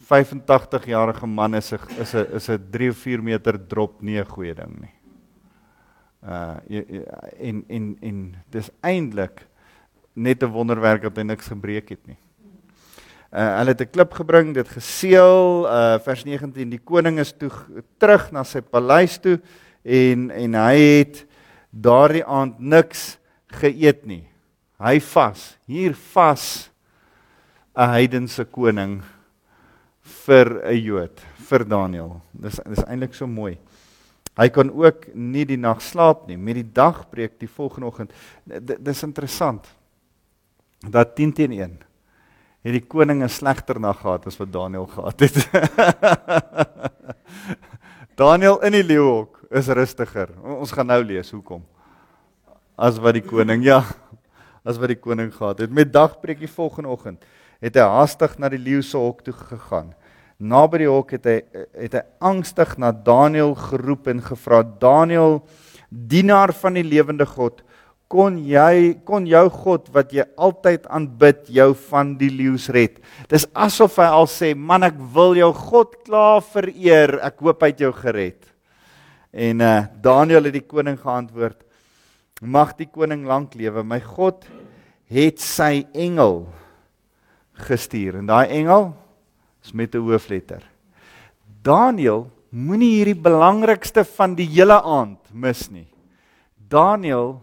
85 0.02 0.86
jarige 0.86 1.28
man 1.28 1.56
is 1.56 1.72
'n 1.72 1.80
is 2.00 2.14
'n 2.14 2.26
is 2.36 2.50
'n 2.50 2.60
3 2.72 2.90
of 2.90 2.98
4 2.98 3.24
meter 3.24 3.68
drop 3.68 4.02
nie 4.02 4.20
'n 4.20 4.26
goeie 4.26 4.54
ding 4.54 4.80
nie. 4.82 4.96
Uh 6.24 6.58
en 7.40 7.64
en 7.68 7.98
en 8.02 8.36
dis 8.50 8.70
eintlik 8.82 9.48
net 10.14 10.44
'n 10.44 10.52
wonderwerk 10.52 11.02
dat 11.02 11.16
hy 11.16 11.24
niks 11.24 11.48
gebreek 11.48 11.90
het 11.90 12.08
nie. 12.08 12.18
Uh 13.32 13.58
hulle 13.58 13.72
het 13.72 13.82
'n 13.82 13.92
klip 13.92 14.14
gebring, 14.14 14.54
dit 14.54 14.68
geseël, 14.68 15.66
uh 15.66 16.00
vers 16.00 16.24
19, 16.24 16.70
die 16.70 16.84
koning 16.84 17.20
is 17.20 17.32
toe 17.32 17.52
terug 17.98 18.32
na 18.32 18.44
sy 18.44 18.62
paleis 18.62 19.18
toe 19.18 19.40
en 19.84 20.32
en 20.32 20.54
hy 20.54 20.78
het 21.00 21.26
daardie 21.70 22.26
aand 22.26 22.60
niks 22.60 23.18
geëet 23.48 24.06
nie. 24.06 24.31
Hy 24.82 24.98
vas. 25.14 25.58
Hier 25.70 25.94
vas 26.14 26.70
'n 27.78 27.90
heidense 27.90 28.46
koning 28.46 29.04
vir 30.02 30.62
'n 30.66 30.78
Jood, 30.84 31.22
vir 31.38 31.66
Daniël. 31.66 32.22
Dis 32.34 32.60
dis 32.66 32.84
eintlik 32.86 33.14
so 33.14 33.28
mooi. 33.28 33.58
Hy 34.38 34.50
kan 34.50 34.72
ook 34.72 35.14
nie 35.14 35.46
die 35.46 35.58
nag 35.58 35.82
slaap 35.82 36.28
nie. 36.28 36.38
Met 36.38 36.56
die 36.56 36.72
dag 36.74 37.10
breek 37.10 37.40
die 37.40 37.48
volgende 37.48 37.88
oggend. 37.88 38.12
Dis 38.46 39.04
interessant. 39.04 39.68
Dat 40.80 41.16
10 41.16 41.34
teen 41.34 41.52
1 41.52 41.78
het 42.64 42.74
die 42.74 42.88
koning 42.88 43.24
'n 43.24 43.30
slegter 43.30 43.80
nag 43.80 44.02
gehad 44.02 44.28
as 44.28 44.38
wat 44.38 44.52
Daniël 44.52 44.88
gehad 44.88 45.20
het. 45.20 45.50
Daniël 48.22 48.62
in 48.64 48.72
die 48.72 48.84
leeuhok 48.84 49.46
is 49.52 49.68
rustiger. 49.68 50.30
Ons 50.44 50.72
gaan 50.72 50.88
nou 50.88 51.04
lees 51.04 51.32
hoekom. 51.32 51.64
As 52.78 52.98
wat 52.98 53.14
die 53.14 53.26
koning, 53.26 53.64
ja, 53.64 53.84
as 54.66 54.78
wat 54.82 54.94
die 54.94 55.00
koning 55.00 55.32
gehad 55.34 55.64
het. 55.64 55.72
Met 55.72 55.94
dag 55.94 56.20
breek 56.22 56.40
die 56.40 56.52
volgende 56.52 56.90
oggend 56.94 57.24
het 57.62 57.78
hy 57.78 57.86
haastig 57.86 58.38
na 58.42 58.50
die 58.50 58.62
leeu 58.62 58.82
se 58.82 58.98
hok 58.98 59.22
toe 59.26 59.36
gegaan. 59.38 59.92
Naby 60.42 60.82
die 60.82 60.90
hok 60.90 61.12
het 61.14 61.28
hy 61.30 61.36
het 61.78 61.98
hy 62.00 62.02
angstig 62.32 62.74
na 62.82 62.90
Daniël 62.92 63.54
geroep 63.70 64.10
en 64.10 64.24
gevra: 64.26 64.64
"Daniël, 64.64 65.44
dienaar 65.90 66.54
van 66.58 66.80
die 66.80 66.88
lewende 66.88 67.28
God, 67.30 67.62
kon 68.10 68.40
jy 68.44 68.98
kon 69.06 69.28
jou 69.30 69.46
God 69.50 69.92
wat 69.94 70.12
jy 70.12 70.26
altyd 70.38 70.88
aanbid 70.90 71.46
jou 71.54 71.70
van 71.92 72.16
die 72.18 72.32
leeu's 72.34 72.70
red?" 72.74 72.98
Dis 73.30 73.46
asof 73.54 74.00
hy 74.02 74.10
al 74.10 74.26
sê: 74.26 74.56
"Man, 74.56 74.84
ek 74.84 74.98
wil 75.14 75.38
jou 75.38 75.54
God 75.54 76.02
klaar 76.04 76.42
vereer. 76.42 77.20
Ek 77.22 77.38
hoop 77.40 77.62
hy 77.62 77.68
het 77.68 77.80
jou 77.86 77.94
gered." 77.94 78.42
En 79.32 79.62
uh 79.62 79.86
Daniël 80.02 80.50
het 80.50 80.58
die 80.58 80.66
koning 80.66 80.98
geantwoord: 80.98 81.62
"Mag 82.42 82.76
die 82.78 82.90
koning 82.90 83.26
lank 83.26 83.54
lewe. 83.56 83.84
My 83.84 84.00
God 84.00 84.48
het 85.06 85.40
sy 85.40 85.86
engel 85.94 86.48
gestuur 87.54 88.18
en 88.18 88.26
daai 88.26 88.50
engel 88.50 88.94
is 89.64 89.74
met 89.74 89.96
'n 89.96 90.02
hoofletter. 90.02 90.64
Daniël 91.62 92.32
moenie 92.50 92.98
hierdie 92.98 93.22
belangrikste 93.22 94.04
van 94.04 94.36
die 94.36 94.48
hele 94.48 94.82
aand 94.82 95.20
mis 95.34 95.70
nie. 95.70 95.88
Daniël 96.58 97.42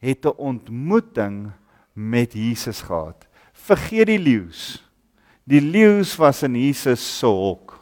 het 0.00 0.24
'n 0.26 0.36
ontmoeting 0.36 1.52
met 1.94 2.32
Jesus 2.32 2.82
gehad. 2.82 3.26
Vergeet 3.52 4.06
die 4.06 4.18
leeu's. 4.18 4.82
Die 5.44 5.60
leeu's 5.60 6.16
was 6.16 6.42
in 6.42 6.54
Jesus 6.54 7.18
se 7.18 7.26
hok. 7.26 7.78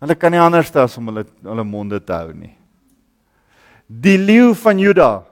Hulle 0.00 0.14
kan 0.14 0.32
nie 0.32 0.40
anders 0.40 0.74
as 0.76 0.98
om 0.98 1.06
hulle 1.06 1.24
hulle 1.42 1.64
monde 1.64 2.04
te 2.04 2.12
hou 2.12 2.32
nie. 2.32 2.56
Die 3.86 4.18
leeu 4.18 4.54
van 4.54 4.78
Juda 4.78 5.24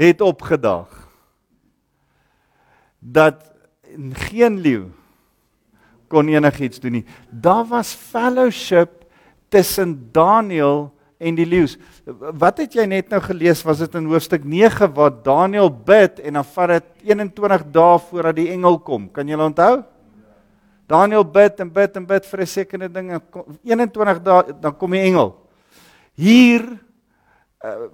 het 0.00 0.20
opgedag 0.24 0.88
dat 3.00 3.50
en 3.90 4.14
geen 4.14 4.58
leeu 4.60 4.86
kon 6.10 6.28
enigiets 6.28 6.80
doen 6.82 7.00
nie. 7.00 7.06
Daar 7.30 7.66
was 7.70 7.92
fellowship 7.94 9.04
tussen 9.48 10.10
Daniël 10.12 10.90
en 11.20 11.36
die 11.36 11.46
leeu's. 11.46 11.76
Wat 12.38 12.58
het 12.62 12.74
jy 12.74 12.86
net 12.88 13.10
nou 13.12 13.20
gelees? 13.22 13.62
Was 13.66 13.82
dit 13.82 13.94
in 13.98 14.08
hoofstuk 14.10 14.44
9 14.46 14.90
waar 14.96 15.12
Daniël 15.22 15.70
bid 15.70 16.22
en 16.24 16.38
dan 16.40 16.48
vat 16.54 16.74
dit 16.78 17.10
21 17.12 17.66
dae 17.74 17.98
voordat 18.08 18.38
die 18.38 18.48
engel 18.54 18.78
kom. 18.86 19.08
Kan 19.14 19.28
jy 19.28 19.38
onthou? 19.38 19.82
Daniël 20.90 21.26
bid 21.28 21.60
en 21.62 21.70
bid 21.70 22.00
en 22.00 22.06
bid 22.06 22.26
vir 22.26 22.40
'n 22.40 22.46
sekere 22.46 22.88
ding 22.88 23.12
en 23.12 23.22
21 23.62 24.22
dae 24.22 24.56
dan 24.60 24.76
kom 24.76 24.90
die 24.90 25.04
engel. 25.06 25.36
Hier 26.14 26.66
uh, 27.64 27.86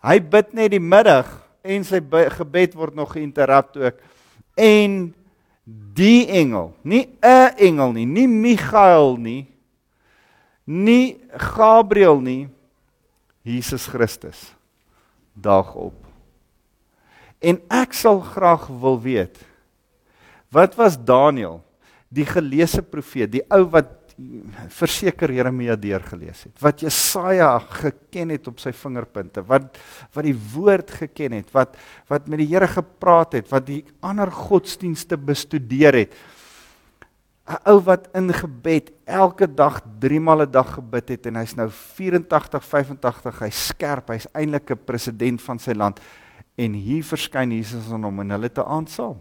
hy 0.00 0.20
bid 0.20 0.54
net 0.54 0.70
die 0.70 0.80
middag 0.80 1.47
en 1.62 1.84
sy 1.84 2.00
gebed 2.38 2.74
word 2.74 2.94
nog 2.94 3.12
geïnterrupt 3.16 3.76
ook. 3.76 4.02
En 4.58 5.14
die 5.94 6.26
engel, 6.26 6.74
nie 6.82 7.08
'n 7.22 7.54
engel 7.56 7.92
nie, 7.92 8.06
nie 8.06 8.28
Michael 8.28 9.16
nie, 9.16 9.46
nie 10.64 11.20
Gabriël 11.32 12.20
nie, 12.20 12.48
Jesus 13.42 13.86
Christus 13.86 14.54
daag 15.34 15.74
op. 15.74 15.94
En 17.38 17.60
ek 17.70 17.92
sal 17.92 18.20
graag 18.20 18.66
wil 18.66 19.00
weet 19.00 19.38
wat 20.48 20.74
was 20.74 20.96
Daniël, 20.96 21.60
die 22.08 22.24
geleese 22.24 22.80
profeet, 22.82 23.28
die 23.32 23.44
ou 23.52 23.66
wat 23.68 23.97
verseker 24.74 25.30
Jeremia 25.30 25.76
deurgelees 25.78 26.42
het, 26.48 26.54
wat 26.62 26.82
Jesaja 26.82 27.52
geken 27.62 28.32
het 28.34 28.48
op 28.50 28.58
sy 28.58 28.72
vingerpunte, 28.74 29.44
wat 29.46 29.78
wat 30.16 30.26
die 30.26 30.36
woord 30.54 30.90
geken 30.90 31.36
het, 31.38 31.52
wat 31.54 31.76
wat 32.10 32.26
met 32.26 32.42
die 32.42 32.48
Here 32.50 32.66
gepraat 32.66 33.38
het, 33.38 33.48
wat 33.52 33.68
die 33.68 33.84
ander 34.02 34.32
godsdienste 34.34 35.16
bestudeer 35.16 35.94
het. 36.02 36.18
'n 37.48 37.56
Ou 37.64 37.78
wat 37.80 38.10
in 38.12 38.28
gebed 38.34 38.90
elke 39.06 39.46
dag 39.46 39.80
3 40.00 40.20
maal 40.20 40.42
'n 40.42 40.50
dag 40.50 40.74
gebid 40.74 41.08
het 41.08 41.26
en 41.26 41.36
hy's 41.36 41.54
nou 41.56 41.70
84, 41.70 42.64
85, 42.64 43.38
hy's 43.38 43.66
skerp, 43.66 44.10
hy's 44.10 44.26
eintlik 44.34 44.70
'n 44.70 44.84
president 44.84 45.40
van 45.42 45.58
sy 45.58 45.72
land 45.72 46.00
en 46.58 46.72
hier 46.74 47.04
verskyn 47.04 47.52
Jesus 47.54 47.92
aan 47.92 48.04
hom 48.04 48.20
en 48.20 48.30
hulle 48.30 48.50
te 48.52 48.64
aansaal. 48.64 49.16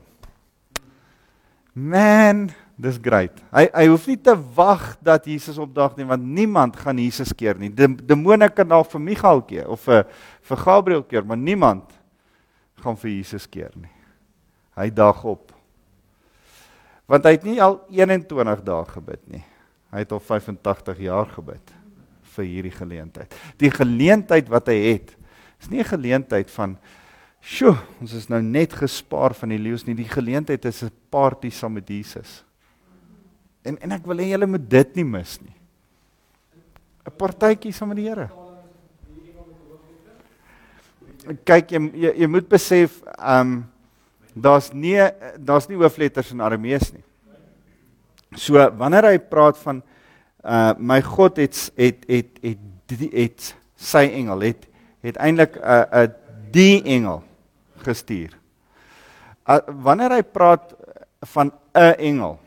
Man, 1.74 2.50
Dis 2.78 3.00
great. 3.02 3.40
Hy 3.50 3.66
hy 3.74 3.86
hoef 3.90 4.06
nie 4.06 4.20
te 4.22 4.36
wag 4.56 4.92
dat 5.02 5.26
Jesus 5.26 5.58
opdag 5.58 5.96
nie 5.98 6.06
want 6.06 6.22
niemand 6.24 6.78
gaan 6.78 7.00
Jesus 7.02 7.34
keer 7.34 7.58
nie. 7.58 7.72
De, 7.74 7.90
demone 7.90 8.50
kan 8.54 8.70
dalk 8.70 8.92
vir 8.92 9.02
Michael 9.02 9.42
keer 9.50 9.70
of 9.74 9.82
vir 9.88 10.06
vir 10.48 10.62
Gabriël 10.62 11.04
keer, 11.04 11.26
maar 11.26 11.42
niemand 11.42 11.90
gaan 12.84 12.98
vir 13.02 13.12
Jesus 13.16 13.48
keer 13.50 13.74
nie. 13.76 13.92
Hy 14.78 14.92
dag 14.94 15.24
op. 15.26 15.52
Want 17.10 17.26
hy 17.26 17.34
het 17.34 17.48
nie 17.48 17.58
al 17.64 17.80
21 17.90 18.62
dae 18.68 18.86
gebid 18.94 19.24
nie. 19.32 19.44
Hy 19.90 20.04
het 20.04 20.12
al 20.14 20.22
85 20.22 21.02
jaar 21.02 21.30
gebid 21.34 21.74
vir 22.36 22.46
hierdie 22.46 22.76
geleentheid. 22.76 23.34
Die 23.58 23.72
geleentheid 23.74 24.52
wat 24.54 24.70
hy 24.70 24.78
het 24.92 25.18
Dis 25.58 25.70
nie 25.70 25.80
'n 25.80 25.90
geleentheid 25.90 26.52
van 26.52 26.78
sjoe, 27.42 27.78
ons 28.02 28.14
is 28.14 28.30
nou 28.30 28.42
net 28.42 28.74
gespaar 28.74 29.34
van 29.34 29.50
die 29.50 29.58
leeu's 29.58 29.86
nie. 29.86 29.96
Die 29.96 30.10
geleentheid 30.10 30.66
is 30.66 30.84
'n 30.84 30.92
party 31.10 31.50
saam 31.50 31.74
met 31.74 31.88
Jesus. 31.88 32.44
En 33.68 33.78
en 33.84 33.96
ek 33.98 34.06
wil 34.08 34.22
hê 34.24 34.32
julle 34.32 34.48
moet 34.50 34.68
dit 34.72 35.00
nie 35.00 35.08
mis 35.08 35.38
nie. 35.44 35.56
'n 37.08 37.16
Partytjie 37.18 37.74
saam 37.76 37.92
met 37.92 38.00
die 38.00 38.08
Here. 38.08 38.28
Kyk 41.48 41.74
jy 41.76 41.82
jy, 42.06 42.14
jy 42.24 42.28
moet 42.32 42.48
besef, 42.48 43.02
ehm 43.18 43.42
um, 43.42 43.58
daar's 44.38 44.72
nie 44.74 44.96
daar's 45.40 45.68
nie 45.68 45.80
hoofletters 45.80 46.32
in 46.32 46.44
Aramees 46.44 46.92
nie. 46.94 47.04
So 48.36 48.60
wanneer 48.80 49.12
hy 49.12 49.20
praat 49.20 49.60
van 49.64 49.84
uh 50.44 50.74
my 50.78 51.02
God 51.02 51.40
het 51.42 51.56
het 51.76 52.04
het 52.08 52.40
het 52.44 52.60
het, 52.88 53.06
het 53.12 53.54
sy 53.76 54.06
engel 54.08 54.48
het 54.48 54.68
het 55.04 55.18
eintlik 55.18 55.56
'n 55.56 55.64
uh, 55.64 55.84
'n 55.92 56.08
uh, 56.08 56.14
die 56.52 56.84
engel 56.84 57.24
gestuur. 57.84 58.32
Uh, 59.48 59.60
wanneer 59.68 60.12
hy 60.12 60.24
praat 60.24 60.76
van 61.22 61.52
'n 61.74 61.96
engel 62.00 62.40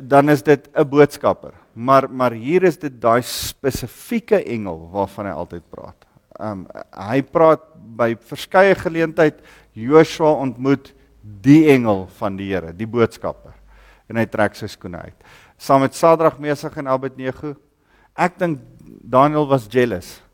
dan 0.00 0.30
is 0.30 0.42
dit 0.42 0.68
'n 0.74 0.88
boodskapper. 0.88 1.52
Maar 1.72 2.10
maar 2.10 2.32
hier 2.32 2.62
is 2.62 2.78
dit 2.78 3.00
daai 3.00 3.22
spesifieke 3.22 4.44
engel 4.44 4.88
waarvan 4.90 5.26
hy 5.26 5.32
altyd 5.32 5.62
praat. 5.70 6.06
Um 6.40 6.66
hy 6.90 7.22
praat 7.22 7.60
by 7.96 8.16
verskeie 8.16 8.74
geleenthede 8.74 9.42
Joshua 9.72 10.32
ontmoet 10.32 10.94
die 11.20 11.68
engel 11.68 12.06
van 12.18 12.36
die 12.36 12.52
Here, 12.52 12.72
die 12.72 12.86
boodskapper. 12.86 13.52
En 14.08 14.16
hy 14.16 14.26
trek 14.26 14.54
sy 14.54 14.66
skoene 14.66 14.98
uit. 14.98 15.24
Saam 15.56 15.80
met 15.80 15.94
Sadrag, 15.94 16.38
Mesach 16.38 16.76
en 16.76 16.88
Abednego. 16.88 17.54
Ek 18.16 18.38
dink 18.38 18.60
Daniel 19.02 19.46
was 19.46 19.66
jealous 19.68 20.24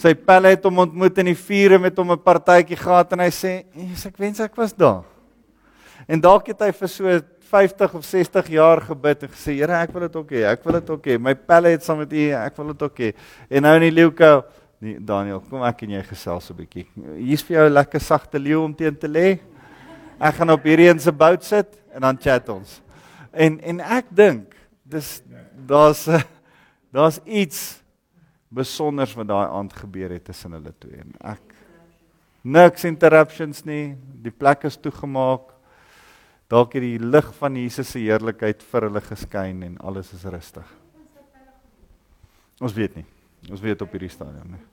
sy 0.00 0.14
pelle 0.16 0.54
het 0.54 0.64
hom 0.64 0.82
ontmoet 0.86 1.18
in 1.22 1.30
die 1.32 1.38
vuur 1.38 1.76
en 1.76 1.84
met 1.84 1.96
hom 1.98 2.12
'n 2.12 2.24
partytjie 2.24 2.76
gehad 2.76 3.12
en 3.12 3.20
hy 3.20 3.30
sê, 3.30 3.64
"Jesus, 3.74 4.06
ek 4.06 4.16
wens 4.18 4.40
ek 4.40 4.56
was 4.56 4.72
daar." 4.72 5.04
En 6.08 6.20
dalk 6.20 6.46
het 6.46 6.60
hy 6.60 6.72
vir 6.72 6.88
so 6.88 7.20
50 7.50 7.94
of 7.98 8.06
60 8.06 8.48
jaar 8.54 8.80
gebid 8.86 9.22
en 9.26 9.32
gesê, 9.32 9.56
"Here, 9.58 9.72
ek 9.82 9.92
wil 9.92 10.00
dit 10.06 10.16
ook 10.16 10.30
hê. 10.30 10.44
Ek 10.52 10.64
wil 10.64 10.72
dit 10.72 10.90
ook 10.90 11.04
hê. 11.06 11.18
My 11.18 11.34
pelle 11.34 11.68
het 11.68 11.84
saam 11.84 11.98
met 11.98 12.12
U, 12.12 12.30
ek 12.30 12.56
wil 12.56 12.66
dit 12.66 12.82
ook 12.82 12.98
hê." 12.98 13.14
En 13.50 13.62
nou 13.62 13.74
in 13.74 13.80
die 13.80 14.02
leeukou, 14.02 14.42
nee, 14.80 14.98
Daniel, 15.00 15.40
kom 15.40 15.62
ek 15.62 15.82
en 15.82 15.90
jy 15.90 16.02
gesels 16.02 16.50
'n 16.50 16.56
bietjie. 16.56 16.86
Hier's 17.16 17.42
vir 17.42 17.56
jou 17.56 17.68
'n 17.68 17.72
lekker 17.72 18.00
sagte 18.00 18.38
leeu 18.38 18.64
om 18.64 18.74
teen 18.74 18.96
te 18.96 19.08
lê. 19.08 19.40
Ek 20.20 20.34
gaan 20.34 20.50
op 20.50 20.62
hierdie 20.62 20.88
een 20.88 21.00
se 21.00 21.12
bout 21.12 21.44
sit 21.44 21.78
en 21.94 22.00
dan 22.00 22.16
chat 22.20 22.48
ons. 22.48 22.80
En 23.32 23.60
en 23.60 23.80
ek 23.80 24.06
dink 24.10 24.54
dis 24.84 25.22
daar's 25.66 26.08
daar's 26.94 27.20
iets 27.24 27.80
besonders 28.50 29.14
wat 29.14 29.28
daai 29.30 29.46
aand 29.46 29.72
gebeur 29.72 30.10
het 30.10 30.24
tussen 30.26 30.56
hulle 30.58 30.72
twee 30.82 30.98
en 30.98 31.14
ek 31.36 31.54
niks 32.42 32.86
interruptions 32.88 33.62
nie 33.68 33.94
die 34.24 34.34
plek 34.34 34.66
is 34.66 34.78
toegemaak 34.80 35.52
dalk 36.50 36.74
het 36.74 36.84
die 36.84 36.98
lig 36.98 37.30
van 37.38 37.56
Jesus 37.56 37.92
se 37.94 38.02
heerlikheid 38.02 38.62
vir 38.72 38.88
hulle 38.88 39.02
geskyn 39.06 39.62
en 39.68 39.78
alles 39.86 40.12
is 40.16 40.26
rustig. 40.26 40.66
Ons 42.60 42.74
weet 42.76 42.98
nie. 42.98 43.06
Ons 43.48 43.62
weet 43.64 43.82
op 43.82 43.94
hierdie 43.94 44.12
stadium 44.12 44.56
nie. 44.56 44.64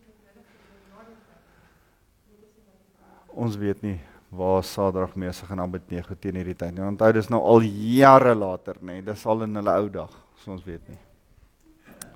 Ons 3.38 3.56
weet 3.62 3.84
nie 3.86 4.00
waar 4.34 4.64
Sadrag 4.66 5.14
mesig 5.16 5.50
en 5.54 5.62
Abednego 5.64 6.16
teen 6.20 6.36
hierdie 6.36 6.58
tyd 6.58 6.74
nie. 6.76 6.84
Onthou 6.84 7.14
dis 7.16 7.30
nou 7.32 7.40
al 7.48 7.64
jare 7.70 8.34
later 8.36 8.82
nê. 8.84 9.00
Dis 9.06 9.24
al 9.30 9.46
in 9.46 9.56
hulle 9.62 9.78
ou 9.84 9.88
dag. 9.94 10.18
So 10.42 10.52
ons 10.58 10.66
weet 10.68 10.84
nie. 10.90 11.00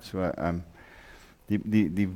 So 0.02 0.20
ehm 0.26 0.58
um, 0.58 0.62
die 1.52 1.60
die 1.64 1.88
die 1.96 2.08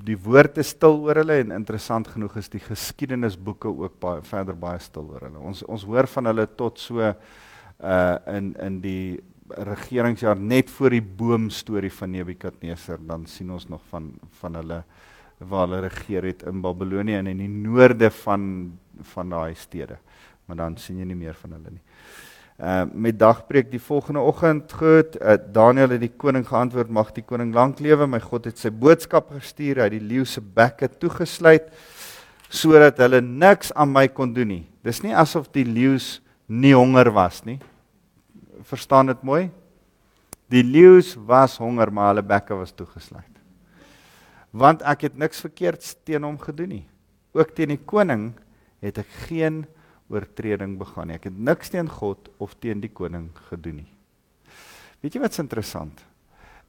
die 0.00 0.16
woord 0.16 0.58
is 0.62 0.72
stil 0.72 0.96
oor 1.04 1.20
hulle 1.20 1.40
en 1.42 1.52
interessant 1.52 2.08
genoeg 2.08 2.38
is 2.40 2.48
die 2.52 2.62
geskiedenisboeke 2.64 3.68
ook 3.68 3.98
baie 4.00 4.22
verder 4.24 4.56
baie 4.56 4.80
stil 4.80 5.10
oor 5.12 5.26
hulle. 5.26 5.42
Ons 5.50 5.62
ons 5.68 5.84
hoor 5.88 6.08
van 6.10 6.30
hulle 6.32 6.46
tot 6.56 6.80
so 6.80 7.04
uh 7.04 8.16
in 8.36 8.54
in 8.60 8.80
die 8.84 9.20
regeringsjaar 9.50 10.38
net 10.38 10.70
voor 10.70 10.94
die 10.94 11.02
boom 11.02 11.48
storie 11.50 11.90
van 11.90 12.12
Nebukadneser 12.14 13.00
dan 13.06 13.26
sien 13.26 13.50
ons 13.50 13.68
nog 13.68 13.82
van 13.90 14.12
van 14.40 14.60
hulle 14.60 14.82
waar 15.38 15.66
hulle 15.66 15.86
regeer 15.88 16.28
het 16.28 16.42
in 16.48 16.60
Babelonie 16.60 17.16
en 17.16 17.30
in 17.32 17.40
die 17.40 17.48
noorde 17.48 18.10
van 18.24 18.44
van 19.14 19.30
daai 19.32 19.54
stede. 19.54 19.96
Maar 20.46 20.56
dan 20.56 20.76
sien 20.76 20.98
jy 20.98 21.06
nie 21.08 21.16
meer 21.16 21.34
van 21.34 21.56
hulle 21.56 21.78
nie. 21.78 21.80
Uh 21.80 22.29
met 22.92 23.16
dagpreek 23.16 23.70
die 23.72 23.80
volgende 23.80 24.20
oggend 24.20 24.72
goed 24.76 25.14
uh, 25.16 25.38
Daniel 25.52 25.94
het 25.94 26.02
die 26.02 26.12
koning 26.12 26.44
geantwoord 26.44 26.90
mag 26.92 27.14
die 27.16 27.24
koning 27.24 27.54
lank 27.56 27.80
lewe? 27.80 28.04
My 28.04 28.20
God 28.20 28.50
het 28.50 28.60
sy 28.60 28.68
boodskap 28.68 29.30
gestuur 29.32 29.80
hy 29.80 29.88
die 29.94 30.02
leeu 30.04 30.26
se 30.28 30.42
bekke 30.44 30.90
toegesluit 31.00 31.70
sodat 32.50 32.98
hulle 33.00 33.22
niks 33.24 33.70
aan 33.72 33.92
my 33.94 34.08
kon 34.12 34.34
doen 34.34 34.50
nie. 34.50 34.64
Dis 34.84 35.00
nie 35.00 35.14
asof 35.16 35.48
die 35.54 35.64
leeu's 35.64 36.18
nie 36.50 36.74
honger 36.74 37.08
was 37.14 37.40
nie. 37.46 37.60
Verstaan 38.66 39.08
dit 39.08 39.24
mooi? 39.24 39.48
Die 40.50 40.66
leeu's 40.66 41.14
was 41.14 41.56
honger 41.62 41.92
maar 41.94 42.10
hulle 42.10 42.26
bekke 42.26 42.58
was 42.58 42.74
toegesluit. 42.76 43.24
Want 44.50 44.82
ek 44.82 45.06
het 45.08 45.18
niks 45.18 45.40
verkeerds 45.40 45.94
teen 46.04 46.26
hom 46.26 46.36
gedoen 46.42 46.74
nie. 46.74 46.86
Ook 47.32 47.54
teen 47.54 47.72
die 47.72 47.80
koning 47.80 48.32
het 48.82 48.98
ek 48.98 49.20
geen 49.30 49.62
oortreding 50.10 50.76
begaan 50.80 51.10
nie. 51.10 51.18
Ek 51.20 51.28
het 51.30 51.38
niks 51.38 51.72
teen 51.72 51.88
God 51.88 52.30
of 52.42 52.56
teen 52.60 52.82
die 52.82 52.92
koning 52.92 53.30
gedoen 53.48 53.82
nie. 53.82 53.90
Weet 55.00 55.16
jy 55.16 55.22
wat's 55.22 55.40
interessant? 55.40 56.02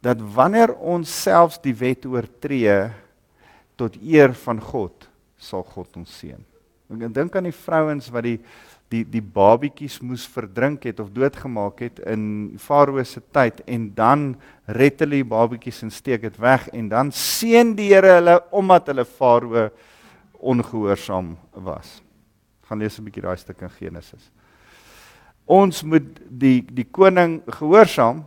Dat 0.01 0.21
wanneer 0.35 0.73
ons 0.77 1.11
selfs 1.23 1.59
die 1.61 1.75
wet 1.77 2.05
oortree 2.09 2.77
tot 3.77 3.97
eer 4.01 4.33
van 4.45 4.61
God, 4.61 5.07
sal 5.41 5.65
God 5.67 5.97
ons 5.99 6.13
seën. 6.21 6.39
Ek 6.91 7.13
dink 7.15 7.35
aan 7.37 7.49
die 7.49 7.55
vrouens 7.55 8.09
wat 8.13 8.27
die 8.27 8.37
die 8.91 9.05
die 9.07 9.23
babietjies 9.23 10.01
moes 10.03 10.25
verdrink 10.27 10.83
het 10.89 10.99
of 10.99 11.13
doodgemaak 11.15 11.79
het 11.85 12.01
in 12.11 12.23
Farao 12.59 13.03
se 13.07 13.21
tyd 13.31 13.61
en 13.63 13.87
dan 13.95 14.25
red 14.67 14.99
hulle 14.99 15.21
die 15.21 15.27
babietjies 15.31 15.79
en 15.85 15.93
steek 15.95 16.25
dit 16.27 16.39
weg 16.43 16.67
en 16.75 16.89
dan 16.91 17.11
seën 17.15 17.71
die 17.77 17.93
Here 17.93 18.17
hulle 18.17 18.35
omdat 18.51 18.91
hulle 18.91 19.07
Farao 19.07 19.69
ongehoorsaam 20.41 21.37
was 21.63 22.01
gaan 22.71 22.79
lees 22.79 22.97
'n 22.99 23.03
bietjie 23.03 23.25
daai 23.25 23.37
stuk 23.37 23.61
in 23.61 23.69
Genesis. 23.69 24.31
Ons 25.45 25.83
moet 25.83 26.07
die 26.29 26.61
die 26.61 26.87
koning 26.87 27.41
gehoorsaam 27.59 28.23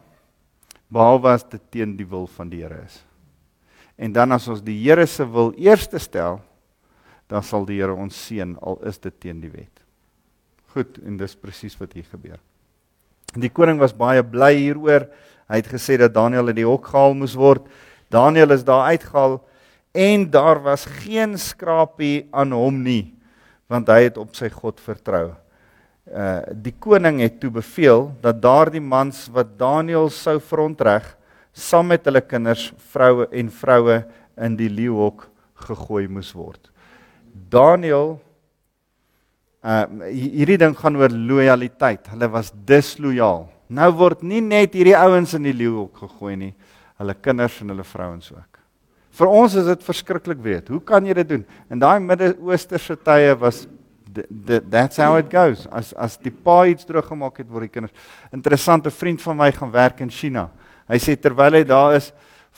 behalwe 0.93 1.33
as 1.33 1.45
dit 1.49 1.63
teen 1.71 1.97
die 1.97 2.07
wil 2.07 2.27
van 2.27 2.51
die 2.51 2.61
Here 2.61 2.85
is. 2.85 3.05
En 3.97 4.13
dan 4.13 4.33
as 4.33 4.49
ons 4.49 4.61
die 4.61 4.77
Here 4.85 5.07
se 5.07 5.25
wil 5.25 5.55
eerste 5.57 5.99
stel, 5.99 6.43
dan 7.29 7.43
sal 7.43 7.65
die 7.65 7.81
Here 7.81 7.95
ons 7.95 8.27
seën 8.27 8.59
al 8.61 8.79
is 8.85 8.99
dit 8.99 9.21
teen 9.21 9.41
die 9.41 9.51
wet. 9.51 9.81
Goed, 10.75 10.99
en 11.07 11.17
dis 11.17 11.35
presies 11.37 11.79
wat 11.81 11.93
hier 11.93 12.05
gebeur. 12.05 12.39
Die 13.35 13.49
koning 13.49 13.79
was 13.79 13.93
baie 13.97 14.23
bly 14.23 14.55
hieroor. 14.55 15.09
Hy 15.49 15.57
het 15.57 15.67
gesê 15.67 15.97
dat 15.97 16.15
Daniël 16.15 16.49
uit 16.49 16.57
die 16.57 16.67
hok 16.67 16.87
gehaal 16.87 17.15
moes 17.15 17.35
word. 17.35 17.67
Daniël 18.11 18.51
is 18.51 18.65
daar 18.65 18.91
uitgehaal 18.93 19.41
en 19.93 20.31
daar 20.31 20.61
was 20.63 20.85
geen 20.85 21.39
skrapie 21.39 22.29
aan 22.33 22.53
hom 22.53 22.83
nie 22.83 23.14
want 23.75 23.91
hy 23.91 24.05
het 24.07 24.21
op 24.21 24.37
sy 24.39 24.51
God 24.53 24.79
vertrou. 24.83 25.33
Uh 26.05 26.43
die 26.67 26.75
koning 26.79 27.23
het 27.25 27.41
toe 27.43 27.51
beveel 27.51 28.11
dat 28.23 28.43
daardie 28.43 28.83
mans 28.83 29.25
wat 29.35 29.55
Daniël 29.59 30.11
sou 30.13 30.37
verontreg 30.39 31.07
saam 31.55 31.89
met 31.93 32.05
hulle 32.07 32.21
kinders, 32.21 32.73
vroue 32.93 33.29
en 33.31 33.49
vroue 33.51 34.03
in 34.43 34.57
die 34.59 34.69
leeuhok 34.69 35.29
gegooi 35.69 36.07
moes 36.11 36.33
word. 36.37 36.71
Daniël 37.33 38.19
uh 39.65 39.85
hierdie 40.11 40.61
ding 40.61 40.77
gaan 40.77 40.99
oor 41.01 41.11
lojaliteit. 41.11 42.11
Hulle 42.13 42.29
was 42.31 42.53
dislojaal. 42.69 43.49
Nou 43.73 43.91
word 43.97 44.23
nie 44.23 44.43
net 44.45 44.75
hierdie 44.77 44.99
ouens 44.99 45.33
in 45.39 45.49
die 45.49 45.57
leeuhok 45.57 46.05
gegooi 46.05 46.35
nie, 46.37 46.53
hulle 47.01 47.15
kinders 47.17 47.63
en 47.65 47.73
hulle 47.73 47.87
vrouens 47.87 48.29
ook. 48.35 48.54
Vir 49.15 49.31
ons 49.31 49.55
is 49.55 49.69
dit 49.69 49.87
verskriklik 49.87 50.41
weet. 50.43 50.69
Hoe 50.73 50.81
kan 50.83 51.05
jy 51.07 51.15
dit 51.15 51.29
doen? 51.37 51.45
In 51.71 51.79
daai 51.79 52.01
Midde-Oosterse 52.03 52.97
tye 53.07 53.35
was 53.39 53.67
that's 54.71 54.97
how 54.97 55.17
it 55.19 55.31
goes. 55.31 55.67
As 55.71 55.93
as 55.99 56.17
die 56.23 56.31
pa 56.31 56.65
iets 56.71 56.87
droog 56.87 57.07
gemaak 57.11 57.39
het 57.43 57.51
vir 57.51 57.67
die 57.67 57.73
kinders. 57.73 57.95
Interessante 58.35 58.91
vriend 58.95 59.23
van 59.23 59.39
my 59.39 59.51
gaan 59.55 59.73
werk 59.75 60.03
in 60.05 60.11
China. 60.11 60.49
Hy 60.91 60.99
sê 61.03 61.17
terwyl 61.19 61.59
hy 61.59 61.65
daar 61.67 61.97
is, 61.97 62.11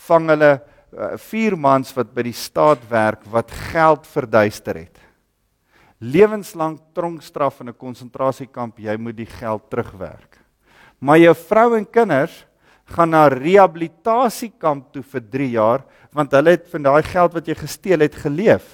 vang 0.09 0.28
hulle 0.32 0.52
uh, 0.57 1.16
vier 1.28 1.57
mans 1.57 1.92
wat 1.96 2.12
by 2.14 2.26
die 2.26 2.36
staat 2.36 2.82
werk 2.90 3.24
wat 3.32 3.52
geld 3.72 4.09
verduister 4.11 4.80
het. 4.80 5.04
Lewenslang 6.00 6.76
tronkstraf 6.96 7.61
in 7.61 7.68
'n 7.68 7.76
konsentrasiekamp, 7.76 8.78
jy 8.78 8.96
moet 8.96 9.16
die 9.16 9.30
geld 9.40 9.70
terugwerk. 9.70 10.36
Maar 11.00 11.18
jou 11.18 11.34
vrou 11.34 11.76
en 11.76 11.86
kinders 11.86 12.45
gaan 12.95 13.11
na 13.11 13.26
rehabilitasiekamp 13.32 14.93
toe 14.95 15.03
vir 15.03 15.24
3 15.32 15.51
jaar 15.57 15.84
want 16.16 16.32
hulle 16.32 16.55
het 16.55 16.68
van 16.72 16.87
daai 16.87 17.03
geld 17.05 17.34
wat 17.37 17.49
jy 17.51 17.55
gesteel 17.59 18.01
het 18.01 18.14
geleef. 18.16 18.64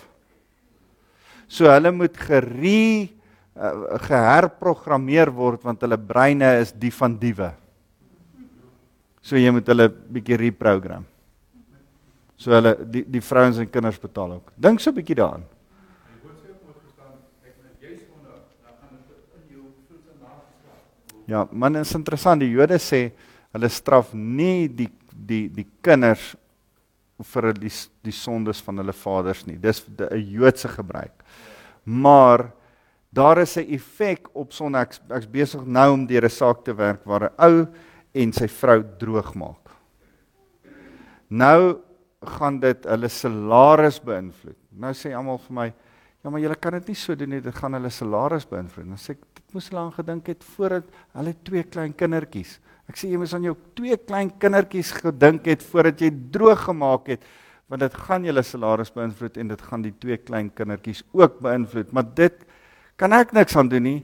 So 1.51 1.67
hulle 1.67 1.91
moet 1.91 2.15
gere 2.17 3.09
uh, 3.57 3.99
geherprogrammeer 4.07 5.33
word 5.35 5.65
want 5.67 5.83
hulle 5.83 5.99
breine 5.99 6.59
is 6.61 6.71
die 6.73 6.93
van 6.95 7.17
diewe. 7.19 7.51
So 9.23 9.39
jy 9.39 9.51
moet 9.55 9.67
hulle 9.71 9.89
bietjie 9.89 10.39
reprogram. 10.39 11.09
So 12.37 12.55
hulle 12.55 12.77
die 12.85 13.05
die 13.07 13.23
vrouens 13.23 13.59
en 13.63 13.71
kinders 13.71 13.99
betaal 14.03 14.39
ook. 14.39 14.55
Dink 14.57 14.81
so 14.81 14.91
'n 14.91 14.99
bietjie 15.01 15.19
daaraan. 15.19 15.45
Ja, 21.27 21.47
man 21.53 21.77
is 21.77 21.95
interessant. 21.95 22.41
Die 22.41 22.51
Jode 22.51 22.79
sê 22.83 23.13
hulle 23.53 23.69
straf 23.69 24.13
nie 24.15 24.69
die 24.69 24.91
die 25.13 25.49
die 25.49 25.67
kinders 25.85 26.33
vir 27.23 27.53
die 27.55 27.71
die 28.03 28.15
sondes 28.17 28.63
van 28.65 28.81
hulle 28.83 28.95
vaders 28.97 29.47
nie. 29.47 29.57
Dis 29.57 29.85
'n 29.89 30.19
Joodse 30.19 30.69
gebruik. 30.69 31.23
Maar 31.85 32.51
daar 33.13 33.39
is 33.39 33.57
'n 33.57 33.67
effek 33.69 34.29
op 34.35 34.53
son 34.53 34.75
ek 34.75 34.99
ek's 35.11 35.27
besig 35.27 35.65
nou 35.67 35.93
om 35.93 36.07
deur 36.07 36.25
'n 36.25 36.31
saak 36.31 36.65
te 36.65 36.75
werk 36.75 37.05
waar 37.05 37.25
'n 37.25 37.35
ou 37.39 37.67
en 38.15 38.33
sy 38.33 38.49
vrou 38.49 38.83
droog 38.99 39.35
maak. 39.35 39.71
Nou 41.29 41.81
gaan 42.21 42.61
dit 42.61 42.85
hulle 42.85 43.09
salaris 43.09 43.99
beïnvloed. 44.01 44.59
Nou 44.71 44.93
sê 44.93 45.13
almal 45.17 45.39
vir 45.39 45.55
my, 45.55 45.75
ja 46.23 46.31
maar 46.31 46.41
julle 46.41 46.55
kan 46.55 46.73
dit 46.73 46.89
nie 46.89 46.95
so 46.95 47.15
doen 47.15 47.29
nie, 47.29 47.41
dit 47.41 47.55
gaan 47.55 47.73
hulle 47.73 47.91
salaris 47.91 48.47
beïnvloed. 48.47 48.87
Dan 48.87 49.01
sê 49.01 49.11
ek 49.17 49.25
dit 49.35 49.55
moes 49.55 49.69
hulle 49.69 49.81
aan 49.81 49.97
gedink 49.97 50.27
het 50.27 50.45
voordat 50.45 50.85
hulle 51.13 51.35
twee 51.43 51.63
klein 51.63 51.95
kindertjies. 51.95 52.61
Ek 52.93 52.99
sê 53.01 53.09
jy 53.09 53.17
moes 53.17 53.33
aan 53.33 53.47
jou 53.47 53.55
twee 53.73 53.97
klein 53.97 54.29
kindertjies 54.37 54.91
gedink 54.99 55.47
het 55.49 55.63
voordat 55.65 56.03
jy 56.05 56.11
droog 56.35 56.67
gemaak 56.67 57.07
het, 57.09 57.23
want 57.73 57.81
dit 57.81 57.95
gaan 58.05 58.27
julle 58.29 58.43
salaris 58.45 58.93
beïnvloed 58.93 59.39
en 59.41 59.49
dit 59.49 59.63
gaan 59.65 59.85
die 59.87 59.95
twee 59.97 60.19
klein 60.21 60.51
kindertjies 60.53 61.01
ook 61.17 61.39
beïnvloed. 61.41 61.95
Maar 61.97 62.11
dit 62.19 62.43
kan 63.01 63.17
ek 63.17 63.33
niks 63.33 63.57
aan 63.57 63.71
doen 63.73 63.87
nie. 63.89 64.03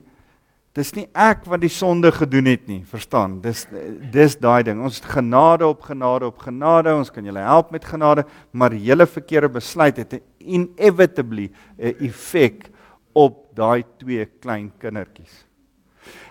Dis 0.72 0.94
nie 0.96 1.04
ek 1.12 1.44
wat 1.52 1.60
die 1.60 1.72
sonde 1.72 2.08
gedoen 2.16 2.48
het 2.48 2.64
nie, 2.70 2.78
verstaan? 2.88 3.34
Dis 3.44 3.66
dis 4.14 4.38
daai 4.40 4.62
ding. 4.70 4.80
Ons 4.80 5.02
het 5.02 5.10
genade 5.18 5.68
op 5.68 5.84
genade 5.84 6.30
op 6.32 6.40
genade. 6.46 6.96
Ons 6.96 7.12
kan 7.12 7.28
julle 7.28 7.44
help 7.44 7.74
met 7.76 7.84
genade, 7.84 8.24
maar 8.56 8.72
julle 8.72 9.04
verkeerde 9.04 9.52
besluit 9.58 10.00
het 10.00 10.16
inevitably 10.38 11.50
'n 11.76 12.08
effek 12.08 12.70
op 13.12 13.52
daai 13.52 13.84
twee 14.00 14.24
klein 14.40 14.72
kindertjies. 14.80 15.44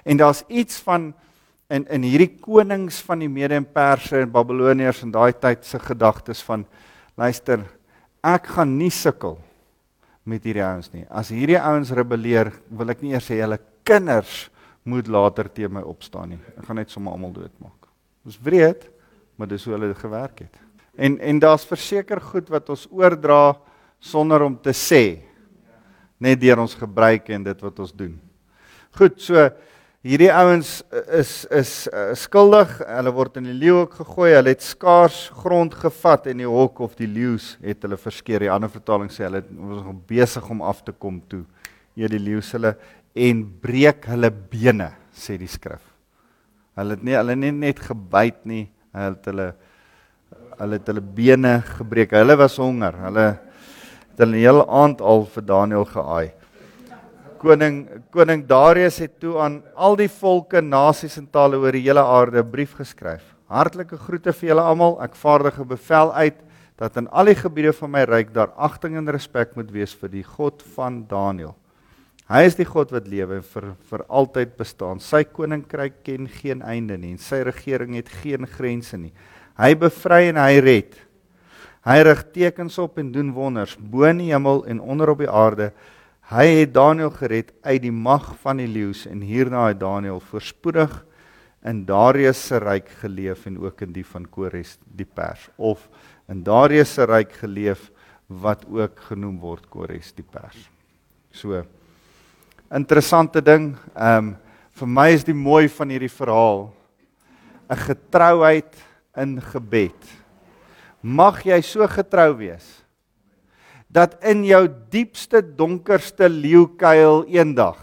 En 0.03 0.17
daar's 0.17 0.41
iets 0.49 0.81
van 0.81 1.13
in 1.69 1.83
in 1.91 2.05
hierdie 2.07 2.31
konings 2.39 2.99
van 3.03 3.19
die 3.23 3.31
Mede 3.31 3.57
en 3.59 3.65
Perse 3.67 4.21
en 4.21 4.31
Babiloniërs 4.31 5.03
in 5.03 5.11
daai 5.11 5.33
tyd 5.35 5.65
se 5.67 5.79
gedagtes 5.83 6.41
van 6.47 6.63
luister, 7.19 7.63
ek 8.23 8.47
gaan 8.55 8.77
nie 8.77 8.91
sukkel 8.93 9.37
met 10.27 10.43
hierdie 10.47 10.63
ouens 10.63 10.91
nie. 10.93 11.05
As 11.09 11.31
hierdie 11.31 11.59
ouens 11.59 11.91
rebelleer, 11.95 12.51
wil 12.69 12.91
ek 12.91 13.03
nie 13.03 13.13
eers 13.15 13.27
hê 13.31 13.41
hulle 13.41 13.59
kinders 13.87 14.47
moet 14.87 15.07
later 15.11 15.49
teen 15.51 15.73
my 15.75 15.83
opstaan 15.83 16.35
nie. 16.35 16.39
Ek 16.55 16.67
gaan 16.67 16.79
net 16.79 16.91
sommer 16.91 17.15
almal 17.15 17.35
doodmaak. 17.35 17.87
Dis 18.27 18.39
wreed, 18.43 18.87
maar 19.35 19.47
dis 19.51 19.63
hoe 19.67 19.75
hulle 19.75 19.93
gewerk 19.95 20.45
het. 20.45 20.59
En 20.97 21.19
en 21.19 21.39
daar's 21.39 21.67
verseker 21.67 22.21
goed 22.31 22.49
wat 22.51 22.69
ons 22.73 22.87
oordra 22.91 23.57
sonder 23.99 24.43
om 24.45 24.55
te 24.55 24.73
sê 24.75 25.03
net 26.19 26.39
deur 26.41 26.63
ons 26.63 26.75
gebruik 26.75 27.29
en 27.29 27.43
dit 27.45 27.59
wat 27.61 27.79
ons 27.83 27.93
doen. 27.93 28.15
Goed, 28.97 29.19
so 29.21 29.49
hierdie 30.07 30.29
ouens 30.31 30.69
is 31.11 31.31
is 31.51 31.71
uh, 31.91 32.13
skuldig. 32.15 32.77
Hulle 32.87 33.11
word 33.15 33.39
in 33.41 33.49
die 33.49 33.55
leeuhok 33.57 33.97
gegooi. 33.99 34.29
Hulle 34.37 34.53
het 34.53 34.63
skaars 34.63 35.17
grond 35.41 35.75
gevat 35.75 36.29
en 36.31 36.43
die 36.43 36.47
hok 36.47 36.79
of 36.85 36.95
die 36.99 37.09
leeu's 37.09 37.55
het 37.63 37.83
hulle 37.83 37.99
verskeer. 37.99 38.45
Die 38.45 38.51
ander 38.53 38.71
vertaling 38.71 39.11
sê 39.11 39.25
hulle 39.27 39.43
was 39.43 39.83
nog 39.83 39.99
besig 40.07 40.47
om 40.53 40.63
af 40.63 40.83
te 40.85 40.95
kom 40.95 41.19
toe. 41.27 41.43
Ja, 41.97 42.07
die 42.11 42.21
leeu's 42.21 42.53
hulle 42.55 42.75
en 43.17 43.43
breek 43.61 44.07
hulle 44.11 44.29
bene, 44.31 44.91
sê 45.11 45.35
die 45.41 45.49
skrif. 45.51 45.83
Hulle 46.77 46.95
het 46.95 47.03
nie 47.03 47.17
hulle 47.17 47.35
nie 47.35 47.51
net 47.55 47.81
gebyt 47.81 48.43
nie, 48.47 48.67
hulle 48.93 49.15
het 49.15 49.31
hulle 49.31 49.51
hulle 50.57 50.79
het 50.79 50.87
hulle 50.89 51.03
bene 51.19 51.53
gebreek. 51.77 52.15
Hulle 52.17 52.37
was 52.39 52.55
honger. 52.61 52.95
Hulle 53.03 53.27
het 53.35 54.23
hulle 54.23 54.39
hele 54.41 54.63
aand 54.65 55.03
al 55.03 55.27
vir 55.35 55.45
Daniël 55.51 55.85
geaai. 55.91 56.27
Koning 57.47 57.85
koning 58.11 58.41
Darius 58.43 58.97
het 58.99 59.13
toe 59.21 59.37
aan 59.39 59.61
al 59.79 59.93
die 59.95 60.09
volke, 60.11 60.59
nasies 60.59 61.13
en 61.15 61.29
tale 61.31 61.55
oor 61.55 61.71
die 61.71 61.85
hele 61.85 62.03
aarde 62.03 62.41
'n 62.43 62.51
brief 62.51 62.73
geskryf. 62.75 63.23
Hartlike 63.47 63.95
groete 63.95 64.33
vir 64.33 64.49
julle 64.49 64.61
almal. 64.61 64.97
Ek 65.01 65.15
vaardige 65.15 65.63
bevel 65.63 66.11
uit 66.13 66.35
dat 66.77 66.97
in 66.97 67.07
al 67.07 67.25
die 67.25 67.35
gebiede 67.35 67.71
van 67.71 67.91
my 67.91 68.03
ryk 68.03 68.33
daar 68.33 68.51
agting 68.57 68.97
en 68.97 69.07
respek 69.07 69.55
moet 69.55 69.71
wees 69.71 69.95
vir 69.95 70.09
die 70.09 70.23
God 70.23 70.61
van 70.75 71.07
Daniël. 71.07 71.55
Hy 72.27 72.43
is 72.43 72.55
die 72.55 72.65
God 72.65 72.91
wat 72.91 73.07
lewe 73.07 73.41
vir 73.41 73.75
vir 73.89 74.03
altyd 74.09 74.57
bestaan. 74.57 74.99
Sy 74.99 75.23
koninkryk 75.23 76.03
ken 76.03 76.27
geen 76.27 76.61
einde 76.61 76.97
nie 76.97 77.11
en 77.11 77.17
sy 77.17 77.43
regering 77.43 77.95
het 77.95 78.09
geen 78.09 78.45
grense 78.45 78.97
nie. 78.97 79.13
Hy 79.57 79.73
bevry 79.73 80.27
en 80.29 80.35
hy 80.35 80.59
red. 80.59 80.95
Hy 81.85 82.01
rig 82.03 82.23
tekens 82.33 82.77
op 82.77 82.99
en 82.99 83.11
doen 83.11 83.31
wonders 83.31 83.77
bo 83.79 84.03
in 84.03 84.17
die 84.17 84.33
hemel 84.33 84.65
en 84.67 84.81
onder 84.81 85.09
op 85.09 85.19
die 85.19 85.31
aarde. 85.31 85.71
Hy 86.27 86.43
het 86.59 86.73
Daniël 86.75 87.13
gered 87.15 87.53
uit 87.63 87.85
die 87.85 87.93
mag 87.95 88.33
van 88.41 88.59
die 88.59 88.67
leeu's 88.67 89.05
en 89.07 89.21
hierna 89.23 89.69
het 89.69 89.79
Daniël 89.79 90.19
voorspoedig 90.19 90.91
in 91.63 91.85
Darius 91.87 92.41
se 92.49 92.57
ryk 92.59 92.89
geleef 92.99 93.45
en 93.47 93.55
ook 93.63 93.85
in 93.85 93.93
die 93.95 94.03
van 94.03 94.25
Kores 94.27 94.73
die 94.83 95.07
pers 95.07 95.45
of 95.55 95.85
in 96.27 96.41
Darius 96.43 96.97
se 96.97 97.05
ryk 97.07 97.31
geleef 97.39 97.85
wat 98.27 98.65
ook 98.67 98.99
genoem 99.07 99.37
word 99.39 99.69
Kores 99.71 100.09
die 100.17 100.25
pers. 100.27 100.67
So 101.31 101.63
interessante 102.75 103.39
ding. 103.39 103.77
Ehm 103.95 104.33
um, 104.33 104.35
vir 104.77 104.89
my 104.93 105.07
is 105.09 105.23
die 105.25 105.33
mooi 105.33 105.65
van 105.73 105.89
hierdie 105.89 106.11
verhaal 106.11 106.67
'n 107.71 107.79
getrouheid 107.87 108.75
in 109.15 109.39
gebed. 109.41 110.11
Mag 111.01 111.39
jy 111.45 111.61
so 111.61 111.87
getrou 111.87 112.35
wees 112.37 112.83
dat 113.97 114.19
in 114.21 114.43
jou 114.45 114.67
diepste 114.93 115.41
donkerste 115.41 116.29
leeukuil 116.29 117.23
eendag 117.33 117.79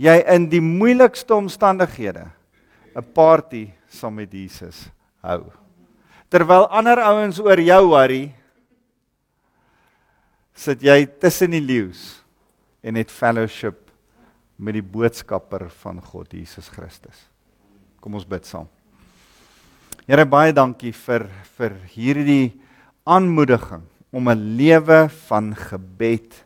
jy 0.00 0.16
in 0.32 0.48
die 0.52 0.62
moeilikste 0.64 1.36
omstandighede 1.36 2.28
'n 2.96 3.04
party 3.14 3.70
saam 3.88 4.14
met 4.14 4.32
Jesus 4.32 4.88
hou. 5.22 5.52
Terwyl 6.30 6.66
ander 6.70 6.98
ouens 6.98 7.38
oor 7.38 7.60
jou 7.60 7.82
worry, 7.90 8.32
sit 10.54 10.82
jy 10.82 11.06
tussen 11.06 11.50
die 11.50 11.60
leeu's 11.60 12.22
en 12.82 12.94
het 12.94 13.10
fellowship 13.10 13.90
met 14.56 14.74
die 14.74 14.84
boodskapper 14.84 15.68
van 15.82 16.00
God 16.00 16.32
Jesus 16.32 16.68
Christus. 16.68 17.28
Kom 18.00 18.14
ons 18.14 18.24
bid 18.24 18.46
saam. 18.46 18.68
Here 20.06 20.24
baie 20.24 20.52
dankie 20.52 20.92
vir 20.92 21.28
vir 21.56 21.76
hierdie 21.92 22.60
aanmoediging 23.04 23.84
om 24.10 24.28
'n 24.28 24.56
lewe 24.56 25.08
van 25.08 25.54
gebed 25.54 26.44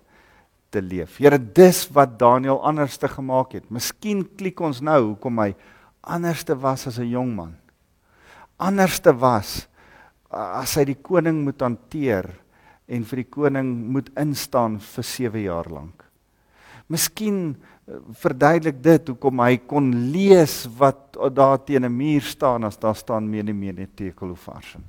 te 0.70 0.82
leef. 0.82 1.16
Here, 1.16 1.38
dis 1.38 1.88
wat 1.94 2.18
Daniel 2.18 2.62
anderste 2.62 3.08
gemaak 3.08 3.52
het. 3.52 3.70
Miskien 3.70 4.24
klik 4.36 4.60
ons 4.60 4.80
nou 4.80 5.00
hoekom 5.14 5.38
hy 5.38 5.54
anderste 6.00 6.56
was 6.60 6.86
as 6.86 6.98
'n 6.98 7.08
jong 7.08 7.34
man. 7.34 7.54
Anderste 8.58 9.12
was 9.12 9.68
as 10.30 10.74
hy 10.74 10.84
die 10.84 10.98
koning 11.02 11.44
moet 11.44 11.60
hanteer 11.60 12.26
en 12.88 13.04
vir 13.04 13.16
die 13.16 13.30
koning 13.30 13.70
moet 13.92 14.10
instaan 14.20 14.80
vir 14.80 15.04
7 15.04 15.40
jaar 15.40 15.68
lank. 15.70 16.04
Miskien 16.88 17.56
eh, 17.88 17.94
verduidelik 18.20 18.82
dit 18.82 19.08
hoekom 19.08 19.40
hy 19.40 19.56
kon 19.56 19.90
lees 20.12 20.66
wat 20.78 21.16
daar 21.32 21.58
teen 21.64 21.84
'n 21.84 21.96
muur 21.96 22.22
staan 22.22 22.64
as 22.64 22.76
daar 22.76 22.96
staan 22.96 23.30
mene 23.30 23.52
mene 23.52 23.86
tekelofarsen. 23.86 24.84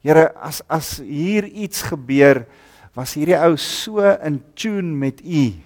Here, 0.00 0.32
as 0.36 0.62
as 0.68 0.98
hier 0.98 1.44
iets 1.44 1.82
gebeur, 1.82 2.46
was 2.94 3.14
hierdie 3.14 3.38
ou 3.38 3.56
so 3.56 4.02
in 4.02 4.42
tune 4.54 4.94
met 4.98 5.22
U 5.22 5.64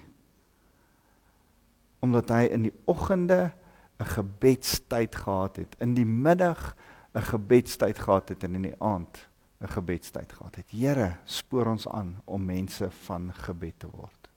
omdat 2.03 2.33
hy 2.35 2.49
in 2.51 2.65
die 2.67 2.73
oggende 2.91 3.53
'n 3.99 4.05
gebedstyd 4.05 5.15
gehad 5.15 5.55
het, 5.55 5.75
in 5.79 5.93
die 5.95 6.05
middag 6.05 6.75
'n 7.15 7.21
gebedstyd 7.21 7.99
gehad 7.99 8.29
het 8.29 8.43
en 8.43 8.55
in 8.55 8.61
die 8.61 8.75
aand 8.81 9.29
'n 9.61 9.67
gebedstyd 9.67 10.31
gehad 10.31 10.55
het. 10.55 10.65
Here, 10.71 11.17
spoor 11.25 11.65
ons 11.67 11.87
aan 11.87 12.21
om 12.25 12.45
mense 12.45 12.91
van 12.91 13.33
gebed 13.33 13.79
te 13.79 13.87
word. 13.87 14.29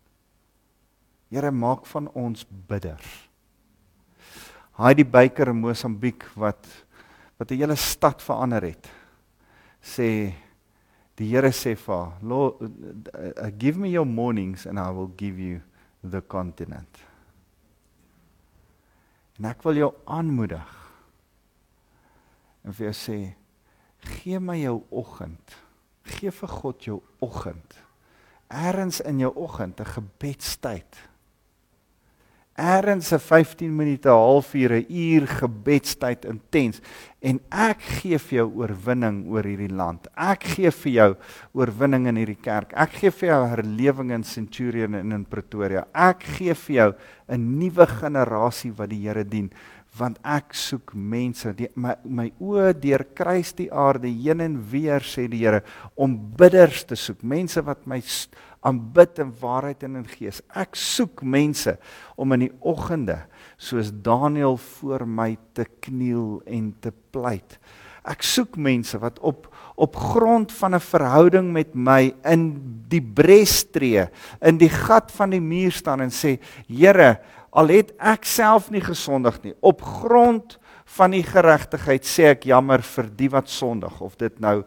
Here 1.28 1.50
maak 1.50 1.86
van 1.86 2.08
ons 2.14 2.46
bidders. 2.66 3.28
Haai 4.70 4.94
die 4.94 5.08
byker 5.08 5.48
in 5.48 5.60
Mosambiek 5.60 6.24
wat 6.34 6.66
wat 7.38 7.50
'n 7.50 7.58
hele 7.58 7.76
stad 7.76 8.22
verander 8.22 8.62
het. 8.62 8.88
Sê 9.86 10.34
die 11.16 11.30
Here 11.30 11.52
sê 11.54 11.76
vir 11.78 11.94
haar, 11.94 12.18
"Lord, 12.22 12.60
uh, 12.62 13.50
give 13.58 13.78
me 13.78 13.90
your 13.90 14.06
mornings 14.06 14.66
and 14.66 14.78
I 14.78 14.90
will 14.90 15.12
give 15.16 15.38
you 15.38 15.62
the 16.02 16.20
continent." 16.20 16.98
En 19.38 19.44
ek 19.44 19.62
wil 19.62 19.74
jou 19.74 19.94
aanmoedig. 20.04 20.72
En 22.64 22.72
vir 22.72 22.90
jou 22.90 22.94
sê, 22.94 23.18
gee 24.00 24.40
my 24.40 24.56
jou 24.58 24.82
oggend. 24.90 25.56
Gee 26.02 26.30
vir 26.30 26.48
God 26.48 26.84
jou 26.84 27.02
oggend. 27.20 27.76
Eerens 28.48 29.00
in 29.00 29.18
jou 29.18 29.32
oggend 29.34 29.80
'n 29.80 29.84
gebedstyd 29.84 31.08
Eerens 32.56 33.12
'n 33.12 33.18
15 33.18 33.76
minute, 33.76 34.08
halfuur, 34.08 34.72
'n 34.72 34.86
uur 34.88 35.26
gebedstyd 35.26 36.24
intens 36.24 36.80
en 37.20 37.40
ek 37.50 37.80
gee 37.80 38.18
vir 38.18 38.38
jou 38.38 38.48
oorwinning 38.62 39.26
oor 39.28 39.44
hierdie 39.44 39.74
land. 39.74 40.06
Ek 40.16 40.44
gee 40.44 40.70
vir 40.70 40.92
jou 40.92 41.16
oorwinning 41.52 42.06
in 42.06 42.16
hierdie 42.16 42.40
kerk. 42.40 42.72
Ek 42.72 42.90
gee 42.90 43.10
vir 43.10 43.28
jou 43.28 43.46
herlewing 43.46 44.10
in 44.10 44.24
Centurion 44.24 44.94
en 44.94 45.12
in 45.12 45.24
Pretoria. 45.24 45.86
Ek 45.92 46.22
gee 46.22 46.54
vir 46.54 46.76
jou 46.76 46.94
'n 47.28 47.58
nuwe 47.58 47.86
generasie 47.86 48.72
wat 48.72 48.88
die 48.88 49.06
Here 49.06 49.24
dien 49.24 49.50
want 49.98 50.18
ek 50.24 50.54
soek 50.54 50.92
mense 50.94 51.52
die 51.56 51.68
my 51.80 51.94
my 52.04 52.26
oë 52.42 52.74
deur 52.80 53.04
kruis 53.16 53.54
die 53.56 53.68
aarde 53.72 54.08
heen 54.08 54.40
en 54.44 54.58
weer 54.70 55.00
sê 55.00 55.26
die 55.28 55.44
Here 55.44 55.62
om 55.96 56.16
bidders 56.36 56.84
te 56.84 56.96
soek 56.96 57.22
mense 57.22 57.62
wat 57.64 57.86
my 57.86 58.00
aanbid 58.66 59.20
in 59.22 59.32
waarheid 59.40 59.84
en 59.86 60.00
in 60.02 60.08
gees. 60.10 60.42
Ek 60.50 60.76
soek 60.78 61.22
mense 61.22 61.76
om 62.18 62.34
in 62.36 62.48
die 62.48 62.54
oggende 62.60 63.22
soos 63.56 63.92
Daniël 63.92 64.58
voor 64.78 65.06
my 65.06 65.34
te 65.56 65.66
kniel 65.86 66.40
en 66.46 66.72
te 66.82 66.92
pleit. 67.14 67.58
Ek 68.06 68.22
soek 68.22 68.58
mense 68.58 68.98
wat 69.02 69.18
op 69.18 69.48
op 69.76 69.96
grond 69.96 70.52
van 70.52 70.74
'n 70.74 70.80
verhouding 70.80 71.52
met 71.52 71.74
my 71.74 72.14
in 72.24 72.44
die 72.88 73.02
bres 73.02 73.64
tree 73.70 74.08
in 74.40 74.58
die 74.58 74.72
gat 74.72 75.12
van 75.12 75.30
die 75.30 75.40
muur 75.40 75.72
staan 75.72 76.00
en 76.00 76.10
sê 76.10 76.38
Here 76.66 77.20
al 77.52 77.68
het 77.68 77.92
ek 77.98 78.24
self 78.24 78.70
nie 78.70 78.80
gesondig 78.80 79.42
nie 79.42 79.54
op 79.60 79.82
grond 79.82 80.58
van 80.96 81.10
die 81.10 81.22
geregtigheid 81.22 82.04
sê 82.06 82.30
ek 82.30 82.46
jammer 82.48 82.82
vir 82.82 83.10
die 83.16 83.28
wat 83.28 83.48
sondig 83.48 84.00
of 84.00 84.16
dit 84.16 84.40
nou 84.40 84.62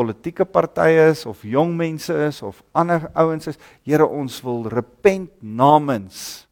politieke 0.00 0.46
partye 0.48 1.10
is 1.12 1.26
of 1.28 1.42
jong 1.44 1.76
mense 1.76 2.14
is 2.26 2.40
of 2.46 2.62
ander 2.72 3.10
ouens 3.12 3.50
is 3.52 3.60
Here 3.84 4.06
ons 4.06 4.40
wil 4.46 4.64
repent 4.72 5.30
namens 5.44 6.46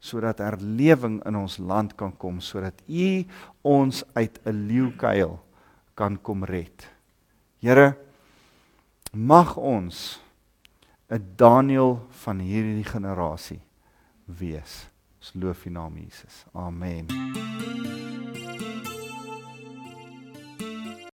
sodat 0.00 0.40
herlewing 0.40 1.18
in 1.26 1.36
ons 1.36 1.58
land 1.58 1.92
kan 1.98 2.14
kom 2.16 2.40
sodat 2.40 2.80
u 2.88 3.24
ons 3.66 4.04
uit 4.16 4.40
'n 4.46 4.66
leeukuil 4.68 5.38
kan 5.94 6.16
kom 6.16 6.44
red 6.44 6.88
Here 7.60 7.98
mag 9.12 9.56
ons 9.56 10.20
'n 11.10 11.22
Daniël 11.36 12.00
van 12.24 12.38
hierdie 12.40 12.84
generasie 12.84 13.60
wees 14.26 14.88
Ons 15.18 15.34
loof 15.34 15.66
U 15.66 15.70
naam 15.70 15.96
Jesus. 15.98 16.44
Amen. 16.54 17.06